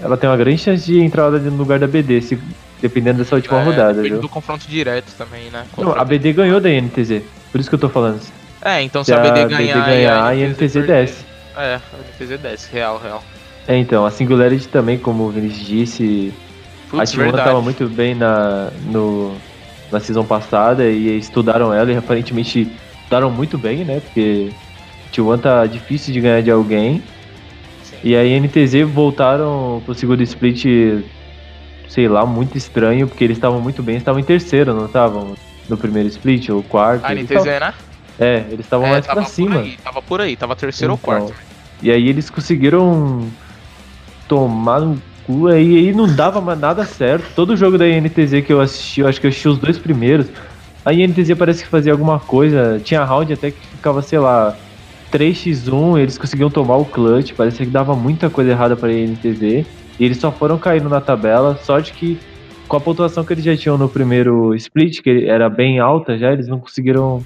ela 0.00 0.16
tem 0.16 0.28
uma 0.28 0.36
grande 0.36 0.58
chance 0.58 0.84
de 0.84 1.00
entrar 1.00 1.30
no 1.30 1.56
lugar 1.56 1.78
da 1.78 1.86
BD, 1.86 2.20
se, 2.20 2.38
dependendo 2.80 3.18
dessa 3.18 3.36
última 3.36 3.60
é, 3.60 3.64
rodada. 3.64 4.02
Viu? 4.02 4.20
do 4.20 4.28
confronto 4.28 4.66
direto 4.68 5.12
também, 5.16 5.50
né? 5.50 5.64
Não, 5.76 5.92
a 5.92 6.04
BD 6.04 6.32
ganhou 6.32 6.60
da 6.60 6.68
NTZ, 6.68 7.22
por 7.50 7.60
isso 7.60 7.68
que 7.68 7.74
eu 7.74 7.80
tô 7.80 7.88
falando. 7.88 8.20
É, 8.62 8.82
então 8.82 9.02
se, 9.02 9.12
se 9.12 9.14
a 9.14 9.20
BD 9.20 9.46
ganhar, 9.46 9.78
BD 9.78 9.86
ganhar 9.86 10.24
a 10.24 10.34
NTZ, 10.34 10.76
a 10.76 10.80
NTZ 10.80 10.86
desce. 10.86 11.24
É, 11.56 11.74
a 11.74 12.24
NTZ 12.24 12.40
desce, 12.40 12.72
real, 12.72 13.00
real. 13.02 13.22
É, 13.68 13.76
então, 13.76 14.04
a 14.04 14.10
Singularity 14.10 14.68
também, 14.68 14.98
como 14.98 15.24
o 15.24 15.30
Vinicius 15.30 15.66
disse, 15.66 16.34
Putz, 16.90 17.14
a 17.14 17.22
T1 17.22 17.32
tava 17.32 17.62
muito 17.62 17.88
bem 17.88 18.14
na, 18.14 18.70
no, 18.86 19.36
na 19.92 20.00
season 20.00 20.24
passada 20.24 20.88
e 20.88 21.18
estudaram 21.18 21.72
ela 21.72 21.92
e 21.92 21.96
aparentemente 21.96 22.68
estudaram 23.02 23.30
muito 23.30 23.56
bem, 23.56 23.84
né? 23.84 24.00
Porque 24.00 24.50
T1 25.12 25.40
tá 25.40 25.66
difícil 25.66 26.12
de 26.12 26.20
ganhar 26.20 26.42
de 26.42 26.50
alguém. 26.50 27.02
Sim. 27.84 27.96
E 28.02 28.16
aí 28.16 28.40
NTZ 28.40 28.88
voltaram 28.92 29.80
pro 29.84 29.94
segundo 29.94 30.22
split, 30.22 30.64
sei 31.90 32.08
lá, 32.08 32.24
muito 32.24 32.56
estranho, 32.56 33.08
porque 33.08 33.24
eles 33.24 33.36
estavam 33.36 33.60
muito 33.60 33.82
bem, 33.82 33.96
estavam 33.96 34.20
em 34.20 34.24
terceiro, 34.24 34.72
não 34.72 34.86
estavam? 34.86 35.34
No 35.68 35.76
primeiro 35.76 36.08
split, 36.08 36.48
ou 36.48 36.62
quarto. 36.62 37.04
A 37.04 37.12
NTZ, 37.12 37.44
né? 37.44 37.74
É, 38.18 38.44
eles 38.48 38.66
estavam 38.66 38.86
é, 38.86 38.90
mais 38.92 39.06
pra 39.06 39.24
cima. 39.24 39.60
Aí, 39.60 39.76
tava 39.82 40.00
por 40.00 40.20
aí, 40.20 40.36
tava 40.36 40.54
terceiro 40.54 40.94
então, 40.94 41.14
ou 41.14 41.20
quarto. 41.20 41.36
E 41.82 41.90
aí 41.90 42.08
eles 42.08 42.30
conseguiram 42.30 43.28
tomar 44.28 44.80
no 44.80 45.02
cu, 45.24 45.48
aí, 45.48 45.78
aí 45.78 45.92
não 45.92 46.06
dava 46.14 46.40
mais 46.40 46.58
nada 46.58 46.84
certo. 46.84 47.24
Todo 47.34 47.56
jogo 47.56 47.76
da 47.76 47.88
INTZ 47.88 48.42
que 48.44 48.52
eu 48.52 48.60
assisti, 48.60 49.00
eu 49.00 49.08
acho 49.08 49.20
que 49.20 49.26
eu 49.26 49.30
assisti 49.30 49.48
os 49.48 49.58
dois 49.58 49.78
primeiros, 49.78 50.28
a 50.84 50.92
INTZ 50.92 51.34
parece 51.36 51.64
que 51.64 51.68
fazia 51.68 51.92
alguma 51.92 52.20
coisa, 52.20 52.80
tinha 52.82 53.04
round 53.04 53.32
até 53.32 53.50
que 53.50 53.66
ficava, 53.66 54.00
sei 54.00 54.18
lá, 54.18 54.56
3x1, 55.12 55.98
eles 55.98 56.16
conseguiam 56.16 56.50
tomar 56.50 56.76
o 56.76 56.84
clutch, 56.84 57.32
parecia 57.34 57.66
que 57.66 57.72
dava 57.72 57.96
muita 57.96 58.30
coisa 58.30 58.50
errada 58.52 58.76
para 58.76 58.90
a 58.90 58.92
NTZ, 58.92 59.66
e 60.00 60.04
eles 60.04 60.16
só 60.16 60.32
foram 60.32 60.58
caindo 60.58 60.88
na 60.88 61.00
tabela, 61.00 61.56
sorte 61.62 61.92
que 61.92 62.18
com 62.66 62.76
a 62.76 62.80
pontuação 62.80 63.22
que 63.22 63.34
eles 63.34 63.44
já 63.44 63.54
tinham 63.54 63.76
no 63.76 63.88
primeiro 63.88 64.54
split, 64.54 65.02
que 65.02 65.28
era 65.28 65.50
bem 65.50 65.78
alta 65.78 66.16
já, 66.16 66.32
eles 66.32 66.48
não 66.48 66.58
conseguiram 66.58 67.22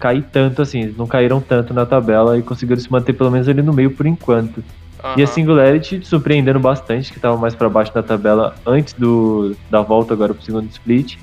cair 0.00 0.24
tanto 0.32 0.62
assim, 0.62 0.82
eles 0.82 0.96
não 0.96 1.06
caíram 1.06 1.40
tanto 1.40 1.74
na 1.74 1.84
tabela 1.84 2.38
e 2.38 2.42
conseguiram 2.42 2.80
se 2.80 2.90
manter 2.90 3.12
pelo 3.12 3.30
menos 3.30 3.46
ali 3.46 3.60
no 3.60 3.74
meio 3.74 3.90
por 3.90 4.06
enquanto. 4.06 4.58
Uhum. 5.04 5.14
E 5.18 5.22
a 5.22 5.26
Singularity 5.26 6.00
surpreendendo 6.02 6.58
bastante, 6.58 7.10
que 7.10 7.18
estava 7.18 7.36
mais 7.36 7.54
para 7.54 7.68
baixo 7.68 7.92
da 7.92 8.02
tabela 8.02 8.54
antes 8.64 8.94
do, 8.94 9.54
da 9.70 9.82
volta 9.82 10.14
agora 10.14 10.32
pro 10.32 10.42
segundo 10.42 10.70
split. 10.70 11.18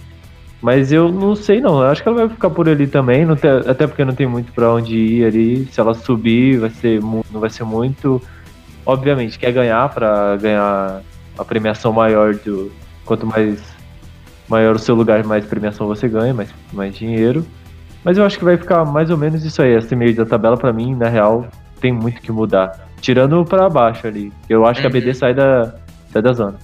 Mas 0.61 0.91
eu 0.91 1.09
não 1.09 1.35
sei 1.35 1.61
não, 1.61 1.81
eu 1.81 1.87
acho 1.87 2.03
que 2.03 2.09
ela 2.09 2.17
vai 2.17 2.29
ficar 2.29 2.49
por 2.49 2.67
ali 2.67 2.85
também, 2.85 3.25
tem, 3.37 3.49
até 3.49 3.87
porque 3.87 4.03
não 4.03 4.13
tem 4.13 4.27
muito 4.27 4.51
para 4.51 4.71
onde 4.73 4.95
ir 4.95 5.25
ali. 5.25 5.65
Se 5.71 5.79
ela 5.79 5.93
subir, 5.93 6.59
vai 6.59 6.69
ser 6.69 7.01
não 7.01 7.39
vai 7.39 7.49
ser 7.49 7.63
muito. 7.63 8.21
Obviamente, 8.89 9.37
quer 9.37 9.51
ganhar 9.51 9.87
para 9.89 10.35
ganhar 10.37 11.01
a 11.37 11.45
premiação 11.45 11.93
maior 11.93 12.33
do. 12.33 12.71
Quanto 13.05 13.23
mais 13.23 13.61
maior 14.47 14.75
o 14.75 14.79
seu 14.79 14.95
lugar, 14.95 15.23
mais 15.23 15.45
premiação 15.45 15.85
você 15.85 16.09
ganha, 16.09 16.33
mais, 16.33 16.49
mais 16.73 16.95
dinheiro. 16.95 17.45
Mas 18.03 18.17
eu 18.17 18.25
acho 18.25 18.39
que 18.39 18.43
vai 18.43 18.57
ficar 18.57 18.83
mais 18.85 19.11
ou 19.11 19.17
menos 19.17 19.45
isso 19.45 19.61
aí. 19.61 19.75
Esse 19.75 19.95
meio 19.95 20.15
da 20.15 20.25
tabela, 20.25 20.57
para 20.57 20.73
mim, 20.73 20.95
na 20.95 21.07
real, 21.07 21.47
tem 21.79 21.93
muito 21.93 22.19
que 22.19 22.31
mudar. 22.31 22.89
Tirando 22.99 23.45
para 23.45 23.69
baixo 23.69 24.07
ali. 24.07 24.33
Eu 24.49 24.65
acho 24.65 24.81
que 24.81 24.87
a 24.87 24.89
BD 24.89 25.09
uhum. 25.09 25.13
sai 25.13 25.33
da, 25.35 25.75
sai 26.11 26.21
da 26.23 26.33
zona. 26.33 26.57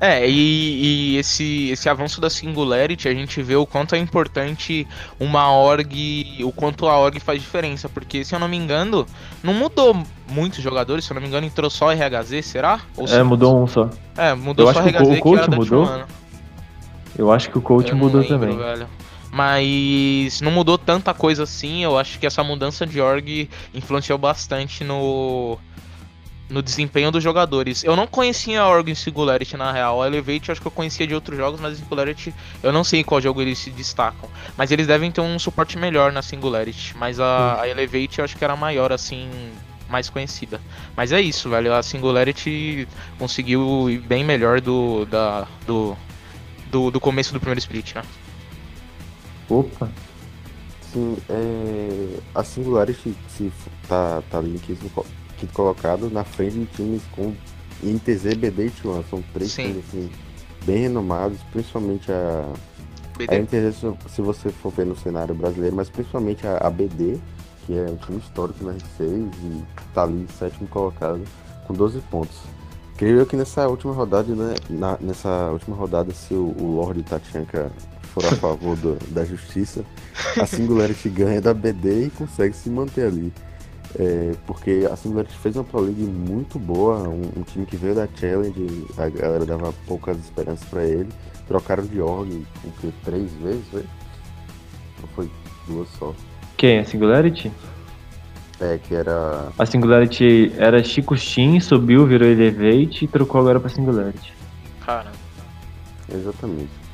É, 0.00 0.28
e, 0.28 1.14
e, 1.14 1.16
esse, 1.16 1.70
esse 1.70 1.88
avanço 1.88 2.20
da 2.20 2.30
Singularity, 2.30 3.08
a 3.08 3.14
gente 3.14 3.42
vê 3.42 3.56
o 3.56 3.66
quanto 3.66 3.96
é 3.96 3.98
importante 3.98 4.86
uma 5.18 5.52
org, 5.52 6.38
o 6.44 6.52
quanto 6.52 6.86
a 6.86 6.96
org 6.96 7.18
faz 7.18 7.40
diferença, 7.40 7.88
porque 7.88 8.24
se 8.24 8.34
eu 8.34 8.38
não 8.38 8.48
me 8.48 8.56
engano, 8.56 9.04
não 9.42 9.52
mudou 9.52 10.00
muitos 10.30 10.62
jogadores, 10.62 11.04
se 11.04 11.10
eu 11.10 11.16
não 11.16 11.22
me 11.22 11.26
engano, 11.26 11.46
entrou 11.46 11.68
só 11.68 11.92
RHZ, 11.92 12.44
será? 12.44 12.80
Ou 12.96 13.08
é, 13.08 13.22
mudou 13.24 13.60
um 13.60 13.66
só. 13.66 13.90
É, 14.16 14.34
mudou 14.34 14.68
eu 14.68 14.72
só 14.72 14.80
RHZ, 14.80 15.18
o, 15.18 15.20
coach 15.20 15.50
mudou. 15.50 16.04
Eu 17.16 17.32
acho 17.32 17.50
que 17.50 17.58
o 17.58 17.62
coach 17.62 17.92
mudou 17.92 18.20
lembro, 18.20 18.38
também. 18.38 18.56
Velho. 18.56 18.86
Mas 19.32 20.40
não 20.40 20.52
mudou 20.52 20.78
tanta 20.78 21.12
coisa 21.12 21.42
assim, 21.42 21.82
eu 21.82 21.98
acho 21.98 22.20
que 22.20 22.26
essa 22.26 22.42
mudança 22.44 22.86
de 22.86 23.00
org 23.00 23.50
influenciou 23.74 24.16
bastante 24.16 24.84
no 24.84 25.58
no 26.48 26.62
desempenho 26.62 27.10
dos 27.10 27.22
jogadores. 27.22 27.84
Eu 27.84 27.94
não 27.94 28.06
conhecia 28.06 28.62
a 28.62 28.68
Organ 28.68 28.94
Singularity 28.94 29.56
na 29.56 29.70
real. 29.70 30.02
A 30.02 30.06
Elevate 30.06 30.48
eu 30.48 30.52
acho 30.52 30.60
que 30.60 30.66
eu 30.66 30.72
conhecia 30.72 31.06
de 31.06 31.14
outros 31.14 31.36
jogos, 31.36 31.60
mas 31.60 31.74
a 31.74 31.76
Singularity 31.76 32.34
eu 32.62 32.72
não 32.72 32.82
sei 32.82 33.00
em 33.00 33.04
qual 33.04 33.20
jogo 33.20 33.42
eles 33.42 33.58
se 33.58 33.70
destacam. 33.70 34.28
Mas 34.56 34.70
eles 34.70 34.86
devem 34.86 35.10
ter 35.12 35.20
um 35.20 35.38
suporte 35.38 35.76
melhor 35.76 36.10
na 36.10 36.22
Singularity. 36.22 36.96
Mas 36.96 37.20
a, 37.20 37.60
a 37.60 37.68
Elevate 37.68 38.18
eu 38.18 38.24
acho 38.24 38.36
que 38.36 38.44
era 38.44 38.56
maior, 38.56 38.92
assim, 38.92 39.28
mais 39.88 40.08
conhecida. 40.08 40.60
Mas 40.96 41.12
é 41.12 41.20
isso, 41.20 41.50
velho. 41.50 41.74
A 41.74 41.82
Singularity 41.82 42.88
conseguiu 43.18 43.90
ir 43.90 43.98
bem 43.98 44.24
melhor 44.24 44.60
do, 44.60 45.04
da, 45.06 45.46
do, 45.66 45.96
do, 46.70 46.90
do 46.90 47.00
começo 47.00 47.32
do 47.32 47.40
primeiro 47.40 47.58
split, 47.58 47.94
né? 47.94 48.02
Opa! 49.50 49.90
Sim, 50.92 51.18
é... 51.28 52.18
a 52.34 52.42
Singularity 52.42 53.14
se 53.28 53.52
tá, 53.86 54.22
tá 54.30 54.38
ali 54.38 54.54
em 54.54 54.58
quinto 55.38 55.52
colocado 55.52 56.10
na 56.10 56.24
frente 56.24 56.58
de 56.58 56.66
times 56.66 57.02
com 57.12 57.34
INTZ, 57.82 58.34
BD 58.34 58.66
e 58.66 58.70
T1. 58.70 59.04
São 59.08 59.22
três 59.32 59.52
Sim. 59.52 59.68
times 59.68 59.84
assim, 59.88 60.10
bem 60.64 60.78
renomados, 60.78 61.38
principalmente 61.52 62.10
a. 62.10 62.44
BD. 63.16 63.34
A 63.34 63.38
INTZ, 63.38 63.84
se 64.08 64.22
você 64.22 64.50
for 64.50 64.72
ver 64.72 64.86
no 64.86 64.96
cenário 64.96 65.34
brasileiro, 65.34 65.74
mas 65.74 65.90
principalmente 65.90 66.46
a, 66.46 66.58
a 66.58 66.70
BD, 66.70 67.18
que 67.66 67.76
é 67.76 67.86
um 67.90 67.96
time 67.96 68.18
histórico 68.18 68.64
na 68.64 68.72
R6 68.72 69.00
e 69.00 69.64
tá 69.92 70.04
ali 70.04 70.26
sétimo 70.38 70.68
colocado 70.68 71.22
com 71.66 71.74
12 71.74 71.98
pontos. 72.10 72.38
Creio 72.96 73.24
que 73.26 73.36
nessa 73.36 73.68
última 73.68 73.92
rodada, 73.92 74.34
né, 74.34 74.54
na, 74.70 74.96
nessa 75.00 75.50
última 75.50 75.76
rodada, 75.76 76.12
se 76.12 76.34
o, 76.34 76.54
o 76.58 76.76
Lord 76.76 77.02
Tachanka 77.04 77.70
for 78.02 78.24
a 78.24 78.36
favor 78.36 78.76
do, 78.76 78.98
da 79.12 79.24
justiça, 79.24 79.84
a 80.40 80.46
Singularity 80.46 81.08
ganha 81.08 81.40
da 81.40 81.54
BD 81.54 82.06
e 82.06 82.10
consegue 82.10 82.54
se 82.56 82.68
manter 82.68 83.06
ali. 83.06 83.32
É, 83.98 84.32
porque 84.46 84.86
a 84.90 84.96
Singularity 84.96 85.36
fez 85.38 85.56
uma 85.56 85.64
Pro 85.64 85.80
League 85.80 86.02
muito 86.02 86.58
boa, 86.58 87.08
um, 87.08 87.22
um, 87.36 87.42
time 87.42 87.64
que 87.64 87.76
veio 87.76 87.94
da 87.94 88.06
Challenge, 88.06 88.86
a 88.98 89.08
galera 89.08 89.46
dava 89.46 89.72
poucas 89.86 90.18
esperanças 90.18 90.68
para 90.68 90.84
ele. 90.84 91.08
Trocaram 91.46 91.84
de 91.84 92.00
org 92.00 92.44
o 92.64 92.70
que, 92.72 92.92
três 93.04 93.32
vezes, 93.34 93.64
foi? 93.70 93.84
Ou 95.02 95.08
foi 95.14 95.30
duas 95.66 95.88
só? 95.98 96.14
Quem? 96.56 96.80
A 96.80 96.84
Singularity? 96.84 97.50
É, 98.60 98.78
que 98.78 98.94
era. 98.94 99.48
A 99.58 99.64
Singularity 99.64 100.52
era 100.58 100.82
Chico 100.82 101.16
Shin, 101.16 101.58
subiu, 101.60 102.04
virou 102.06 102.28
Elevate 102.28 103.04
e 103.04 103.08
trocou 103.08 103.40
agora 103.40 103.58
pra 103.58 103.70
Singularity. 103.70 104.34
Cara. 104.84 105.12
Exatamente. 106.12 106.88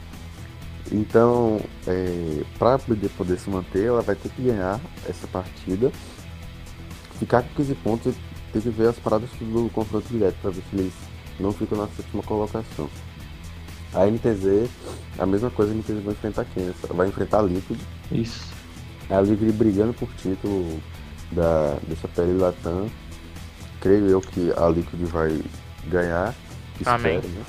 Então, 0.92 1.61
é, 1.86 2.42
para 2.59 2.78
poder, 2.78 3.09
poder 3.11 3.38
se 3.38 3.49
manter, 3.49 3.86
ela 3.86 4.03
vai 4.03 4.14
ter 4.14 4.28
que 4.28 4.42
ganhar 4.42 4.78
essa 5.09 5.26
partida, 5.26 5.90
ficar 7.25 7.43
com 7.43 7.55
15 7.55 7.75
pontos 7.77 8.14
e 8.14 8.53
ter 8.53 8.62
que 8.62 8.70
ver 8.70 8.89
as 8.89 8.99
paradas 8.99 9.31
do 9.41 9.70
confronto 9.72 10.07
direto 10.09 10.37
para 10.43 10.51
ver 10.51 10.62
se 10.70 10.77
eles 10.77 10.93
não 11.41 11.53
ficam 11.53 11.79
na 11.79 11.89
sétima 11.89 12.22
colocação. 12.22 12.89
A 13.95 14.07
NTZ, 14.07 14.68
a 15.18 15.27
mesma 15.27 15.51
coisa 15.51 15.72
a 15.72 15.75
NTZ 15.75 16.03
vai 16.03 16.12
enfrentar 16.12 16.45
quem? 16.47 16.72
Vai 16.91 17.09
enfrentar 17.09 17.39
a 17.39 17.43
Liquid. 17.43 17.81
Isso. 18.12 18.53
A 19.09 19.20
Liquid 19.20 19.53
brigando 19.53 19.95
por 19.95 20.09
título 20.14 20.81
da, 21.33 21.79
dessa 21.89 22.09
pele 22.09 22.39
Latam. 22.39 22.89
Creio 23.81 24.09
eu 24.09 24.20
que 24.20 24.53
a 24.57 24.68
Liquid 24.68 25.03
vai 25.05 25.41
ganhar. 25.89 26.35
Amém. 26.85 27.16
Espero, 27.16 27.35
né? 27.35 27.45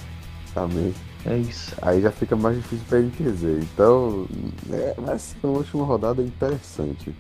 Amém. 0.55 0.93
É 1.25 1.37
isso. 1.37 1.75
Aí 1.81 2.01
já 2.01 2.11
fica 2.11 2.35
mais 2.35 2.55
difícil 2.57 2.85
pra 2.87 2.99
NTZ. 2.99 3.43
Então, 3.63 4.27
é, 4.71 4.93
vai 4.97 5.17
ser 5.17 5.37
uma 5.43 5.57
última 5.57 5.83
rodada 5.83 6.21
interessante. 6.21 7.13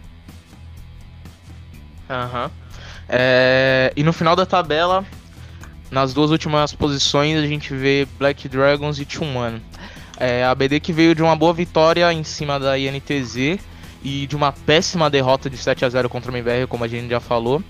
Aham. 2.09 2.51
É, 3.07 3.93
e 3.95 4.03
no 4.03 4.11
final 4.13 4.35
da 4.35 4.45
tabela, 4.45 5.05
nas 5.91 6.13
duas 6.13 6.31
últimas 6.31 6.73
posições, 6.73 7.37
a 7.37 7.47
gente 7.47 7.73
vê 7.73 8.07
Black 8.17 8.47
Dragons 8.49 8.99
e 8.99 9.05
T1. 9.05 9.59
É, 10.17 10.43
a 10.45 10.55
BD 10.55 10.79
que 10.79 10.93
veio 10.93 11.13
de 11.13 11.21
uma 11.21 11.35
boa 11.35 11.53
vitória 11.53 12.11
em 12.13 12.23
cima 12.23 12.59
da 12.59 12.77
INTZ 12.79 13.59
e 14.03 14.27
de 14.27 14.35
uma 14.35 14.51
péssima 14.51 15.09
derrota 15.09 15.49
de 15.49 15.57
7 15.57 15.83
a 15.83 15.89
0 15.89 16.07
contra 16.09 16.31
o 16.31 16.35
MBR, 16.35 16.67
como 16.67 16.83
a 16.83 16.87
gente 16.87 17.09
já 17.09 17.19
falou. 17.19 17.61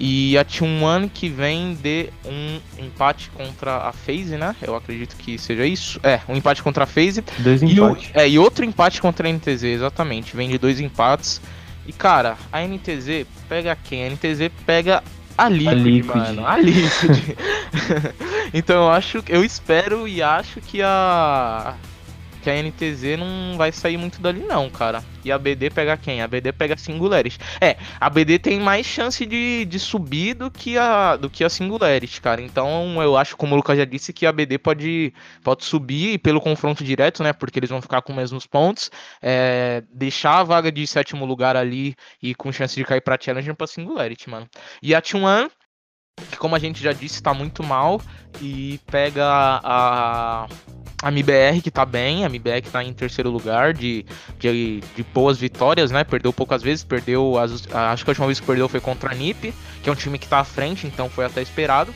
E 0.00 0.36
a 0.38 0.44
T1 0.44 1.08
que 1.12 1.28
vem 1.28 1.74
de 1.74 2.08
um 2.24 2.58
empate 2.78 3.30
contra 3.30 3.76
a 3.88 3.92
FaZe, 3.92 4.36
né? 4.36 4.56
Eu 4.62 4.74
acredito 4.74 5.14
que 5.16 5.38
seja 5.38 5.64
isso. 5.66 6.00
É, 6.02 6.20
um 6.28 6.34
empate 6.34 6.62
contra 6.62 6.84
a 6.84 6.86
FaZe. 6.86 7.22
Dois 7.38 7.62
E, 7.62 7.66
o- 7.80 7.90
empates. 7.90 8.10
é, 8.14 8.28
e 8.28 8.38
outro 8.38 8.64
empate 8.64 9.00
contra 9.00 9.28
a 9.28 9.30
NTZ, 9.30 9.62
exatamente. 9.64 10.34
Vem 10.34 10.48
de 10.48 10.58
dois 10.58 10.80
empates. 10.80 11.40
E 11.86 11.92
cara, 11.92 12.36
a 12.52 12.60
NTZ 12.60 13.26
pega 13.48 13.76
quem? 13.76 14.04
A 14.04 14.10
NTZ 14.10 14.50
pega 14.64 15.02
a 15.36 15.48
Liquid, 15.48 15.82
Liquid. 15.82 16.14
mano. 16.14 16.46
A 16.46 16.56
Liquid. 16.56 17.36
então 18.54 18.84
eu 18.84 18.90
acho, 18.90 19.24
eu 19.28 19.44
espero 19.44 20.06
e 20.06 20.22
acho 20.22 20.60
que 20.60 20.82
a 20.82 21.74
que 22.42 22.50
a 22.50 22.62
NTZ 22.62 23.18
não 23.18 23.56
vai 23.56 23.70
sair 23.70 23.96
muito 23.96 24.20
dali 24.20 24.40
não, 24.40 24.68
cara. 24.68 25.02
E 25.24 25.30
a 25.30 25.38
BD 25.38 25.70
pega 25.70 25.96
quem? 25.96 26.20
A 26.20 26.26
BD 26.26 26.52
pega 26.52 26.74
a 26.74 26.76
Singularity. 26.76 27.38
É, 27.60 27.76
a 28.00 28.10
BD 28.10 28.38
tem 28.38 28.58
mais 28.58 28.84
chance 28.84 29.24
de, 29.24 29.64
de 29.64 29.78
subir 29.78 30.34
do 30.34 30.50
que 30.50 30.76
a 30.76 31.16
do 31.16 31.30
que 31.30 31.44
a 31.44 31.48
Singularity, 31.48 32.20
cara. 32.20 32.42
Então 32.42 33.00
eu 33.00 33.16
acho, 33.16 33.36
como 33.36 33.54
o 33.54 33.56
Lucas 33.56 33.78
já 33.78 33.84
disse, 33.84 34.12
que 34.12 34.26
a 34.26 34.32
BD 34.32 34.58
pode 34.58 35.14
pode 35.44 35.64
subir 35.64 36.18
pelo 36.18 36.40
confronto 36.40 36.82
direto, 36.82 37.22
né? 37.22 37.32
Porque 37.32 37.58
eles 37.58 37.70
vão 37.70 37.80
ficar 37.80 38.02
com 38.02 38.12
os 38.12 38.16
mesmos 38.18 38.46
pontos. 38.46 38.90
é, 39.22 39.82
deixar 39.92 40.40
a 40.40 40.44
vaga 40.44 40.72
de 40.72 40.86
sétimo 40.86 41.24
lugar 41.24 41.56
ali 41.56 41.94
e 42.22 42.34
com 42.34 42.52
chance 42.52 42.74
de 42.74 42.84
cair 42.84 43.00
pra 43.00 43.18
Challenger 43.20 43.54
pra 43.54 43.66
Singularity, 43.66 44.28
mano. 44.28 44.48
E 44.82 44.94
a 44.94 45.00
T1, 45.00 45.50
que 46.30 46.36
como 46.36 46.56
a 46.56 46.58
gente 46.58 46.82
já 46.82 46.92
disse, 46.92 47.22
tá 47.22 47.32
muito 47.32 47.62
mal. 47.62 48.00
E 48.40 48.80
pega 48.90 49.24
a. 49.62 50.48
A 51.02 51.08
MBR 51.08 51.60
que 51.60 51.70
tá 51.70 51.84
bem, 51.84 52.24
a 52.24 52.26
MBR 52.26 52.62
que 52.62 52.70
tá 52.70 52.82
em 52.84 52.92
terceiro 52.92 53.28
lugar 53.28 53.74
de, 53.74 54.06
de, 54.38 54.80
de 54.94 55.02
boas 55.02 55.36
vitórias, 55.36 55.90
né? 55.90 56.04
Perdeu 56.04 56.32
poucas 56.32 56.62
vezes, 56.62 56.84
perdeu. 56.84 57.38
As, 57.38 57.66
acho 57.72 58.04
que 58.04 58.10
a 58.10 58.12
última 58.12 58.26
vez 58.26 58.38
que 58.38 58.46
perdeu 58.46 58.68
foi 58.68 58.80
contra 58.80 59.10
a 59.10 59.14
NiP, 59.14 59.52
que 59.82 59.88
é 59.88 59.92
um 59.92 59.96
time 59.96 60.18
que 60.18 60.28
tá 60.28 60.38
à 60.38 60.44
frente, 60.44 60.86
então 60.86 61.10
foi 61.10 61.24
até 61.24 61.42
esperado. 61.42 61.92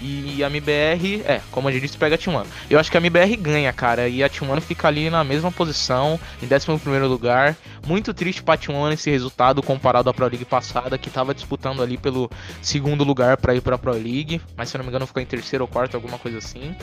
E 0.00 0.44
a 0.44 0.46
MBR, 0.46 1.22
é, 1.24 1.40
como 1.50 1.68
a 1.68 1.72
gente 1.72 1.82
disse, 1.82 1.98
pega 1.98 2.14
a 2.14 2.18
T1. 2.18 2.46
Eu 2.70 2.78
acho 2.78 2.90
que 2.90 2.96
a 2.96 3.00
MBR 3.00 3.36
ganha, 3.36 3.72
cara. 3.72 4.08
E 4.08 4.22
a 4.22 4.30
T1 4.30 4.60
fica 4.60 4.86
ali 4.86 5.10
na 5.10 5.24
mesma 5.24 5.50
posição, 5.50 6.20
em 6.40 6.46
11 6.46 6.88
lugar. 7.06 7.56
Muito 7.86 8.14
triste 8.14 8.42
pra 8.42 8.56
T1 8.56 8.92
esse 8.92 9.10
resultado 9.10 9.62
comparado 9.62 10.08
à 10.08 10.14
Pro 10.14 10.28
League 10.28 10.44
passada, 10.44 10.96
que 10.96 11.10
tava 11.10 11.34
disputando 11.34 11.82
ali 11.82 11.96
pelo 11.96 12.30
segundo 12.62 13.02
lugar 13.02 13.36
pra 13.38 13.54
ir 13.54 13.60
pra 13.60 13.76
Pro 13.76 13.92
League. 13.92 14.40
Mas 14.56 14.68
se 14.68 14.78
não 14.78 14.84
me 14.84 14.90
engano, 14.90 15.06
ficou 15.06 15.22
em 15.22 15.26
terceiro 15.26 15.64
ou 15.64 15.68
quarto, 15.68 15.96
alguma 15.96 16.18
coisa 16.18 16.38
assim. 16.38 16.76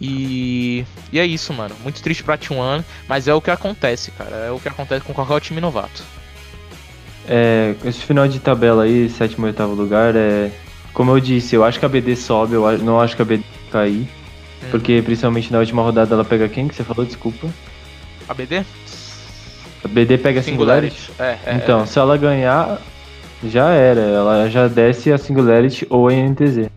E, 0.00 0.84
e 1.12 1.18
é 1.18 1.26
isso, 1.26 1.52
mano. 1.52 1.74
Muito 1.82 2.00
triste 2.00 2.22
pra 2.22 2.38
T1, 2.38 2.84
mas 3.08 3.26
é 3.26 3.34
o 3.34 3.40
que 3.40 3.50
acontece, 3.50 4.12
cara. 4.12 4.36
É 4.36 4.50
o 4.50 4.60
que 4.60 4.68
acontece 4.68 5.04
com 5.04 5.12
qualquer 5.12 5.40
time 5.40 5.60
novato. 5.60 6.02
É, 7.28 7.74
esse 7.84 8.00
final 8.00 8.26
de 8.26 8.38
tabela 8.38 8.84
aí, 8.84 9.08
sétimo 9.08 9.46
e 9.46 9.50
oitavo 9.50 9.74
lugar, 9.74 10.14
é. 10.14 10.50
Como 10.92 11.10
eu 11.12 11.20
disse, 11.20 11.54
eu 11.54 11.64
acho 11.64 11.78
que 11.78 11.86
a 11.86 11.88
BD 11.88 12.16
sobe, 12.16 12.54
eu 12.54 12.78
não 12.78 13.00
acho 13.00 13.16
que 13.16 13.22
a 13.22 13.24
BD 13.24 13.44
vai 13.70 13.84
cair. 13.84 14.08
Porque 14.70 15.00
principalmente 15.02 15.50
na 15.52 15.58
última 15.58 15.82
rodada 15.82 16.14
ela 16.14 16.24
pega 16.24 16.48
quem 16.48 16.68
que 16.68 16.74
você 16.74 16.84
falou? 16.84 17.04
Desculpa. 17.06 17.48
A 18.28 18.34
BD? 18.34 18.64
A 19.82 19.88
BD 19.88 20.18
pega 20.18 20.40
a 20.40 20.42
Singularity. 20.42 21.10
É, 21.18 21.38
é, 21.46 21.54
Então, 21.54 21.86
se 21.86 21.98
ela 21.98 22.16
ganhar, 22.16 22.78
já 23.44 23.70
era. 23.70 24.00
Ela 24.00 24.50
já 24.50 24.68
desce 24.68 25.12
a 25.12 25.18
Singularity 25.18 25.86
ou 25.88 26.08
a 26.08 26.12
NTZ. 26.12 26.68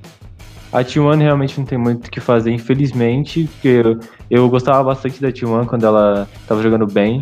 A 0.72 0.84
T1 0.84 1.22
realmente 1.22 1.60
não 1.60 1.66
tem 1.66 1.78
muito 1.78 2.08
o 2.08 2.10
que 2.10 2.20
fazer, 2.20 2.52
infelizmente, 2.52 3.48
porque 3.54 3.68
eu, 3.68 4.00
eu 4.30 4.50
gostava 4.50 4.84
bastante 4.84 5.22
da 5.22 5.32
T1 5.32 5.68
quando 5.68 5.86
ela 5.86 6.28
tava 6.48 6.64
jogando 6.64 6.88
bem. 6.88 7.22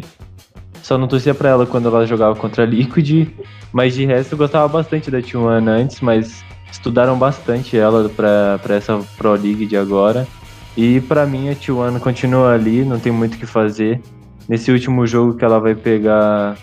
Só 0.82 0.98
não 0.98 1.08
torcia 1.08 1.34
pra 1.34 1.50
ela 1.50 1.66
quando 1.66 1.89
ela 1.89 2.06
jogava 2.08 2.34
contra 2.36 2.64
a 2.64 2.66
Liquid, 2.66 3.28
mas 3.74 3.94
de 3.94 4.06
resto 4.06 4.34
eu 4.34 4.38
gostava 4.38 4.70
bastante 4.70 5.12
da 5.12 5.20
T1 5.20 5.68
antes, 5.68 6.00
mas 6.00 6.46
estudaram 6.72 7.18
bastante 7.18 7.78
ela 7.78 8.10
pra, 8.10 8.60
pra 8.62 8.76
essa 8.76 9.00
Pro 9.18 9.34
League 9.34 9.66
de 9.66 9.78
agora. 9.78 10.28
E 10.76 11.02
pra 11.02 11.26
mim 11.26 11.50
a 11.50 11.54
T1 11.54 12.00
continua 12.00 12.54
ali, 12.54 12.86
não 12.86 13.00
tem 13.00 13.12
muito 13.12 13.36
o 13.36 13.38
que 13.38 13.46
fazer. 13.46 14.02
Nesse 14.48 14.72
último 14.72 15.06
jogo 15.06 15.36
que 15.36 15.44
ela 15.44 15.60
vai 15.60 15.76
pegar. 15.76 16.58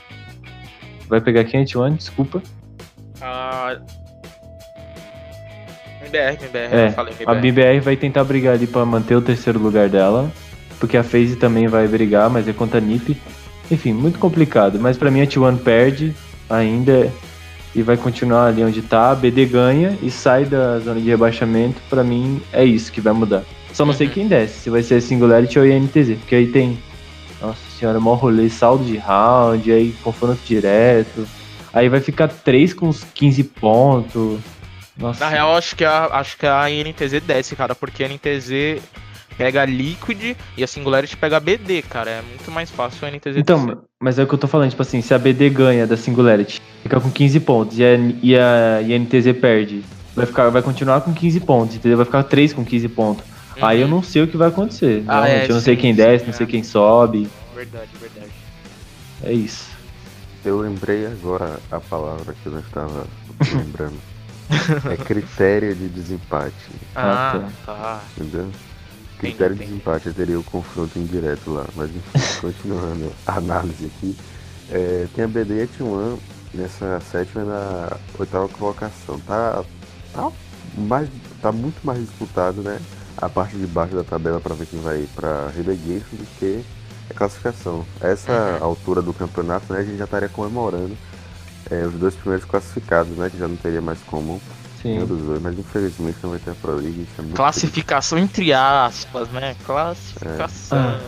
Vai 1.08 1.20
pegar 1.20 1.44
quem 1.44 1.62
a 1.62 1.64
T1? 1.64 1.96
Desculpa. 1.96 2.42
A... 3.20 3.76
MBR, 6.02 6.44
MBR, 6.44 6.74
É, 6.74 6.86
eu 6.88 6.92
falei 6.92 7.14
A 7.26 7.34
MBR. 7.34 7.40
BBR 7.40 7.80
vai 7.80 7.96
tentar 7.96 8.24
brigar 8.24 8.54
ali 8.54 8.66
pra 8.66 8.84
manter 8.84 9.14
o 9.14 9.22
terceiro 9.22 9.58
lugar 9.58 9.88
dela. 9.88 10.30
Porque 10.80 10.96
a 10.96 11.02
FaZe 11.02 11.36
também 11.36 11.66
vai 11.66 11.86
brigar, 11.88 12.30
mas 12.30 12.48
é 12.48 12.52
contra 12.52 12.78
a 12.78 12.80
NiP. 12.80 13.16
Enfim, 13.70 13.92
muito 13.92 14.18
complicado. 14.18 14.78
Mas 14.78 14.96
pra 14.96 15.10
mim 15.10 15.20
a 15.20 15.26
T1 15.26 15.58
perde 15.58 16.14
ainda 16.48 17.12
e 17.74 17.82
vai 17.82 17.96
continuar 17.96 18.46
ali 18.46 18.64
onde 18.64 18.82
tá. 18.82 19.10
A 19.10 19.14
BD 19.14 19.46
ganha 19.46 19.96
e 20.02 20.10
sai 20.10 20.44
da 20.44 20.78
zona 20.80 21.00
de 21.00 21.08
rebaixamento. 21.08 21.80
Pra 21.90 22.02
mim 22.02 22.40
é 22.52 22.64
isso 22.64 22.90
que 22.92 23.00
vai 23.00 23.12
mudar. 23.12 23.42
Só 23.72 23.84
não 23.84 23.92
sei 23.92 24.06
Uhum. 24.08 24.12
quem 24.14 24.28
desce, 24.28 24.60
se 24.60 24.70
vai 24.70 24.82
ser 24.82 24.94
a 24.96 25.00
Singularity 25.00 25.58
ou 25.58 25.64
a 25.64 25.68
INTZ. 25.68 26.16
Porque 26.18 26.34
aí 26.34 26.46
tem. 26.48 26.78
Nossa 27.40 27.60
senhora, 27.78 28.00
maior 28.00 28.16
rolê, 28.16 28.48
saldo 28.48 28.84
de 28.84 28.96
round, 28.96 29.70
aí 29.70 29.94
confronto 30.02 30.40
direto. 30.44 31.28
Aí 31.72 31.88
vai 31.88 32.00
ficar 32.00 32.26
3 32.28 32.74
com 32.74 32.88
uns 32.88 33.04
15 33.14 33.44
pontos. 33.44 34.40
Nossa. 34.96 35.24
Na 35.24 35.30
real, 35.30 35.54
acho 35.56 35.76
que 35.76 35.84
a, 35.84 36.06
acho 36.06 36.36
que 36.36 36.44
a 36.46 36.64
NTZ 36.68 37.20
desce, 37.24 37.54
cara, 37.54 37.74
porque 37.74 38.02
a 38.02 38.08
NTZ 38.08 38.82
pega 39.38 39.62
a 39.62 39.64
Liquid 39.64 40.36
e 40.56 40.64
a 40.64 40.66
Singularity 40.66 41.16
pega 41.16 41.36
a 41.36 41.40
BD, 41.40 41.82
cara. 41.82 42.10
É 42.10 42.22
muito 42.22 42.50
mais 42.50 42.70
fácil 42.70 43.06
a 43.06 43.10
NTZ. 43.10 43.36
Então, 43.36 43.82
mas 44.00 44.18
é 44.18 44.24
o 44.24 44.26
que 44.26 44.34
eu 44.34 44.38
tô 44.38 44.48
falando, 44.48 44.70
tipo 44.70 44.82
assim, 44.82 45.00
se 45.00 45.14
a 45.14 45.18
BD 45.18 45.48
ganha 45.48 45.86
da 45.86 45.96
Singularity, 45.96 46.60
fica 46.82 47.00
com 47.00 47.10
15 47.10 47.40
pontos 47.40 47.78
e 47.78 47.84
a, 47.84 47.96
e 48.20 48.36
a 48.36 48.82
INTZ 48.82 49.32
perde, 49.40 49.84
vai, 50.14 50.26
ficar, 50.26 50.50
vai 50.50 50.60
continuar 50.60 51.00
com 51.02 51.14
15 51.14 51.40
pontos, 51.40 51.76
entendeu? 51.76 51.96
Vai 51.96 52.04
ficar 52.06 52.24
3 52.24 52.52
com 52.52 52.64
15 52.64 52.88
pontos. 52.88 53.24
Aí 53.60 53.80
eu 53.80 53.88
não 53.88 54.02
sei 54.02 54.22
o 54.22 54.28
que 54.28 54.36
vai 54.36 54.48
acontecer. 54.48 55.02
Ah, 55.08 55.24
realmente. 55.24 55.46
é, 55.48 55.50
eu 55.50 55.54
não 55.54 55.60
sei 55.60 55.74
sim, 55.74 55.80
quem 55.80 55.92
sim, 55.92 55.96
desce, 55.96 56.24
é. 56.24 56.26
não 56.26 56.32
sei 56.34 56.46
quem 56.46 56.62
sobe. 56.62 57.28
Verdade, 57.54 57.88
verdade. 58.00 58.30
É 59.24 59.32
isso. 59.32 59.68
Eu 60.44 60.60
lembrei 60.60 61.06
agora 61.06 61.58
a 61.70 61.80
palavra 61.80 62.34
que 62.40 62.46
eu 62.46 62.52
não 62.52 62.60
estava 62.60 63.04
lembrando. 63.52 63.96
É 64.90 64.96
critério 64.96 65.74
de 65.74 65.88
desempate, 65.88 66.54
Ah, 66.96 67.34
Ah, 67.36 67.50
tá. 67.66 68.00
entendeu? 68.16 68.48
Critério 69.18 69.56
de 69.56 69.64
desempate 69.64 70.12
teria 70.12 70.38
o 70.38 70.44
confronto 70.44 70.98
indireto 70.98 71.50
lá. 71.52 71.64
Mas 71.74 71.90
enfim, 71.90 72.18
continuando 72.40 73.12
a 73.26 73.36
análise 73.36 73.86
aqui. 73.86 74.16
É, 74.70 75.06
tem 75.14 75.24
a 75.24 75.28
BD 75.28 75.54
e 75.58 75.62
a 75.62 75.66
T1 75.66 76.18
nessa 76.54 77.00
sétima 77.10 77.42
e 77.42 77.46
na 77.46 77.96
oitava 78.18 78.48
colocação. 78.48 79.18
Tá, 79.26 79.64
tá, 80.12 80.30
mais, 80.76 81.08
tá 81.40 81.50
muito 81.52 81.84
mais 81.84 82.00
disputado, 82.00 82.60
né? 82.62 82.78
A 83.16 83.28
parte 83.28 83.56
de 83.56 83.66
baixo 83.66 83.94
da 83.96 84.04
tabela 84.04 84.40
para 84.40 84.54
ver 84.54 84.66
quem 84.66 84.80
vai 84.80 85.06
para 85.16 85.48
relegation 85.56 86.16
do 86.16 86.26
que 86.38 86.62
a 87.10 87.14
classificação. 87.14 87.84
Essa 88.00 88.58
Uhum. 88.60 88.64
altura 88.64 89.02
do 89.02 89.12
campeonato, 89.12 89.72
né, 89.72 89.80
a 89.80 89.84
gente 89.84 89.96
já 89.98 90.04
estaria 90.04 90.28
comemorando 90.28 90.96
é, 91.70 91.84
os 91.86 91.94
dois 91.94 92.14
primeiros 92.14 92.44
classificados, 92.46 93.16
né? 93.16 93.28
Que 93.30 93.38
já 93.38 93.48
não 93.48 93.56
teria 93.56 93.80
mais 93.80 93.98
como 94.06 94.40
Sim. 94.82 95.04
dos 95.04 95.22
dois, 95.22 95.42
mas 95.42 95.58
infelizmente 95.58 96.18
não 96.22 96.30
vai 96.30 96.38
ter 96.38 96.50
a 96.50 96.54
Pro 96.54 96.76
League. 96.76 97.02
Isso 97.02 97.12
é 97.18 97.22
muito 97.22 97.36
Classificação 97.36 98.18
entre 98.18 98.52
aspas, 98.52 99.28
né? 99.30 99.56
Classificação. 99.66 100.78
Ah. 100.78 101.00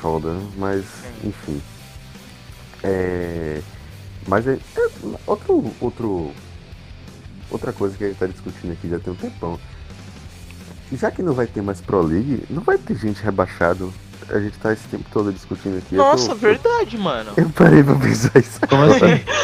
foda, 0.00 0.36
mas 0.56 0.84
enfim. 1.24 1.60
É, 2.82 3.60
mas 4.28 4.46
é, 4.46 4.52
é 4.76 4.88
outro, 5.26 5.74
outro, 5.80 6.32
outra 7.50 7.72
coisa 7.72 7.96
que 7.96 8.04
a 8.04 8.08
gente 8.08 8.18
tá 8.18 8.26
discutindo 8.26 8.72
aqui 8.72 8.88
já 8.88 8.98
tem 8.98 9.12
um 9.12 9.16
tempão. 9.16 9.58
Já 10.92 11.10
que 11.10 11.22
não 11.22 11.34
vai 11.34 11.46
ter 11.46 11.60
mais 11.60 11.80
Pro 11.80 12.00
League, 12.00 12.44
não 12.48 12.62
vai 12.62 12.78
ter 12.78 12.96
gente 12.96 13.22
rebaixado 13.22 13.92
a 14.30 14.38
gente 14.40 14.58
tá 14.58 14.72
esse 14.72 14.86
tempo 14.88 15.04
todo 15.12 15.32
discutindo 15.32 15.78
aqui. 15.78 15.94
eu 15.94 15.98
Nossa, 15.98 16.28
tô- 16.28 16.34
verdade, 16.34 16.98
mano. 16.98 17.32
Eu 17.36 17.48
parei 17.50 17.82
pra 17.82 17.94
pensar 17.94 18.38
isso. 18.38 18.60
Como 18.68 18.82
assim? 18.84 19.24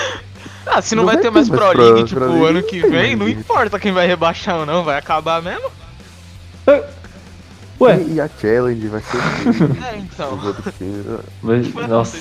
Ah, 0.66 0.80
se 0.82 0.94
não, 0.94 1.02
Não 1.02 1.06
vai 1.06 1.16
vai 1.16 1.22
ter 1.24 1.30
mais 1.30 1.48
mais 1.48 1.60
Pro 1.60 1.70
Pro- 1.72 1.84
League, 1.94 2.08
tipo, 2.08 2.20
Pro 2.20 2.30
League, 2.32 2.46
ano 2.46 2.62
que 2.62 2.80
tem 2.80 2.90
vem, 2.90 3.16
não 3.16 3.28
importa 3.28 3.78
quem 3.78 3.92
vai 3.92 4.06
rebaixar 4.06 4.58
ou 4.60 4.66
não, 4.66 4.82
vai 4.84 4.98
acabar 4.98 5.42
mesmo. 5.42 5.70
Ué, 7.80 8.00
E 8.08 8.20
a 8.20 8.28
challenge 8.40 8.86
vai 8.86 9.02
ser 9.02 9.18
É, 9.84 9.96
então. 9.98 10.38
mas, 11.42 11.74
nossa. 11.88 12.18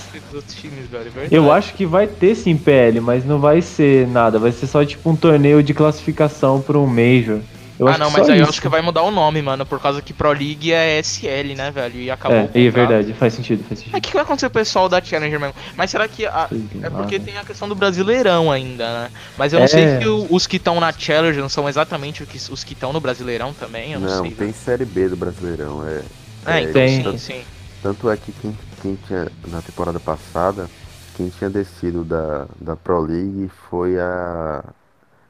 times, 0.48 0.88
velho, 0.90 1.12
é. 1.16 1.28
Eu 1.32 1.52
acho 1.52 1.74
que 1.76 1.86
vai 1.86 2.08
ter 2.08 2.36
sim 2.36 2.58
PL, 2.58 3.00
mas 3.00 3.24
não 3.24 3.40
vai 3.40 3.62
ser 3.62 4.08
nada. 4.08 4.40
Vai 4.40 4.52
ser 4.52 4.66
só 4.68 4.84
tipo 4.84 5.10
um 5.10 5.16
torneio 5.16 5.62
de 5.64 5.74
classificação 5.74 6.60
para 6.60 6.78
um 6.78 6.88
Major. 6.88 7.40
Eu 7.80 7.88
ah, 7.88 7.98
acho 7.98 8.00
não, 8.00 8.10
que 8.10 8.12
mas 8.12 8.30
aí 8.30 8.40
eu 8.40 8.48
isso. 8.48 8.50
acho 8.50 8.62
que 8.62 8.70
vai 8.70 8.82
mudar 8.82 9.04
o 9.04 9.12
nome, 9.12 9.42
mano, 9.42 9.66
por 9.66 9.80
causa 9.80 10.02
que 10.02 10.14
Pro 10.14 10.32
League 10.32 10.72
é 10.72 10.98
SL, 11.00 11.56
né, 11.56 11.72
velho? 11.72 12.00
E 12.00 12.10
acabou 12.12 12.46
o 12.46 12.52
É, 12.54 12.66
é 12.66 12.70
verdade, 12.70 13.14
faz 13.14 13.34
sentido, 13.34 13.64
faz 13.64 13.80
Mas 13.92 14.00
o 14.00 14.02
sentido. 14.02 14.02
que 14.02 14.14
vai 14.14 14.24
acontecer 14.24 14.48
com 14.50 14.52
o 14.52 14.62
pessoal 14.62 14.90
da 14.90 15.02
Challenger 15.02 15.40
mesmo? 15.40 15.56
Mas 15.78 15.92
será 15.92 16.08
que. 16.08 16.26
a- 16.26 16.52
É 16.82 16.90
porque 16.90 17.20
tem 17.20 17.38
a 17.38 17.46
questão 17.46 17.68
do 17.70 17.76
Brasileirão 17.76 18.52
ainda, 18.52 19.04
né? 19.06 19.12
Mas 19.38 19.54
eu 19.54 19.60
não 19.60 19.68
É. 19.68 19.68
sei 19.68 19.88
se 19.88 20.06
os 20.30 20.46
que 20.48 20.58
estão 20.58 20.80
na 20.80 20.92
Challenger 20.92 21.42
não 21.42 21.50
são 21.50 21.70
exatamente 21.70 22.24
os 22.52 22.64
que 22.64 22.74
estão 22.74 22.92
no 22.94 23.00
Brasileirão 23.02 23.54
também, 23.54 23.94
eu 23.94 24.00
não, 24.02 24.08
Não, 24.08 24.10
sei. 24.10 24.32
tem 24.32 24.52
série 24.54 24.86
B 24.86 25.10
do 25.10 25.18
Brasileirão. 25.18 25.86
É, 25.88 26.04
É, 26.46 26.60
é, 26.60 26.64
então 26.64 26.88
tem. 26.88 26.88
sim, 26.88 27.18
sim. 27.18 27.48
Tanto 27.82 28.10
é 28.10 28.18
que 28.18 28.34
quem, 28.34 28.56
quem 28.82 28.96
tinha, 28.98 29.32
na 29.48 29.62
temporada 29.62 30.00
passada, 30.00 30.72
quem 31.14 31.30
tinha 31.30 31.50
descido 31.50 32.06
da, 32.06 32.46
da 32.60 32.76
Pro 32.78 33.02
League 33.02 33.50
foi 33.50 34.00
a, 34.00 34.64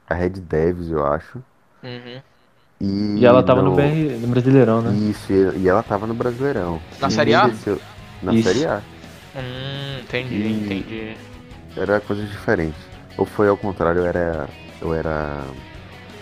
a 0.08 0.16
Red 0.16 0.32
Devils, 0.42 0.90
eu 0.92 1.06
acho. 1.06 1.44
Uhum. 1.84 2.24
E, 2.82 3.16
E 3.20 3.26
ela 3.26 3.42
tava 3.44 3.62
no, 3.62 3.76
BR, 3.76 4.18
no 4.22 4.28
Brasileirão, 4.28 4.82
né? 4.82 4.94
Isso, 5.10 5.32
e 5.32 5.60
e 5.64 5.68
ela 5.70 5.82
tava 5.84 6.06
no 6.08 6.14
Brasileirão. 6.14 6.82
Na 7.00 7.08
Quem 7.08 7.16
Série 7.16 7.34
A? 7.34 7.48
desceu- 7.48 7.80
Na 8.22 8.34
Isso. 8.34 8.48
Série 8.50 8.66
A. 8.66 8.82
Hum, 9.36 10.00
entendi, 10.02 10.36
E- 10.36 10.52
entendi. 10.66 11.14
Era 11.76 12.00
coisa 12.00 12.24
diferente. 12.26 12.76
Ou 13.18 13.26
foi 13.26 13.48
ao 13.48 13.58
contrário, 13.58 14.02
eu 14.02 14.06
era. 14.06 14.48
Eu 14.82 14.94
era. 14.94 15.42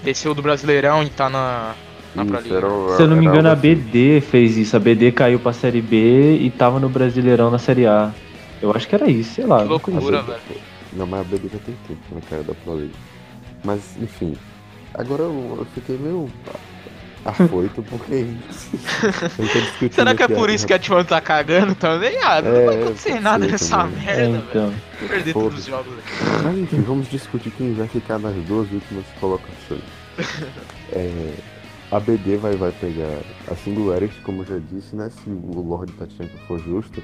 Desceu 0.03 0.33
do 0.33 0.41
Brasileirão 0.41 1.03
e 1.03 1.09
tá 1.09 1.29
na, 1.29 1.73
isso, 2.15 2.53
era 2.53 2.67
o- 2.67 2.95
Se 2.95 3.01
eu 3.03 3.07
não 3.07 3.15
me 3.17 3.25
era 3.25 3.33
engano, 3.35 3.47
a 3.49 3.51
algo 3.51 3.61
assim. 3.67 3.75
BD 3.75 4.21
fez 4.21 4.57
isso. 4.57 4.75
A 4.75 4.79
BD 4.79 5.11
caiu 5.11 5.39
pra 5.39 5.53
Série 5.53 5.81
B 5.81 6.37
e 6.37 6.49
tava 6.51 6.79
no 6.79 6.89
Brasileirão 6.89 7.49
na 7.51 7.57
Série 7.59 7.85
A. 7.87 8.11
Eu 8.61 8.71
acho 8.75 8.87
que 8.87 8.95
era 8.95 9.09
isso, 9.09 9.33
sei 9.35 9.45
lá. 9.45 9.61
Que 9.63 9.67
loucura, 9.69 10.21
velho. 10.21 10.39
Não, 10.93 11.05
mas 11.07 11.21
a 11.21 11.23
BD 11.23 11.49
já 11.49 11.59
tem 11.59 11.75
tempo 11.87 12.01
na 12.15 12.21
cara 12.21 12.43
da 12.43 12.53
Pro 12.53 12.73
League. 12.75 12.91
Mas, 13.63 13.81
enfim. 14.01 14.35
Agora 14.93 15.23
eu, 15.23 15.55
eu 15.59 15.65
fiquei 15.73 15.97
meio 15.97 16.29
afoito 17.23 17.81
porque. 17.89 18.25
tá 19.09 19.89
Será 19.91 20.15
que 20.15 20.23
é 20.23 20.27
por 20.27 20.49
isso 20.49 20.65
que 20.67 20.73
a 20.73 20.79
T1 20.79 21.05
tá 21.05 21.21
cagando 21.21 21.75
também? 21.75 22.17
Ah, 22.23 22.41
não 22.41 22.51
É, 22.55 22.65
vai 22.65 22.81
acontecer 22.83 23.09
pode 23.11 23.23
nada 23.23 23.47
nessa 23.47 23.77
também. 23.77 23.99
É, 24.07 24.15
merda, 24.15 24.23
velho. 24.31 24.43
então. 24.49 24.73
Perder 25.07 25.33
Foda-se. 25.33 25.33
todos 25.33 25.59
os 25.59 25.65
jogos 25.65 25.93
aqui. 25.99 26.43
Mas 26.43 26.57
enfim, 26.57 26.81
vamos 26.81 27.09
discutir 27.09 27.51
quem 27.51 27.73
vai 27.73 27.87
ficar 27.87 28.19
nas 28.19 28.35
duas 28.45 28.71
últimas 28.71 29.05
colocações. 29.19 29.81
É, 30.93 31.33
a 31.89 31.99
BD 32.01 32.35
vai, 32.35 32.53
vai 32.57 32.71
pegar 32.73 33.17
a 33.49 33.55
Singularity, 33.55 34.19
como 34.25 34.41
eu 34.41 34.45
já 34.45 34.59
disse, 34.71 34.93
né? 34.93 35.09
Se 35.09 35.29
o 35.29 35.61
Lord 35.61 35.89
Tatianka 35.93 36.33
for 36.45 36.59
justo. 36.59 37.01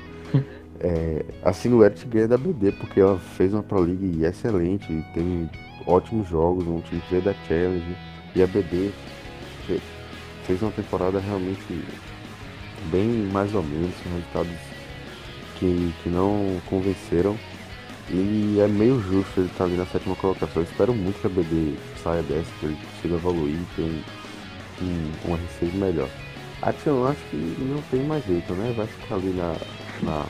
É, 0.79 1.25
a 1.43 1.51
Singularity 1.53 2.05
ganha 2.05 2.27
da 2.27 2.37
BD 2.37 2.71
porque 2.73 2.99
ela 2.99 3.17
fez 3.17 3.53
uma 3.53 3.63
Pro 3.63 3.79
League 3.81 4.23
excelente, 4.23 4.85
teve 5.13 5.49
ótimos 5.85 6.27
jogos, 6.29 6.67
um 6.67 6.81
time 6.81 7.01
veio 7.09 7.21
da 7.23 7.33
Challenge. 7.47 7.95
E 8.35 8.43
a 8.43 8.47
BD 8.47 8.91
fe- 9.65 9.81
fez 10.45 10.61
uma 10.61 10.71
temporada 10.71 11.19
realmente 11.19 11.83
bem 12.91 13.07
mais 13.31 13.53
ou 13.55 13.63
menos, 13.63 13.95
com 14.03 14.09
resultados 14.09 14.51
que, 15.59 15.93
que 16.03 16.09
não 16.09 16.61
convenceram. 16.69 17.35
E 18.09 18.57
é 18.61 18.67
meio 18.67 19.01
justo 19.01 19.41
ele 19.41 19.47
estar 19.49 19.65
ali 19.65 19.75
na 19.75 19.85
sétima 19.85 20.15
colocação. 20.15 20.61
Eu 20.61 20.63
espero 20.69 20.93
muito 20.93 21.19
que 21.19 21.27
a 21.27 21.29
BD 21.29 21.75
saia 22.01 22.21
dessa, 22.23 22.49
que 22.59 22.67
ele 22.67 22.77
consiga 22.77 23.15
evoluir 23.15 23.57
ter 23.75 23.81
um, 23.81 24.01
um, 24.81 25.11
um 25.31 25.35
R6 25.35 25.73
melhor. 25.73 26.09
A 26.61 26.71
Tion 26.71 27.05
acho 27.05 27.19
que 27.29 27.35
não 27.35 27.81
tem 27.91 28.03
mais 28.05 28.25
jeito, 28.25 28.53
né? 28.53 28.73
Vai 28.77 28.87
ficar 28.87 29.15
ali 29.15 29.29
na, 29.33 29.55
na, 30.03 30.25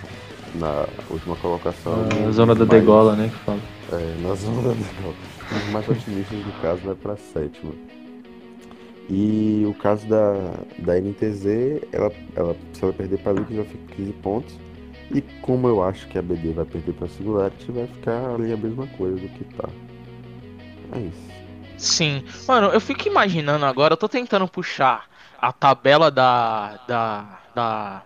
na 0.55 0.85
última 1.09 1.35
colocação. 1.37 2.07
Na 2.23 2.31
zona 2.31 2.53
da 2.55 2.65
mais- 2.65 2.79
degola, 2.81 3.15
né? 3.15 3.29
Que 3.29 3.35
fala. 3.45 3.59
É, 3.91 4.15
na 4.21 4.35
zona 4.35 4.61
da 4.61 4.73
degola. 4.73 5.15
Os 5.51 5.71
mais 5.71 5.87
otimistas 5.89 6.39
do 6.39 6.61
caso 6.61 6.81
vai 6.83 6.95
pra 6.95 7.15
sétima. 7.17 7.71
E 9.09 9.63
o 9.65 9.73
caso 9.75 10.05
da, 10.07 10.33
da 10.79 10.99
NTZ, 10.99 11.45
ela, 11.93 12.11
ela, 12.35 12.55
se 12.73 12.83
ela 12.83 12.91
perder 12.91 13.17
pra 13.19 13.31
Liquid, 13.31 13.55
vai 13.57 13.65
ficar 13.65 13.95
15 13.95 14.13
pontos. 14.13 14.59
E 15.13 15.21
como 15.41 15.67
eu 15.69 15.81
acho 15.81 16.05
que 16.09 16.17
a 16.17 16.21
BD 16.21 16.51
vai 16.51 16.65
perder 16.65 16.93
pra 16.93 17.07
Singularity, 17.07 17.71
vai 17.71 17.87
ficar 17.87 18.35
ali 18.35 18.51
a 18.51 18.57
mesma 18.57 18.85
coisa 18.97 19.15
do 19.15 19.29
que 19.29 19.45
tá. 19.55 19.69
É 20.93 20.99
isso. 20.99 21.27
Sim. 21.77 22.23
Mano, 22.45 22.67
eu 22.67 22.81
fico 22.81 23.07
imaginando 23.07 23.65
agora, 23.65 23.93
eu 23.93 23.97
tô 23.97 24.09
tentando 24.09 24.47
puxar 24.49 25.05
a 25.41 25.53
tabela 25.53 26.11
da. 26.11 26.77
da. 26.87 27.39
da. 27.55 28.01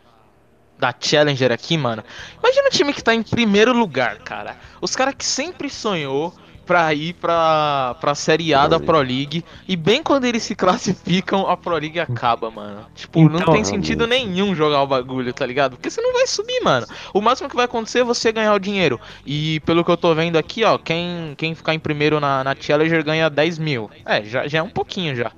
Da 0.82 0.94
Challenger 1.00 1.52
aqui, 1.52 1.78
mano. 1.78 2.04
Imagina 2.40 2.68
o 2.68 2.72
time 2.72 2.92
que 2.92 3.04
tá 3.04 3.14
em 3.14 3.22
primeiro 3.22 3.72
lugar, 3.72 4.18
cara. 4.18 4.58
Os 4.82 4.96
caras 4.96 5.14
que 5.16 5.24
sempre 5.24 5.70
sonhou 5.70 6.34
pra 6.66 6.92
ir 6.92 7.14
pra, 7.14 7.96
pra 8.02 8.16
Série 8.16 8.52
A 8.52 8.68
da. 8.68 8.80
Pro 8.80 8.98
League. 8.98 9.46
E 9.68 9.76
bem 9.76 10.02
quando 10.02 10.26
eles 10.26 10.42
se 10.42 10.56
classificam, 10.56 11.48
a 11.48 11.56
Pro 11.56 11.76
League 11.76 12.00
acaba, 12.00 12.50
mano. 12.50 12.84
Tipo, 12.96 13.30
não 13.30 13.40
Então, 13.40 13.54
tem 13.54 13.64
sentido 13.64 14.08
nenhum 14.08 14.56
jogar 14.56 14.82
o 14.82 14.88
bagulho, 14.88 15.32
tá 15.32 15.46
ligado? 15.46 15.76
Porque 15.76 15.92
você 15.92 16.02
não 16.02 16.14
vai 16.14 16.26
subir, 16.26 16.62
mano. 16.64 16.88
O 17.14 17.22
máximo 17.22 17.48
que 17.48 17.56
vai 17.56 17.66
acontecer 17.66 18.00
é 18.00 18.04
você 18.04 18.32
ganhar 18.32 18.56
o 18.56 18.60
dinheiro. 18.60 19.00
E 19.24 19.60
pelo 19.60 19.86
que 19.86 19.92
eu 19.92 19.98
tô 19.98 20.16
vendo 20.16 20.36
aqui, 20.38 20.64
ó, 20.64 20.80
quem, 20.80 21.36
quem 21.38 21.54
ficar 21.54 21.76
em 21.76 21.80
primeiro 21.80 22.20
na, 22.20 22.44
na 22.44 22.56
Challenger 22.60 23.04
ganha 23.04 23.30
10 23.30 23.60
mil. 23.60 23.92
É, 24.04 24.24
já, 24.24 24.48
já 24.48 24.60
é 24.60 24.64
um 24.64 24.70
pouquinho 24.70 25.16
já. 25.16 25.32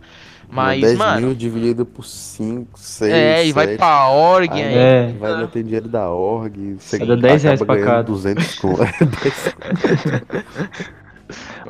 Mas, 0.54 0.82
10 0.82 0.98
mano. 0.98 1.28
mil 1.28 1.36
dividido 1.36 1.86
por 1.86 2.06
5, 2.06 2.68
6, 2.76 3.12
É, 3.12 3.46
e 3.46 3.52
vai 3.52 3.76
pra 3.76 4.10
org 4.10 4.50
Aí 4.52 4.62
aí. 4.62 4.76
É. 4.76 5.14
Vai 5.20 5.38
não 5.38 5.48
ter 5.48 5.64
dinheiro 5.64 5.88
da 5.88 6.10
org. 6.10 6.76
Você 6.78 7.04
dar 7.04 7.18
10 7.18 7.44
reais 7.44 7.64
pra 7.64 7.82
cada. 7.82 8.04
200 8.04 8.60
conto. 8.60 8.84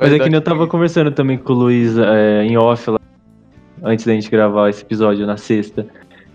Mas 0.00 0.12
é 0.12 0.18
que 0.18 0.24
nem 0.24 0.34
eu 0.34 0.40
tava 0.42 0.66
conversando 0.66 1.10
também 1.10 1.38
com 1.38 1.52
o 1.52 1.56
Luiz 1.56 1.96
é, 1.96 2.44
em 2.44 2.56
off 2.56 2.90
lá, 2.90 2.98
antes 3.82 4.04
da 4.04 4.12
gente 4.12 4.30
gravar 4.30 4.68
esse 4.68 4.82
episódio 4.82 5.26
na 5.26 5.36
sexta. 5.36 5.86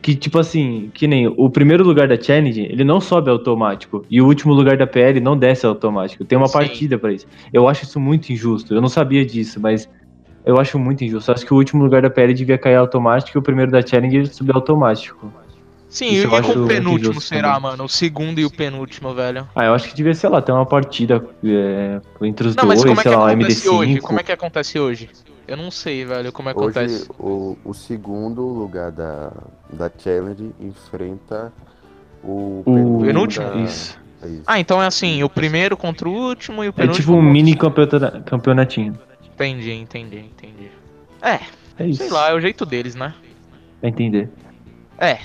Que, 0.01 0.15
tipo 0.15 0.39
assim, 0.39 0.89
que 0.93 1.07
nem 1.07 1.27
o 1.27 1.49
primeiro 1.49 1.83
lugar 1.83 2.07
da 2.07 2.19
Challenge, 2.19 2.61
ele 2.61 2.85
não 2.85 3.01
sobe 3.01 3.29
automático. 3.29 4.05
E 4.09 4.21
o 4.21 4.25
último 4.25 4.53
lugar 4.53 4.77
da 4.77 4.87
PL 4.87 5.19
não 5.19 5.37
desce 5.37 5.65
automático. 5.65 6.23
Tem 6.23 6.37
uma 6.37 6.47
Sim. 6.47 6.53
partida 6.53 6.97
pra 6.97 7.11
isso. 7.11 7.27
Eu 7.51 7.67
acho 7.67 7.83
isso 7.83 7.99
muito 7.99 8.31
injusto. 8.31 8.73
Eu 8.73 8.79
não 8.79 8.87
sabia 8.87 9.25
disso, 9.25 9.59
mas 9.59 9.89
eu 10.45 10.59
acho 10.59 10.77
muito 10.79 11.03
injusto. 11.03 11.29
Eu 11.31 11.35
acho 11.35 11.45
que 11.45 11.53
o 11.53 11.57
último 11.57 11.83
lugar 11.83 12.01
da 12.01 12.09
PL 12.09 12.33
devia 12.33 12.57
cair 12.57 12.75
automático 12.75 13.37
e 13.37 13.39
o 13.39 13.41
primeiro 13.41 13.71
da 13.71 13.85
Challenge 13.85 14.27
subir 14.27 14.55
automático. 14.55 15.31
Sim, 15.89 16.09
Isso 16.09 16.21
e 16.21 16.23
eu 16.25 16.29
com 16.29 16.35
acho 16.37 16.63
o 16.63 16.67
penúltimo 16.67 17.19
será, 17.19 17.55
também. 17.55 17.61
mano? 17.71 17.83
O 17.85 17.89
segundo 17.89 18.39
e 18.39 18.45
o 18.45 18.51
penúltimo, 18.51 19.13
velho. 19.15 19.47
Ah, 19.55 19.65
eu 19.65 19.73
acho 19.73 19.89
que 19.89 19.95
devia, 19.95 20.13
sei 20.13 20.29
lá, 20.29 20.39
ter 20.41 20.51
uma 20.51 20.65
partida 20.65 21.25
é, 21.43 21.99
entre 22.21 22.47
os 22.49 22.55
Não, 22.55 22.65
mas 22.67 22.83
dois, 22.83 22.89
como 22.89 22.99
é 22.99 23.03
que 23.03 23.09
sei 23.09 23.17
lá, 23.17 23.23
um 23.25 23.27
acontece 23.29 23.67
MD5. 23.67 23.73
hoje? 23.73 23.99
Como 24.01 24.19
é 24.19 24.23
que 24.23 24.31
acontece 24.31 24.79
hoje? 24.79 25.09
Eu 25.47 25.57
não 25.57 25.71
sei, 25.71 26.05
velho, 26.05 26.31
como 26.31 26.47
é 26.49 26.53
que 26.53 26.59
Hoje, 26.59 26.69
acontece. 26.77 27.09
o, 27.17 27.57
o 27.65 27.73
segundo 27.73 28.43
lugar 28.43 28.91
da, 28.91 29.31
da 29.73 29.89
Challenge 29.97 30.51
enfrenta 30.59 31.51
o 32.23 32.61
O 32.67 32.99
Penúltimo? 33.03 33.49
da- 33.49 33.55
Isso. 33.55 33.97
é 34.21 34.27
isso. 34.27 34.43
Ah, 34.45 34.59
então 34.59 34.79
é 34.79 34.85
assim, 34.85 35.23
o 35.23 35.29
primeiro 35.29 35.75
contra 35.75 36.07
o 36.07 36.11
último 36.11 36.63
e 36.63 36.67
o 36.67 36.69
É 36.69 36.71
penúltimo. 36.73 37.03
tipo 37.03 37.13
um 37.17 37.21
mini 37.23 37.55
campeona- 37.55 38.21
campeonatinho. 38.23 38.93
Entendi, 39.39 39.71
entendi, 39.71 40.17
entendi. 40.17 40.69
É, 41.21 41.39
É 41.77 41.85
isso. 41.87 41.99
sei 42.03 42.09
lá, 42.11 42.29
é 42.29 42.33
o 42.33 42.41
jeito 42.41 42.65
deles, 42.65 42.93
né? 42.95 43.13
Vai 43.81 43.89
entender. 43.89 44.29
É. 44.97 45.17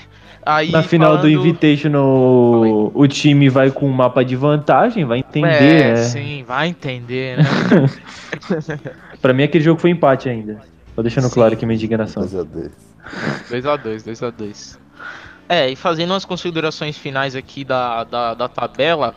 Aí 0.45 0.71
Na 0.71 0.83
final 0.83 1.17
do 1.17 1.23
falando- 1.23 1.39
Invitational, 1.39 2.91
o 2.93 3.07
time 3.07 3.49
vai 3.49 3.71
com 3.71 3.87
um 3.87 3.91
mapa 3.91 4.23
de 4.23 4.35
vantagem, 4.35 5.03
vai 5.03 5.19
entender, 5.19 5.81
É, 5.81 5.93
né? 5.95 6.03
sim, 6.03 6.43
vai 6.47 6.67
entender, 6.67 7.37
né? 7.37 7.43
Pra 9.21 9.33
mim 9.33 9.43
aquele 9.43 9.63
jogo 9.63 9.79
foi 9.81 9.89
empate 9.89 10.29
ainda. 10.29 10.61
Tô 10.95 11.01
deixando 11.01 11.27
Sim. 11.27 11.33
claro 11.33 11.53
aqui 11.55 11.65
minha 11.65 11.75
indignação. 11.75 12.21
Mas, 12.23 12.31
meu 12.33 12.45
Deus. 12.45 12.71
2x2, 13.49 14.03
2x2. 14.03 14.77
É, 15.49 15.69
e 15.69 15.75
fazendo 15.75 16.11
umas 16.11 16.25
considerações 16.25 16.97
finais 16.97 17.35
aqui 17.35 17.63
da, 17.65 18.03
da, 18.03 18.33
da 18.33 18.47
tabela, 18.47 19.13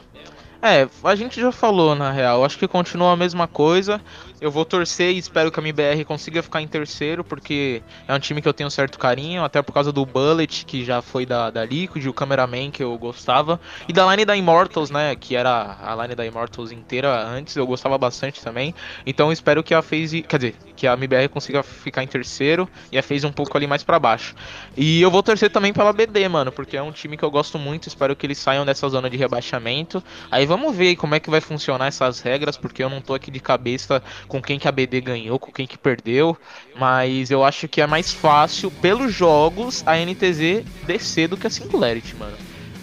É, 0.61 0.89
a 1.05 1.15
gente 1.15 1.41
já 1.41 1.53
falou 1.53 1.95
na 1.95 2.11
real. 2.11 2.45
Acho 2.45 2.59
que 2.59 2.67
continua 2.67 3.13
a 3.13 3.17
mesma 3.17 3.47
coisa. 3.47 4.01
Eu 4.41 4.53
vou 4.53 4.65
torcer 4.65 5.13
e 5.13 5.19
espero 5.19 5.51
que 5.51 5.59
a 5.59 5.63
MBR 5.63 6.05
consiga 6.05 6.41
ficar 6.45 6.63
em 6.63 6.69
terceiro, 6.69 7.25
porque 7.25 7.83
é 8.07 8.15
um 8.15 8.21
time 8.21 8.41
que 8.41 8.47
eu 8.47 8.55
tenho 8.55 8.71
certo 8.71 8.97
carinho, 8.97 9.43
até 9.43 9.61
por 9.61 9.73
causa 9.73 9.91
do 9.91 10.07
Bullet, 10.07 10.65
que 10.65 10.85
já 10.85 11.03
foi 11.03 11.27
da, 11.27 11.51
da 11.51 11.65
Liquid, 11.65 12.07
o 12.07 12.13
Cameraman, 12.13 12.71
que 12.71 12.81
eu 12.81 12.97
gostava, 12.97 13.61
e 13.89 13.93
da 13.93 14.09
line 14.09 14.25
da 14.25 14.37
Immortals, 14.37 14.91
né? 14.91 15.17
Que 15.17 15.35
era 15.35 15.77
a 15.83 15.97
line 16.03 16.15
da 16.15 16.25
Immortals 16.25 16.71
inteira 16.71 17.21
antes, 17.27 17.57
eu 17.57 17.67
gostava 17.67 17.99
bastante 17.99 18.41
também. 18.41 18.73
Então 19.05 19.33
espero 19.33 19.61
que 19.61 19.75
a 19.75 19.83
FaZe, 19.83 20.23
quer 20.23 20.37
dizer, 20.37 20.55
que 20.77 20.87
a 20.87 20.93
MBR 20.93 21.29
consiga 21.29 21.65
ficar 21.65 22.05
em 22.05 22.07
terceiro 22.07 22.69
e 22.93 22.97
a 22.99 23.03
FaZe 23.03 23.27
um 23.27 23.33
pouco 23.33 23.57
ali 23.57 23.67
mais 23.67 23.83
para 23.83 23.99
baixo. 23.99 24.37
E 24.77 25.03
eu 25.03 25.11
vou 25.11 25.21
torcer 25.21 25.51
também 25.51 25.73
pela 25.73 25.93
BD, 25.93 26.29
mano, 26.29 26.53
porque 26.53 26.77
é 26.77 26.83
um 26.83 26.93
time 26.93 27.17
que 27.17 27.25
eu 27.25 27.31
gosto 27.33 27.59
muito, 27.59 27.89
espero 27.89 28.15
que 28.15 28.25
eles 28.25 28.39
saiam 28.39 28.65
dessa 28.65 28.89
zona 28.89 29.11
de 29.11 29.17
rebaixamento. 29.17 30.01
Aí 30.31 30.47
vamos 30.47 30.77
ver 30.77 30.95
como 30.95 31.17
é 31.17 31.21
que 31.21 31.29
vai 31.29 31.41
funcionar 31.41 31.89
essas 31.89 32.21
regras, 32.21 32.57
porque 32.57 32.85
eu 32.85 32.89
não 32.89 33.01
tô 33.01 33.15
aqui 33.15 33.33
de 33.33 33.41
cabeça 33.41 34.01
com 34.29 34.41
quem 34.41 34.59
que 34.59 34.69
a 34.69 34.73
BD 34.73 35.01
ganhou, 35.01 35.39
com 35.39 35.51
quem 35.51 35.67
que 35.67 35.79
perdeu, 35.79 36.37
mas 36.79 37.31
eu 37.31 37.43
acho 37.43 37.67
que 37.67 37.81
é 37.81 37.87
mais 37.87 38.13
fácil, 38.13 38.71
pelos 38.71 39.13
jogos, 39.13 39.83
a 39.87 39.97
NTZ 39.97 40.63
descer 40.87 41.29
do 41.29 41.37
que 41.37 41.47
a 41.47 41.51
Singularity, 41.51 42.15
mano. 42.15 42.37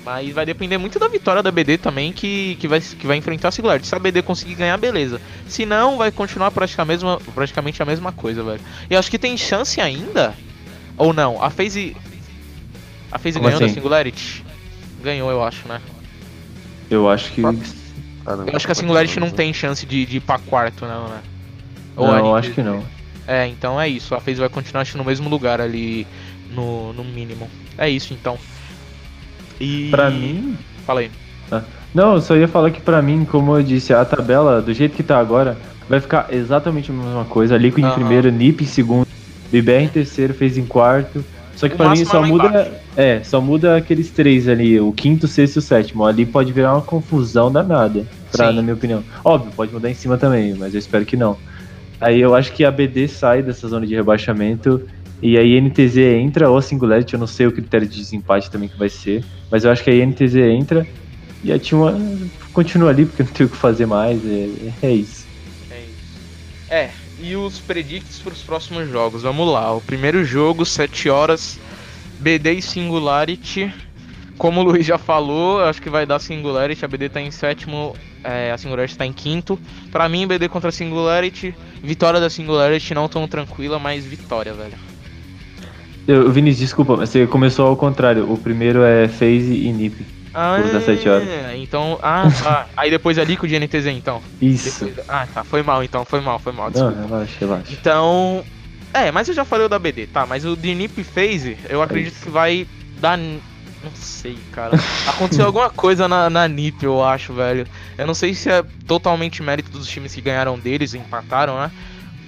Mas 0.04 0.32
vai 0.34 0.46
depender 0.46 0.78
muito 0.78 1.00
da 1.00 1.08
vitória 1.08 1.42
da 1.42 1.52
BD 1.52 1.78
também, 1.78 2.12
que, 2.12 2.58
que, 2.60 2.68
vai, 2.68 2.80
que 2.80 3.08
vai 3.08 3.18
enfrentar 3.18 3.48
a 3.48 3.52
Singularity. 3.52 3.88
Se 3.88 3.96
a 3.96 4.00
BD 4.00 4.22
conseguir 4.22 4.56
ganhar, 4.56 4.78
beleza. 4.78 5.22
Se 5.48 5.66
não, 5.66 5.98
vai 5.98 6.12
continuar 6.12 6.52
praticamente 6.52 7.04
a 7.04 7.10
mesma, 7.10 7.22
praticamente 7.34 7.82
a 7.82 7.86
mesma 7.86 8.12
coisa, 8.12 8.44
velho. 8.44 8.62
E 8.90 8.96
acho 8.96 9.10
que 9.10 9.18
tem 9.18 9.38
chance 9.38 9.80
ainda, 9.80 10.36
ou 10.98 11.14
não, 11.14 11.42
a 11.42 11.50
FaZe... 11.50 11.96
A 13.12 13.18
FaZe 13.18 13.40
ganhou 13.40 13.60
da 13.60 13.66
assim? 13.66 13.76
Singularity? 13.76 14.44
Ganhou, 15.02 15.32
eu 15.32 15.44
acho, 15.44 15.68
né? 15.68 15.82
Eu 16.90 17.10
acho 17.10 17.32
que. 17.32 17.42
Ah, 18.26 18.36
não, 18.36 18.48
Eu 18.48 18.56
acho 18.56 18.66
que 18.66 18.72
a 18.72 18.76
Singularity 18.76 19.20
não 19.20 19.30
tem 19.30 19.54
chance 19.54 19.86
de, 19.86 20.06
de 20.06 20.18
ir 20.18 20.20
pra 20.20 20.40
quarto, 20.40 20.86
não, 20.86 21.08
né? 21.08 21.22
Ou 21.96 22.08
Não, 22.08 22.36
acho 22.36 22.52
que 22.52 22.62
não. 22.62 22.84
É, 23.28 23.48
então 23.48 23.80
é 23.80 23.88
isso. 23.88 24.14
A 24.14 24.20
FaZe 24.20 24.40
vai 24.40 24.50
continuar 24.50 24.82
acho, 24.82 24.98
no 24.98 25.04
mesmo 25.04 25.30
lugar 25.30 25.60
ali, 25.60 26.06
no, 26.54 26.94
no 26.94 27.04
mínimo. 27.04 27.50
É 27.78 27.90
isso, 27.90 28.14
então. 28.14 28.38
E... 29.60 29.90
Pra 29.90 30.10
mim. 30.10 30.58
Fala 30.86 31.00
aí. 31.02 31.12
Não, 31.94 32.16
eu 32.16 32.22
só 32.22 32.36
ia 32.36 32.48
falar 32.48 32.72
que 32.72 32.82
pra 32.82 33.02
mim, 33.02 33.26
como 33.26 33.56
eu 33.58 33.64
disse, 33.64 33.94
a 33.94 34.04
tabela, 34.04 34.62
do 34.62 34.74
jeito 34.74 34.96
que 34.96 35.02
tá 35.04 35.18
agora, 35.18 35.58
vai 35.88 36.02
ficar 36.02 36.28
exatamente 36.30 36.92
a 36.92 36.94
mesma 36.94 37.24
coisa. 37.26 37.56
Liquid 37.56 37.86
em 37.86 37.92
primeiro, 37.92 38.30
NiP 38.30 38.66
em 38.66 38.68
segundo, 38.68 39.08
BBR 39.50 39.86
em 39.86 39.88
terceiro, 39.88 40.34
fez 40.34 40.58
em 40.58 40.66
quarto. 40.66 41.24
Só 41.56 41.70
que 41.70 41.76
O 41.76 41.78
pra 41.78 41.90
mim 41.92 42.02
é 42.02 42.06
só 42.06 42.20
lá 42.20 42.28
muda. 42.28 42.48
embaixo. 42.48 42.72
É, 42.98 43.24
só 43.24 43.40
muda 43.40 43.78
aqueles 43.78 44.12
três 44.12 44.50
ali, 44.50 44.78
o 44.78 44.92
quinto, 44.92 45.26
sexto 45.26 45.56
e 45.56 45.60
o 45.60 45.62
sétimo. 45.62 46.06
Ali 46.06 46.26
pode 46.26 46.52
virar 46.52 46.74
uma 46.74 46.82
confusão 46.82 47.50
danada, 47.50 48.06
pra, 48.30 48.50
Sim. 48.50 48.56
na 48.58 48.62
minha 48.62 48.74
opinião. 48.74 49.02
Óbvio, 49.24 49.54
pode 49.56 49.72
mudar 49.72 49.90
em 49.90 49.94
cima 49.94 50.18
também, 50.18 50.54
mas 50.54 50.74
eu 50.74 50.80
espero 50.80 51.06
que 51.06 51.16
não. 51.16 51.38
Aí 52.00 52.20
eu 52.20 52.36
acho 52.36 52.52
que 52.52 52.64
a 52.64 52.72
BD 52.72 53.08
sai 53.08 53.42
dessa 53.42 53.68
zona 53.68 53.86
de 53.86 53.96
rebaixamento. 53.96 54.82
E 55.22 55.38
aí 55.38 55.60
NTZ 55.60 55.98
entra, 55.98 56.50
ou 56.50 56.58
a 56.58 56.62
Singularity, 56.62 57.14
eu 57.14 57.20
não 57.20 57.28
sei 57.28 57.48
o 57.48 57.52
critério 57.52 57.88
de 57.88 57.98
desempate 57.98 58.52
também 58.52 58.70
que 58.70 58.78
vai 58.78 58.90
ser. 58.90 59.24
Mas 59.50 59.64
eu 59.64 59.72
acho 59.72 59.84
que 59.84 59.90
a 59.90 60.06
NTZ 60.06 60.36
entra 60.36 60.86
e 61.44 61.52
a 61.52 61.60
T1 61.60 62.30
continua 62.52 62.90
ali 62.90 63.06
porque 63.06 63.24
não 63.24 63.32
tem 63.32 63.46
o 63.46 63.50
que 63.50 63.56
fazer 63.56 63.86
mais. 63.86 64.20
É, 64.26 64.50
é 64.82 64.92
isso. 64.92 65.26
É. 66.70 66.84
É, 66.86 66.92
e 67.22 67.36
os 67.36 67.60
predicts 67.60 68.20
para 68.20 68.34
os 68.34 68.42
próximos 68.42 68.90
jogos. 68.90 69.22
Vamos 69.22 69.52
lá. 69.52 69.72
O 69.74 69.82
primeiro 69.82 70.24
jogo, 70.24 70.66
7 70.66 71.10
horas, 71.10 71.60
BD 72.20 72.54
e 72.54 72.62
Singularity. 72.62 73.74
Como 74.38 74.60
o 74.60 74.64
Luiz 74.64 74.86
já 74.86 74.98
falou, 74.98 75.64
acho 75.64 75.82
que 75.82 75.90
vai 75.90 76.06
dar 76.06 76.20
Singularity. 76.20 76.84
A 76.84 76.88
BD 76.88 77.10
tá 77.10 77.22
em 77.22 77.32
sétimo, 77.32 77.96
é, 78.24 78.52
a 78.52 78.58
Singularity 78.58 78.98
tá 78.98 79.06
em 79.06 79.14
quinto. 79.14 79.58
Pra 79.92 80.10
mim, 80.10 80.28
BD 80.28 80.50
contra 80.50 80.72
Singularity. 80.72 81.56
Vitória 81.86 82.20
da 82.20 82.30
Singularity 82.30 82.94
não 82.94 83.08
tão 83.08 83.28
tranquila, 83.28 83.78
mas 83.80 84.04
vitória, 84.06 84.54
velho. 84.54 84.74
Eu, 86.08 86.30
Vinícius, 86.32 86.60
desculpa, 86.62 86.96
mas 86.98 87.10
você 87.10 87.26
começou 87.26 87.68
ao 87.68 87.76
contrário. 87.78 88.32
O 88.32 88.38
primeiro 88.38 88.84
é 88.84 89.08
FaZe 89.08 89.54
e 89.54 89.72
NiP. 89.72 90.06
Ah, 90.34 90.58
das 90.60 90.84
sete 90.84 91.08
horas. 91.08 91.28
então. 91.56 91.98
Ah, 92.04 92.28
tá. 92.44 92.68
Aí 92.76 92.90
depois 92.92 93.18
é 93.18 93.24
Liquid 93.24 93.52
e 93.52 93.56
NTZ, 93.60 93.88
então. 93.88 94.22
Isso. 94.42 94.86
Depois- 94.86 95.06
ah, 95.08 95.26
tá. 95.34 95.44
Foi 95.44 95.64
mal, 95.64 95.84
então. 95.84 96.04
Foi 96.04 96.20
mal, 96.20 96.38
foi 96.40 96.52
mal. 96.52 96.66
Não, 96.66 96.72
Desculpa. 96.92 97.02
relaxa, 97.08 97.34
relaxa. 97.40 97.74
Então. 97.74 98.44
É, 98.94 99.12
mas 99.12 99.28
eu 99.28 99.34
já 99.34 99.44
falei 99.46 99.66
o 99.66 99.70
da 99.70 99.80
BD, 99.80 100.08
tá? 100.08 100.26
Mas 100.26 100.46
o 100.46 100.56
de 100.56 100.74
Nip 100.76 101.04
Phase, 101.04 101.58
eu 101.70 101.82
acredito 101.82 102.22
que 102.22 102.30
vai 102.30 102.68
dar. 103.00 103.18
Não 103.86 103.92
sei, 103.96 104.38
cara. 104.52 104.78
Aconteceu 105.08 105.46
alguma 105.48 105.70
coisa 105.70 106.08
na, 106.08 106.30
na 106.30 106.48
Nip, 106.48 106.84
eu 106.84 107.04
acho, 107.04 107.34
velho. 107.34 107.68
Eu 107.98 108.08
não 108.08 108.14
sei 108.16 108.34
se 108.34 108.50
é 108.50 108.64
totalmente 108.88 109.44
mérito 109.44 109.70
dos 109.70 109.88
times 109.88 110.14
que 110.14 110.22
ganharam 110.22 110.58
deles 110.58 110.94
e 110.94 110.98
empataram, 110.98 111.58
né? 111.60 111.72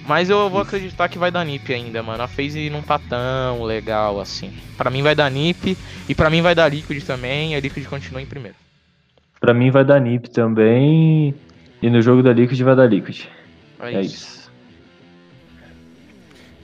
Mas 0.06 0.30
eu 0.30 0.48
vou 0.48 0.62
acreditar 0.62 1.08
que 1.08 1.18
vai 1.18 1.30
dar 1.30 1.44
Nip 1.44 1.70
ainda, 1.72 2.02
mano. 2.02 2.22
A 2.22 2.28
FaZe 2.28 2.70
não 2.70 2.80
tá 2.80 2.98
tão 2.98 3.62
legal 3.64 4.20
assim. 4.20 4.52
Pra 4.76 4.88
mim 4.88 5.02
vai 5.02 5.14
dar 5.14 5.30
Nip 5.30 5.76
e 6.08 6.14
pra 6.14 6.30
mim 6.30 6.40
vai 6.40 6.54
dar 6.54 6.68
Liquid 6.72 7.02
também. 7.04 7.52
E 7.52 7.56
a 7.56 7.60
Liquid 7.60 7.84
continua 7.86 8.22
em 8.22 8.26
primeiro. 8.26 8.56
Pra 9.40 9.52
mim 9.54 9.70
vai 9.70 9.84
dar 9.84 10.00
NiP 10.00 10.30
também. 10.30 11.34
E 11.80 11.90
no 11.90 12.00
jogo 12.02 12.22
da 12.22 12.32
Liquid 12.32 12.60
vai 12.60 12.74
dar 12.74 12.86
Liquid. 12.86 13.26
É, 13.80 13.94
É 13.94 14.00
isso. 14.00 14.14
isso. 14.14 14.38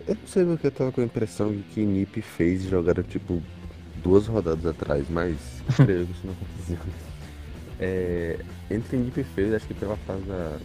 Eu 0.06 0.14
não 0.16 0.26
sei 0.26 0.44
porque 0.44 0.66
eu 0.66 0.70
tava 0.70 0.92
com 0.92 1.00
a 1.00 1.04
impressão 1.04 1.50
de 1.52 1.62
que 1.72 1.80
Nip 1.80 2.20
fez 2.20 2.64
jogaram 2.64 3.02
tipo 3.02 3.42
duas 4.04 4.26
rodadas 4.26 4.64
atrás, 4.66 5.06
mas 5.08 5.36
creio 5.74 6.06
que 6.06 6.12
isso 6.12 6.26
não 6.26 6.34
aconteceu. 6.34 6.78
É, 7.80 8.38
entre 8.70 8.96
Nip 8.98 9.18
e 9.18 9.24
FaZe, 9.24 9.56
acho 9.56 9.66
que 9.66 9.74
pela 9.74 9.96
fase 9.96 10.22
da, 10.22 10.58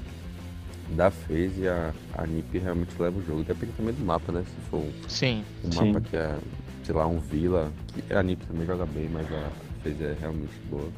da 0.96 1.10
FaZe, 1.10 1.68
a, 1.68 1.94
a 2.16 2.28
Nip 2.28 2.56
realmente 2.60 2.94
leva 3.00 3.18
o 3.18 3.26
jogo. 3.26 3.44
Depende 3.44 3.72
também 3.74 3.94
do 3.94 4.06
mapa, 4.06 4.32
né? 4.32 4.44
Se 4.44 4.70
for 4.70 4.78
um, 4.78 4.92
Sim. 5.08 5.44
um 5.64 5.72
Sim. 5.72 5.92
mapa 5.92 6.02
que 6.02 6.18
é, 6.18 6.38
sei 6.84 6.94
lá, 6.94 7.08
um 7.08 7.20
Vila, 7.20 7.72
que 7.94 8.14
a 8.14 8.22
Nip 8.22 8.46
também 8.46 8.68
joga 8.68 8.86
bem, 8.86 9.10
mas 9.10 9.26
a 9.32 9.50
FaZe 9.84 10.04
é 10.04 10.18
realmente 10.20 10.54
boa. 10.70 10.90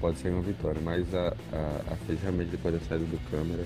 Pode 0.00 0.18
ser 0.18 0.30
uma 0.30 0.42
vitória, 0.42 0.80
mas 0.82 1.12
a, 1.14 1.28
a, 1.52 1.92
a 1.92 1.96
FaZe 2.06 2.18
realmente 2.22 2.50
depois 2.50 2.74
da 2.74 2.80
saída 2.80 3.04
do 3.04 3.30
câmera, 3.30 3.64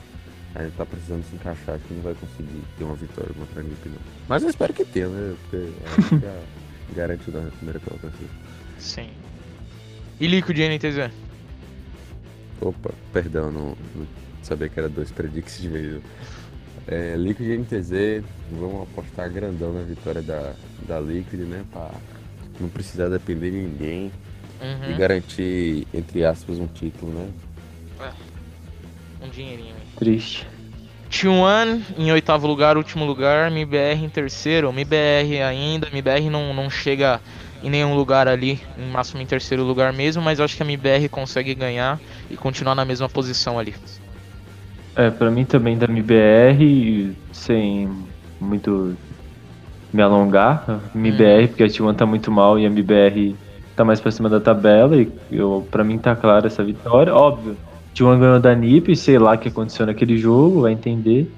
a 0.54 0.62
gente 0.62 0.76
tá 0.76 0.84
precisando 0.84 1.24
se 1.24 1.34
encaixar, 1.34 1.76
acho 1.76 1.84
que 1.84 1.94
não 1.94 2.02
vai 2.02 2.14
conseguir 2.14 2.62
ter 2.76 2.84
uma 2.84 2.94
vitória 2.94 3.32
contra 3.34 3.60
a 3.60 3.62
Nip 3.64 3.88
não. 3.88 3.98
Mas 4.28 4.42
eu 4.42 4.50
espero 4.50 4.72
que 4.72 4.84
tenha, 4.84 5.08
né? 5.08 5.34
Porque 5.50 5.68
é 6.92 6.94
garante 6.94 7.30
da 7.30 7.40
primeira 7.56 7.80
colocação. 7.80 8.28
Sim. 8.78 9.08
E 10.20 10.26
Liquid 10.26 10.58
e 10.58 10.68
NTZ? 10.68 11.10
Opa, 12.60 12.90
perdão, 13.12 13.50
não, 13.50 13.76
não 13.94 14.06
sabia 14.42 14.68
que 14.68 14.78
era 14.78 14.88
dois 14.88 15.10
predicts 15.10 15.60
de 15.60 15.68
vez. 15.68 16.02
É, 16.86 17.16
Liquid 17.16 17.46
e 17.48 17.58
NTZ, 17.58 18.24
vamos 18.52 18.82
apostar 18.82 19.30
grandão 19.30 19.72
na 19.72 19.82
vitória 19.82 20.22
da, 20.22 20.54
da 20.86 21.00
Liquid, 21.00 21.40
né? 21.40 21.64
Pra 21.72 21.90
não 22.60 22.68
precisar 22.68 23.08
depender 23.08 23.50
de 23.50 23.56
ninguém 23.58 24.12
e 24.60 24.92
Uhum. 24.92 24.96
garantir, 24.96 25.88
entre 25.92 26.24
aspas, 26.24 26.56
um 26.60 26.68
título, 26.68 27.12
né? 27.12 27.28
Um 29.20 29.28
dinheirinho 29.28 29.74
aí. 29.74 29.82
Triste. 29.96 30.46
T1 31.12 31.82
em 31.98 32.10
oitavo 32.10 32.46
lugar, 32.46 32.78
último 32.78 33.04
lugar, 33.04 33.52
MBR 33.52 34.02
em 34.02 34.08
terceiro. 34.08 34.70
MBR 34.70 35.42
ainda, 35.42 35.86
MBR 35.88 36.30
não, 36.30 36.54
não 36.54 36.70
chega 36.70 37.20
em 37.62 37.68
nenhum 37.68 37.94
lugar 37.94 38.26
ali, 38.26 38.58
em 38.78 38.90
máximo 38.90 39.20
em 39.20 39.26
terceiro 39.26 39.62
lugar 39.62 39.92
mesmo, 39.92 40.22
mas 40.22 40.38
eu 40.38 40.44
acho 40.44 40.56
que 40.56 40.62
a 40.62 40.66
MBR 40.66 41.10
consegue 41.10 41.54
ganhar 41.54 42.00
e 42.30 42.36
continuar 42.36 42.74
na 42.74 42.84
mesma 42.84 43.08
posição 43.10 43.58
ali. 43.58 43.74
É, 44.96 45.10
pra 45.10 45.30
mim 45.30 45.44
também 45.44 45.76
da 45.76 45.86
MBR, 45.86 47.14
sem 47.30 47.88
muito 48.40 48.96
me 49.92 50.02
alongar, 50.02 50.90
MBR, 50.94 51.48
porque 51.48 51.62
a 51.62 51.66
T1 51.66 51.94
tá 51.94 52.06
muito 52.06 52.32
mal 52.32 52.58
e 52.58 52.64
a 52.64 52.70
MBR 52.70 53.36
tá 53.76 53.84
mais 53.84 54.00
pra 54.00 54.10
cima 54.10 54.28
da 54.30 54.40
tabela 54.40 54.96
e 54.96 55.12
eu, 55.30 55.68
pra 55.70 55.84
mim 55.84 55.98
tá 55.98 56.16
clara 56.16 56.46
essa 56.46 56.64
vitória. 56.64 57.14
Óbvio, 57.14 57.58
T1 57.94 58.18
ganhou 58.18 58.40
da 58.40 58.54
NiP, 58.54 58.96
sei 58.96 59.18
lá 59.18 59.34
o 59.34 59.38
que 59.38 59.48
aconteceu 59.48 59.86
naquele 59.86 60.16
jogo, 60.16 60.62
vai 60.62 60.72
entender. 60.72 61.30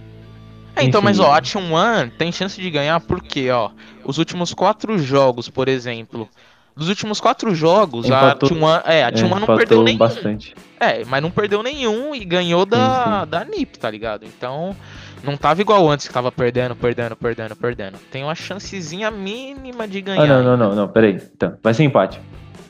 É, 0.76 0.82
então, 0.82 1.00
mas 1.00 1.20
ó, 1.20 1.32
a 1.32 1.40
T1 1.40 2.10
tem 2.18 2.32
chance 2.32 2.60
de 2.60 2.68
ganhar 2.70 3.00
porque, 3.00 3.48
ó, 3.50 3.70
os 4.04 4.18
últimos 4.18 4.52
quatro 4.52 4.98
jogos, 4.98 5.48
por 5.48 5.68
exemplo. 5.68 6.28
Dos 6.76 6.88
últimos 6.88 7.20
quatro 7.20 7.54
jogos, 7.54 8.06
Empatou- 8.06 8.48
a 8.48 8.52
T1, 8.52 8.82
é, 8.84 9.04
a 9.04 9.08
É, 9.08 9.12
T1 9.12 9.28
não 9.28 9.36
empatou 9.38 9.56
perdeu 9.56 9.82
nenhum. 9.84 9.98
bastante. 9.98 10.54
É, 10.80 11.04
mas 11.04 11.22
não 11.22 11.30
perdeu 11.30 11.62
nenhum 11.62 12.12
e 12.14 12.24
ganhou 12.24 12.66
da, 12.66 13.22
Sim, 13.24 13.30
da 13.30 13.44
NiP, 13.44 13.78
tá 13.78 13.88
ligado? 13.88 14.24
Então, 14.26 14.74
não 15.22 15.36
tava 15.36 15.60
igual 15.60 15.88
antes 15.88 16.08
que 16.08 16.12
tava 16.12 16.32
perdendo, 16.32 16.74
perdendo, 16.74 17.14
perdendo, 17.14 17.54
perdendo. 17.54 17.96
Tem 18.10 18.24
uma 18.24 18.34
chancezinha 18.34 19.08
mínima 19.08 19.86
de 19.86 20.00
ganhar. 20.00 20.24
Ah, 20.24 20.26
não, 20.26 20.42
não, 20.42 20.56
não, 20.56 20.74
não, 20.74 20.88
peraí. 20.88 21.20
Então, 21.36 21.56
vai 21.62 21.72
ser 21.72 21.84
empate. 21.84 22.20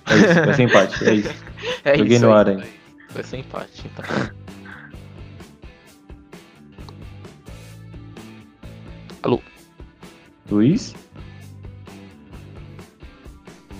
É 0.06 0.14
isso, 0.16 0.34
vai 0.44 0.52
ser 0.54 0.62
empate, 0.64 1.04
é 1.08 1.14
isso. 1.14 1.34
É 1.82 1.96
Joguei 1.96 2.16
isso 2.16 2.26
no 2.26 2.32
ar 2.34 2.46
ainda. 2.46 2.64
Vai 3.14 3.22
ser 3.22 3.38
empate, 3.38 3.86
então. 3.86 4.04
Alô? 9.22 9.40
Luiz? 10.50 10.94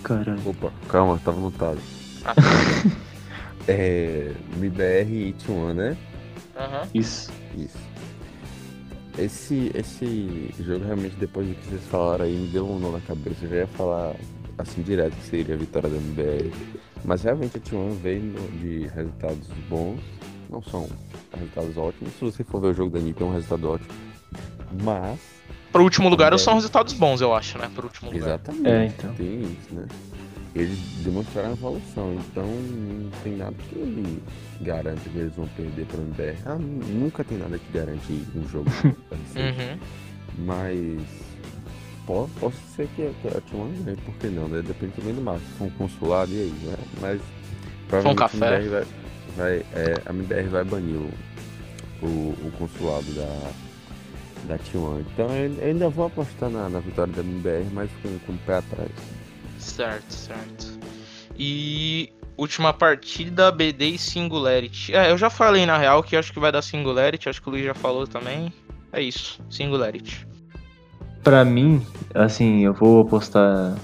Caralho. 0.04 0.40
Opa, 0.48 0.72
calma, 0.88 1.18
tava 1.24 1.40
mutado. 1.40 1.80
Ah, 2.24 2.34
É. 3.66 4.32
MBR 4.56 5.28
e 5.28 5.32
T1, 5.32 5.72
né? 5.74 5.96
Aham. 6.56 6.88
Isso. 6.94 7.32
Isso. 7.56 7.78
Esse, 9.18 9.70
esse 9.74 10.54
jogo 10.60 10.84
realmente, 10.84 11.16
depois 11.16 11.46
do 11.48 11.54
que 11.54 11.66
vocês 11.68 11.84
falaram 11.86 12.24
aí, 12.24 12.36
me 12.36 12.48
deu 12.48 12.68
um 12.68 12.78
nó 12.78 12.90
na 12.90 13.00
cabeça. 13.00 13.44
Eu 13.44 13.48
já 13.50 13.56
ia 13.56 13.66
falar 13.68 14.14
assim 14.58 14.82
direto 14.82 15.14
que 15.16 15.24
seria 15.24 15.54
a 15.54 15.58
vitória 15.58 15.88
da 15.88 15.96
MBR. 15.96 16.52
Mas 17.04 17.22
realmente 17.22 17.56
a 17.56 17.60
T1 17.60 17.90
veio 18.00 18.32
de 18.60 18.86
resultados 18.94 19.46
bons. 19.68 20.00
Não 20.50 20.62
são 20.62 20.88
resultados 21.32 21.76
ótimos. 21.76 22.12
Se 22.14 22.24
você 22.24 22.44
for 22.44 22.60
ver 22.60 22.68
o 22.68 22.74
jogo 22.74 22.90
da 22.90 23.00
NiP, 23.00 23.22
é 23.22 23.26
um 23.26 23.32
resultado 23.32 23.68
ótimo. 23.70 23.90
Mas. 24.82 25.18
Pro 25.72 25.82
último 25.82 26.08
lugar 26.08 26.32
É. 26.32 26.38
são 26.38 26.54
resultados 26.54 26.92
bons, 26.92 27.20
eu 27.20 27.34
acho, 27.34 27.58
né? 27.58 27.70
Pro 27.74 27.86
último 27.86 28.10
lugar. 28.10 28.26
Exatamente. 28.28 28.68
É, 28.68 28.86
então. 28.86 29.14
Tem 29.14 29.42
isso, 29.42 29.74
né? 29.74 29.86
Eles 30.54 30.78
demonstraram 31.02 31.50
evolução, 31.50 32.14
então 32.14 32.46
não 32.46 33.10
tem 33.24 33.36
nada 33.36 33.56
que 33.68 34.22
garanta 34.60 35.00
que 35.10 35.18
eles 35.18 35.34
vão 35.34 35.48
perder 35.48 35.84
para 35.86 35.98
o 35.98 36.02
MBR. 36.02 36.38
Ah, 36.46 36.54
nunca 36.56 37.24
tem 37.24 37.38
nada 37.38 37.58
que 37.58 37.72
garante 37.72 38.12
um 38.36 38.48
jogo. 38.48 38.70
Uhum. 39.34 39.78
Mas 40.46 41.00
po- 42.06 42.28
posso 42.40 42.56
ser 42.76 42.88
que, 42.96 43.10
que 43.22 43.28
a 43.28 43.40
T1 43.40 43.84
ganhe, 43.84 43.96
por 43.98 44.14
que 44.16 44.26
não, 44.28 44.48
né? 44.48 44.62
Depende 44.62 44.92
também 44.92 45.14
do 45.14 45.20
máximo. 45.22 45.46
Se 45.52 45.58
for 45.58 45.64
um 45.64 45.70
consulado 45.70 46.32
e 46.32 46.38
aí, 46.40 46.54
né? 46.64 46.76
Mas 47.00 47.20
provavelmente 47.88 48.18
café. 48.18 48.46
a 48.56 48.58
MBR 48.60 48.68
vai, 48.70 48.86
vai, 49.36 49.52
é, 49.74 50.02
a 50.06 50.10
MBR 50.12 50.48
vai 50.48 50.64
banir 50.64 50.96
o, 50.96 51.10
o, 52.02 52.06
o 52.46 52.52
consulado 52.58 53.06
da, 53.12 53.50
da 54.48 54.58
T1. 54.58 55.00
Então 55.12 55.30
eu 55.36 55.54
eu 55.54 55.64
ainda 55.66 55.88
vou 55.88 56.06
apostar 56.06 56.50
na, 56.50 56.68
na 56.68 56.80
vitória 56.80 57.12
da 57.12 57.22
MBR, 57.22 57.66
mas 57.72 57.90
com, 58.02 58.18
com 58.20 58.32
o 58.32 58.38
pé 58.38 58.56
atrás. 58.58 58.90
Certo, 59.58 60.12
certo. 60.12 60.78
E 61.36 62.12
última 62.36 62.72
partida, 62.72 63.50
BD 63.50 63.90
e 63.90 63.98
Singularity. 63.98 64.94
É, 64.94 65.10
eu 65.10 65.18
já 65.18 65.30
falei 65.30 65.64
na 65.66 65.78
real 65.78 66.02
que 66.02 66.16
acho 66.16 66.32
que 66.32 66.38
vai 66.40 66.52
dar 66.52 66.62
Singularity, 66.62 67.28
acho 67.28 67.40
que 67.40 67.48
o 67.48 67.52
Luiz 67.52 67.64
já 67.64 67.74
falou 67.74 68.06
também. 68.06 68.52
É 68.92 69.00
isso, 69.00 69.40
Singularity. 69.50 70.26
Pra 71.24 71.44
mim, 71.44 71.80
assim, 72.14 72.64
eu 72.64 72.74
vou 72.74 73.00
apostar 73.00 73.74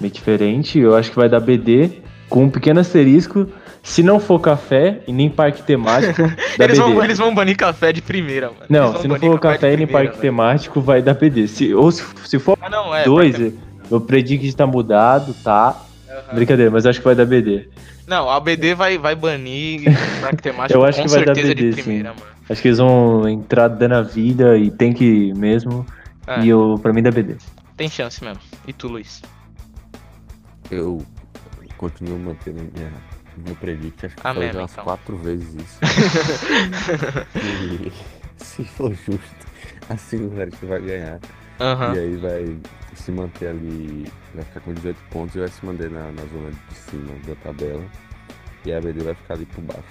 meio 0.00 0.12
diferente. 0.12 0.78
Eu 0.78 0.96
acho 0.96 1.10
que 1.10 1.16
vai 1.16 1.28
dar 1.28 1.38
BD 1.40 1.90
com 2.30 2.44
um 2.44 2.50
pequeno 2.50 2.80
asterisco. 2.80 3.46
Se 3.82 4.02
não 4.02 4.18
for 4.18 4.40
café 4.40 5.00
e 5.06 5.12
nem 5.12 5.30
parque 5.30 5.62
temático, 5.62 6.22
dá 6.58 6.64
Eles 6.64 6.78
BD. 6.78 6.92
vão, 6.92 7.04
eles 7.04 7.18
vão 7.18 7.32
banir 7.34 7.56
café 7.56 7.92
de 7.92 8.02
primeira, 8.02 8.46
mano. 8.48 8.62
Não, 8.68 9.00
se 9.00 9.06
não 9.06 9.16
for 9.16 9.38
café 9.38 9.68
e 9.68 9.70
de 9.72 9.76
nem 9.76 9.86
parque 9.86 10.08
velho. 10.10 10.20
temático, 10.22 10.80
vai 10.80 11.00
dar 11.02 11.14
BD. 11.14 11.46
Se, 11.46 11.72
ou 11.72 11.92
se, 11.92 12.02
se 12.24 12.38
for 12.40 12.58
Ah, 12.60 12.68
não, 12.68 12.92
é. 12.92 13.04
dois, 13.04 13.36
parque- 13.38 13.54
eu 13.90 14.00
predigo 14.00 14.42
que 14.42 14.52
tá 14.52 14.66
mudado, 14.66 15.32
tá? 15.44 15.80
Aham. 16.10 16.34
Brincadeira, 16.34 16.70
mas 16.70 16.84
acho 16.84 16.98
que 16.98 17.04
vai 17.04 17.14
dar 17.14 17.26
BD. 17.26 17.68
Não, 18.08 18.28
a 18.30 18.40
BD 18.40 18.74
vai, 18.74 18.98
vai 18.98 19.14
banir 19.14 19.82
parque 20.20 20.42
temático 20.42 20.78
Eu 20.78 20.84
acho 20.84 21.02
que 21.02 21.08
vai 21.08 21.24
dar 21.24 21.34
BD, 21.34 21.72
primeira, 21.82 22.08
mano. 22.10 22.22
Acho 22.50 22.62
que 22.62 22.68
eles 22.68 22.78
vão 22.78 23.28
entrar 23.28 23.68
dando 23.68 23.94
a 23.94 24.02
vida 24.02 24.56
e 24.56 24.70
tem 24.70 24.92
que 24.92 25.32
mesmo. 25.34 25.86
É. 26.26 26.40
E 26.40 26.48
eu, 26.48 26.78
pra 26.82 26.92
mim 26.92 27.02
dá 27.02 27.10
BD. 27.10 27.36
Tem 27.76 27.88
chance 27.88 28.22
mesmo. 28.24 28.42
E 28.66 28.72
tu, 28.72 28.88
Luiz? 28.88 29.22
Eu 30.70 31.04
continuo 31.76 32.18
mantendo 32.18 32.62
minha, 32.74 32.92
meu 33.36 33.54
predict, 33.56 34.06
acho 34.06 34.16
que 34.16 34.22
Ah, 34.24 34.32
mesmo, 34.34 34.54
já 34.54 34.58
umas 34.60 34.72
então. 34.72 34.84
quatro 34.84 35.16
vezes 35.18 35.54
isso. 35.54 35.78
e 37.36 37.92
se 38.42 38.64
for 38.64 38.92
justo, 38.94 39.46
a 39.88 39.96
Singularity 39.96 40.64
vai 40.66 40.80
ganhar. 40.80 41.20
Aham. 41.60 41.94
E 41.94 41.98
aí 41.98 42.16
vai 42.16 42.56
se 42.94 43.12
manter 43.12 43.48
ali, 43.48 44.10
vai 44.34 44.44
ficar 44.44 44.60
com 44.60 44.72
18 44.74 44.96
pontos 45.10 45.36
e 45.36 45.38
vai 45.40 45.48
se 45.48 45.64
manter 45.64 45.90
na, 45.90 46.10
na 46.12 46.22
zona 46.22 46.50
de 46.50 46.74
cima 46.74 47.14
da 47.26 47.34
tabela. 47.36 47.84
E 48.64 48.72
a 48.72 48.80
BD 48.80 49.04
vai 49.04 49.14
ficar 49.14 49.34
ali 49.34 49.46
por 49.46 49.62
baixo. 49.62 49.82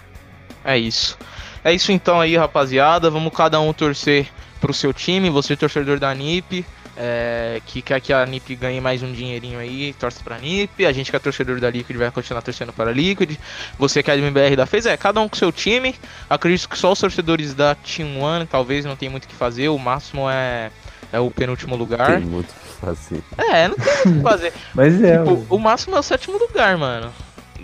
É 0.64 0.78
isso. 0.78 1.18
É 1.64 1.72
isso 1.74 1.92
então 1.92 2.20
aí, 2.20 2.36
rapaziada. 2.36 3.10
Vamos 3.10 3.32
cada 3.34 3.60
um 3.62 3.72
torcer 3.72 4.28
pro 4.66 4.74
seu 4.74 4.92
time. 4.92 5.30
Você, 5.30 5.56
torcedor 5.56 6.00
da 6.00 6.14
NIP, 6.14 6.66
é, 6.98 7.62
que 7.68 7.84
quer 7.84 8.02
que 8.02 8.12
a 8.12 8.26
NIP 8.26 8.56
ganhe 8.56 8.82
mais 8.82 9.04
um 9.04 9.12
dinheirinho 9.12 9.60
aí, 9.60 9.94
torce 9.94 10.24
pra 10.24 10.40
NIP. 10.40 10.88
A 10.88 10.92
gente 10.92 11.12
que 11.12 11.16
é 11.16 11.20
torcedor 11.20 11.60
da 11.60 11.70
Liquid 11.70 11.96
vai 11.96 12.10
continuar 12.10 12.42
torcendo 12.42 12.74
para 12.74 12.90
a 12.90 12.94
Liquid. 12.94 13.38
Você 13.78 14.02
que 14.02 14.10
é 14.10 14.18
do 14.18 14.24
MBR 14.24 14.56
da 14.56 14.66
FaZe, 14.66 14.90
é 14.90 14.98
cada 14.98 15.22
um 15.22 15.30
com 15.30 15.36
seu 15.36 15.52
time. 15.52 15.94
Acredito 16.28 16.68
que 16.68 16.78
só 16.78 16.92
os 16.92 17.00
torcedores 17.00 17.54
da 17.54 17.76
Team 17.76 18.20
One 18.20 18.48
talvez 18.48 18.84
não 18.86 18.96
tem 18.96 19.08
muito 19.08 19.26
o 19.26 19.28
que 19.28 19.36
fazer. 19.36 19.70
O 19.70 19.78
máximo 19.78 20.28
é, 20.28 20.72
é 21.14 21.20
o 21.20 21.30
penúltimo 21.30 21.76
lugar. 21.76 22.18
Tem 22.18 22.26
muito 22.26 22.50
o 22.50 22.54
que 22.54 22.82
fazer. 22.82 23.24
É, 23.38 23.68
não 23.68 23.76
tem 23.76 23.86
muito 23.86 24.10
o 24.10 24.14
que 24.14 24.22
fazer. 24.22 24.54
Mas 24.74 25.04
é, 25.04 25.20
Tipo, 25.20 25.46
o 25.56 25.60
máximo 25.60 25.96
é 25.96 26.00
o 26.00 26.04
sétimo 26.04 26.40
lugar, 26.40 26.76
mano. 26.76 27.14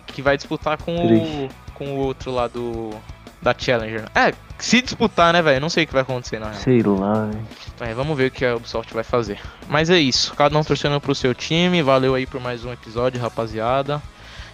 Que 0.06 0.22
vai 0.22 0.38
disputar 0.38 0.78
com 0.78 0.96
o, 0.96 1.50
com 1.74 1.96
o 1.96 1.98
outro 1.98 2.32
lá 2.32 2.48
do. 2.48 2.92
Da 3.42 3.56
Challenger. 3.58 4.06
É, 4.14 4.34
se 4.60 4.82
disputar, 4.82 5.34
né, 5.34 5.42
velho? 5.42 5.60
Não 5.60 5.70
sei 5.70 5.84
o 5.84 5.88
que 5.88 5.94
vai 5.94 6.04
acontecer, 6.04 6.40
na 6.40 6.50
real. 6.50 6.62
sei 6.62 6.84
lá, 6.84 7.26
velho. 7.26 7.48
É, 7.80 7.94
vamos 7.94 8.16
ver 8.16 8.28
o 8.28 8.32
que 8.32 8.46
a 8.46 8.56
Ubisoft 8.56 8.94
vai 8.94 9.04
fazer. 9.04 9.40
Mas 9.68 9.90
é 9.90 9.98
isso. 9.98 10.34
Cada 10.36 10.58
um 10.58 10.64
torcendo 10.64 11.02
pro 11.02 11.16
seu 11.16 11.34
time. 11.34 11.82
Valeu 11.82 12.14
aí 12.14 12.28
por 12.28 12.40
mais 12.40 12.64
um 12.64 12.72
episódio, 12.72 13.20
rapaziada. 13.20 14.02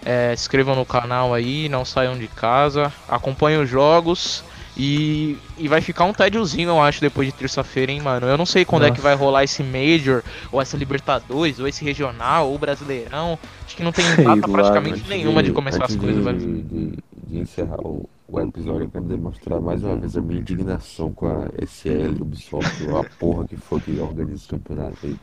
É, 0.05 0.33
se 0.35 0.43
inscrevam 0.43 0.75
no 0.75 0.85
canal 0.85 1.33
aí, 1.33 1.67
não 1.67 1.83
saiam 1.83 2.17
de 2.17 2.27
casa. 2.27 2.93
Acompanhem 3.09 3.61
os 3.61 3.69
jogos. 3.69 4.43
E, 4.79 5.35
e 5.57 5.67
vai 5.67 5.81
ficar 5.81 6.05
um 6.05 6.13
tédiozinho, 6.13 6.69
eu 6.69 6.79
acho, 6.79 7.01
depois 7.01 7.27
de 7.27 7.33
terça-feira, 7.33 7.91
hein, 7.91 7.99
mano. 7.99 8.27
Eu 8.27 8.38
não 8.38 8.45
sei 8.45 8.63
quando 8.63 8.83
é 8.83 8.91
que 8.91 8.97
Nossa. 8.97 9.01
vai 9.01 9.15
rolar 9.15 9.43
esse 9.43 9.63
Major, 9.63 10.21
ou 10.51 10.61
essa 10.61 10.77
Libertadores, 10.77 11.59
ou 11.59 11.67
esse 11.67 11.83
Regional, 11.83 12.47
ou 12.47 12.59
Brasileirão. 12.59 13.39
Acho 13.65 13.75
que 13.75 13.81
não 13.81 13.91
tem 13.91 14.05
data 14.23 14.47
praticamente 14.47 15.03
nenhuma 15.09 15.41
de 15.41 15.51
começar 15.51 15.83
as 15.83 15.95
coisas, 15.95 16.23
velho. 16.23 16.93
De, 17.28 17.34
de 17.34 17.39
encerrar 17.39 17.80
o, 17.86 18.09
o 18.28 18.39
episódio, 18.39 18.84
eu 18.84 18.89
quero 18.89 19.05
demonstrar 19.05 19.59
mais 19.61 19.84
uma 19.84 19.95
vez 19.95 20.15
a 20.17 20.21
minha 20.21 20.39
indignação 20.39 21.11
com 21.11 21.28
a 21.28 21.45
SL, 21.65 22.21
Ubisoft, 22.21 22.88
a 22.89 23.03
porra 23.19 23.45
que 23.47 23.57
for 23.57 23.82
que 23.82 23.99
organiza 23.99 24.45
o 24.45 24.49
campeonato 24.49 24.97
aí. 25.03 25.15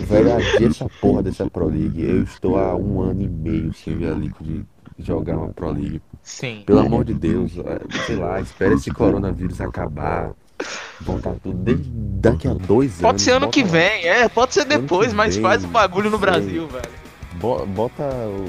Velho, 0.00 0.30
essa 0.66 0.88
porra 1.00 1.22
dessa 1.22 1.48
Pro 1.48 1.68
League. 1.68 2.02
Eu 2.02 2.22
estou 2.24 2.58
há 2.58 2.74
um 2.74 3.00
ano 3.00 3.22
e 3.22 3.28
meio 3.28 3.72
sem 3.72 3.96
ver 3.96 4.12
a 4.12 4.14
Liquid 4.14 4.64
jogar 4.98 5.36
uma 5.38 5.48
Pro 5.48 5.70
League. 5.70 6.02
Sim. 6.22 6.62
Pelo 6.66 6.80
amor 6.80 7.04
de 7.04 7.14
Deus, 7.14 7.52
é, 7.58 7.80
sei 8.06 8.16
lá, 8.16 8.40
espera 8.40 8.74
esse 8.74 8.90
coronavírus 8.90 9.60
acabar. 9.60 10.32
Voltar 11.00 11.34
tudo 11.42 11.56
desde 11.58 11.90
daqui 11.90 12.46
a 12.48 12.54
dois 12.54 12.90
anos. 12.92 13.00
Pode 13.02 13.22
ser 13.22 13.32
ano 13.32 13.50
que 13.50 13.62
lá. 13.62 13.68
vem, 13.68 14.06
é, 14.06 14.28
pode 14.28 14.54
ser 14.54 14.64
depois, 14.64 15.12
mas 15.12 15.34
vem, 15.34 15.42
faz 15.42 15.64
o 15.64 15.68
bagulho 15.68 16.10
no. 16.10 16.18
Brasil, 16.18 16.66
velho. 16.68 16.88
Bo- 17.34 17.66
Bota, 17.66 18.04
o- 18.04 18.48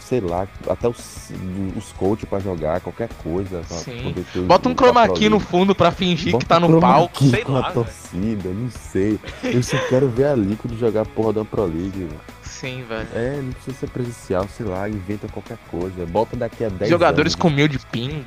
sei 0.00 0.20
lá, 0.20 0.46
até 0.68 0.88
os, 0.88 1.30
os 1.76 1.92
coaches 1.92 2.28
pra 2.28 2.38
jogar, 2.40 2.80
qualquer 2.80 3.08
coisa. 3.22 3.62
Ter 3.84 4.40
Bota 4.42 4.68
um 4.68 4.74
chroma 4.74 5.08
key 5.08 5.28
no 5.28 5.38
fundo 5.40 5.74
pra 5.74 5.90
fingir 5.90 6.32
Bota 6.32 6.44
que 6.44 6.48
tá 6.48 6.58
um 6.58 6.68
no 6.68 6.80
palco, 6.80 7.24
sei 7.24 7.44
com 7.44 7.52
lá. 7.52 7.68
a 7.68 7.72
torcida, 7.72 8.48
não 8.48 8.70
sei. 8.70 9.18
Eu 9.42 9.62
só 9.62 9.76
quero 9.88 10.08
ver 10.08 10.26
a 10.26 10.34
Liquid 10.34 10.78
jogar 10.78 11.02
a 11.02 11.06
porra 11.06 11.32
da 11.34 11.44
Pro 11.44 11.64
League. 11.64 11.90
velho. 11.98 12.20
Sim, 12.42 12.84
velho. 12.88 13.08
É, 13.14 13.40
não 13.42 13.52
precisa 13.52 13.76
ser 13.76 13.88
presencial, 13.88 14.46
sei 14.54 14.66
lá, 14.66 14.88
inventa 14.88 15.26
qualquer 15.28 15.56
coisa. 15.70 16.04
Bota 16.06 16.36
daqui 16.36 16.64
a 16.64 16.68
10 16.68 16.90
Jogadores 16.90 17.32
anos. 17.32 17.42
com 17.42 17.48
mil 17.50 17.68
de 17.68 17.78
ping. 17.78 18.24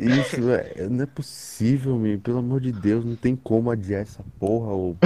Isso, 0.00 0.36
é, 0.50 0.88
não 0.88 1.02
é 1.02 1.06
possível, 1.06 1.96
meu. 1.96 2.18
Pelo 2.18 2.38
amor 2.38 2.60
de 2.60 2.72
Deus, 2.72 3.04
não 3.04 3.14
tem 3.16 3.36
como 3.36 3.70
adiar 3.70 4.02
essa 4.02 4.24
porra. 4.38 4.72
Ou... 4.72 4.96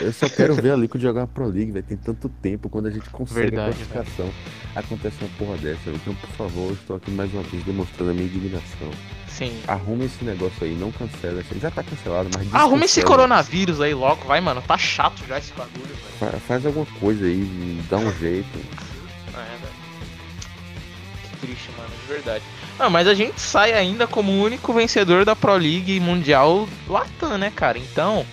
Eu 0.00 0.12
só 0.12 0.28
quero 0.28 0.54
ver 0.54 0.72
a 0.72 0.76
Liquid 0.76 1.02
jogar 1.02 1.22
a 1.22 1.26
Pro 1.26 1.46
League, 1.46 1.70
velho. 1.70 1.84
Tem 1.84 1.96
tanto 1.96 2.28
tempo 2.28 2.68
quando 2.68 2.86
a 2.86 2.90
gente 2.90 3.08
consegue 3.10 3.50
Verdade, 3.50 3.70
a 3.82 3.86
classificação. 3.92 4.30
Acontece 4.74 5.16
uma 5.20 5.30
porra 5.38 5.56
dessa. 5.58 5.80
véio. 5.84 5.96
Então, 5.96 6.14
por 6.14 6.30
favor, 6.30 6.68
eu 6.68 6.72
estou 6.74 6.96
aqui 6.96 7.10
mais 7.10 7.32
uma 7.32 7.42
vez 7.42 7.62
demonstrando 7.64 8.10
a 8.10 8.14
minha 8.14 8.26
indignação. 8.26 8.90
Sim. 9.28 9.52
Arrume 9.66 10.04
esse 10.06 10.24
negócio 10.24 10.64
aí, 10.64 10.74
não 10.74 10.90
cancela. 10.92 11.42
Já 11.60 11.70
tá 11.70 11.82
cancelado, 11.82 12.28
mas 12.34 12.54
Arruma 12.54 12.84
esse 12.84 13.02
coronavírus 13.02 13.80
aí 13.80 13.94
logo, 13.94 14.24
vai, 14.26 14.40
mano. 14.40 14.60
Tá 14.62 14.76
chato 14.76 15.22
já 15.26 15.38
esse 15.38 15.52
bagulho, 15.54 15.86
velho. 15.86 15.98
Fa- 16.18 16.38
Faz 16.46 16.66
alguma 16.66 16.86
coisa 17.00 17.24
aí, 17.24 17.80
dá 17.88 17.96
um 17.98 18.12
jeito. 18.18 18.46
Triste, 21.42 21.70
mano, 21.76 21.90
de 22.00 22.14
verdade. 22.14 22.44
Ah, 22.78 22.88
mas 22.88 23.08
a 23.08 23.14
gente 23.14 23.40
sai 23.40 23.72
ainda 23.72 24.06
como 24.06 24.30
o 24.30 24.42
único 24.42 24.72
vencedor 24.72 25.24
da 25.24 25.34
Pro 25.34 25.56
League 25.56 25.98
Mundial 25.98 26.68
Latam, 26.88 27.36
né, 27.36 27.52
cara? 27.54 27.78
Então, 27.78 28.24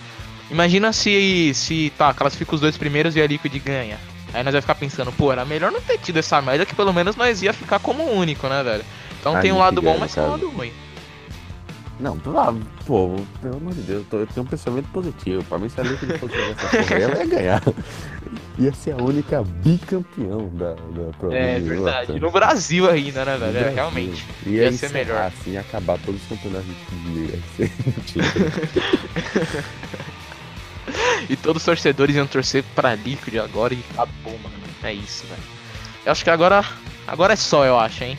imagina 0.50 0.94
se, 0.94 1.52
se 1.56 1.92
tá, 1.98 2.14
classifica 2.14 2.54
os 2.54 2.62
dois 2.62 2.78
primeiros 2.78 3.16
e 3.16 3.22
a 3.22 3.28
Liquid 3.28 3.54
ganha. 3.64 3.98
Aí 4.32 4.44
nós 4.44 4.54
vai 4.54 4.62
ficar 4.62 4.76
pensando, 4.76 5.12
pô, 5.12 5.32
era 5.32 5.44
melhor 5.44 5.72
não 5.72 5.82
ter 5.82 5.98
tido 5.98 6.18
essa 6.18 6.40
merda 6.40 6.66
que 6.66 6.76
pelo 6.76 6.94
menos 6.94 7.16
nós 7.16 7.42
ia 7.42 7.52
ficar 7.52 7.80
como 7.80 8.04
único, 8.04 8.48
né, 8.48 8.62
velho? 8.64 8.86
Então 9.20 9.36
A 9.36 9.40
tem 9.40 9.52
um 9.52 9.58
lado 9.58 9.82
bom, 9.82 9.98
mas 9.98 10.14
tem 10.14 10.24
um 10.24 10.30
lado 10.30 10.50
ruim. 10.52 10.72
Não, 12.00 12.18
pelo, 12.18 12.36
pô, 12.86 13.16
pelo 13.42 13.58
amor 13.58 13.74
de 13.74 13.82
Deus, 13.82 14.06
eu, 14.12 14.26
tô- 14.26 14.34
tenho 14.34 14.46
um 14.46 14.50
pensamento 14.50 14.88
positivo. 14.90 15.44
Pra 15.44 15.58
mim, 15.58 15.68
se 15.68 15.82
a 15.82 15.84
Liquid 15.84 16.18
fosse 16.18 16.34
essa 16.36 16.78
porra, 16.78 16.96
ela 16.96 17.18
ia 17.18 17.26
ganhar. 17.26 17.62
Ia 18.60 18.74
ser 18.74 18.92
a 18.92 18.98
única 18.98 19.42
bicampeão 19.42 20.50
da, 20.54 20.74
da 20.74 21.12
Pro 21.18 21.34
É 21.34 21.60
verdade. 21.60 22.20
No 22.20 22.30
Brasil 22.30 22.90
ainda, 22.90 23.24
né, 23.26 23.38
velho? 23.38 23.58
É, 23.58 23.70
realmente. 23.70 24.24
Ia, 24.46 24.66
Ia 24.66 24.72
ser 24.74 24.90
melhor. 24.92 25.22
assim, 25.24 25.58
acabar 25.58 25.98
todos 26.00 26.22
os 26.22 26.28
campeonatos 26.28 26.68
de. 27.06 27.40
E 31.30 31.36
todos 31.36 31.62
os 31.62 31.66
torcedores 31.66 32.16
iam 32.16 32.26
torcer 32.26 32.64
pra 32.76 32.96
Liquid 32.96 33.36
agora 33.38 33.74
e 33.74 33.84
acabou, 33.92 34.34
mano. 34.40 34.56
É 34.84 34.94
isso, 34.94 35.26
velho. 35.28 35.42
Eu 36.06 36.12
acho 36.12 36.24
que 36.24 36.30
agora 36.30 36.64
Agora 37.08 37.34
é 37.34 37.36
só, 37.36 37.66
eu 37.66 37.78
acho, 37.78 38.04
hein? 38.04 38.18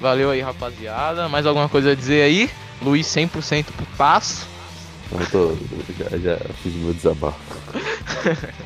Valeu 0.00 0.30
aí, 0.30 0.40
rapaziada. 0.40 1.28
Mais 1.28 1.46
alguma 1.46 1.68
coisa 1.68 1.92
a 1.92 1.94
dizer 1.94 2.22
aí? 2.22 2.50
Luiz 2.82 3.06
100% 3.06 3.66
putaço. 3.76 4.46
Eu 5.12 5.26
tô, 5.30 5.56
já, 5.98 6.16
já 6.18 6.38
fiz 6.62 6.74
meu 6.74 6.92
desabafo. 6.92 7.38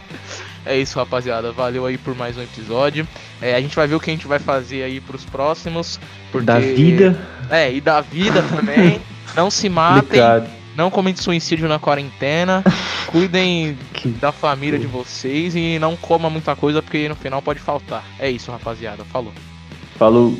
É 0.66 0.76
isso, 0.76 0.98
rapaziada. 0.98 1.52
Valeu 1.52 1.86
aí 1.86 1.96
por 1.96 2.16
mais 2.16 2.36
um 2.36 2.42
episódio. 2.42 3.06
É, 3.40 3.54
a 3.54 3.60
gente 3.60 3.76
vai 3.76 3.86
ver 3.86 3.94
o 3.94 4.00
que 4.00 4.10
a 4.10 4.12
gente 4.12 4.26
vai 4.26 4.40
fazer 4.40 4.82
aí 4.82 5.00
pros 5.00 5.24
próximos. 5.24 6.00
Porque... 6.32 6.44
Da 6.44 6.58
vida. 6.58 7.16
É, 7.48 7.72
e 7.72 7.80
da 7.80 8.00
vida 8.00 8.42
também. 8.42 9.00
Não 9.36 9.48
se 9.48 9.68
matem. 9.68 10.00
Complicado. 10.02 10.50
Não 10.76 10.90
cometam 10.90 11.22
suicídio 11.22 11.68
na 11.68 11.78
quarentena. 11.78 12.64
Cuidem 13.06 13.78
Que- 13.92 14.08
da 14.08 14.32
família 14.32 14.76
de 14.76 14.88
vocês 14.88 15.54
e 15.54 15.78
não 15.78 15.94
coma 15.96 16.28
muita 16.28 16.56
coisa 16.56 16.82
porque 16.82 17.08
no 17.08 17.14
final 17.14 17.40
pode 17.40 17.60
faltar. 17.60 18.04
É 18.18 18.28
isso, 18.28 18.50
rapaziada. 18.50 19.04
Falou. 19.04 19.32
Falou. 19.96 20.36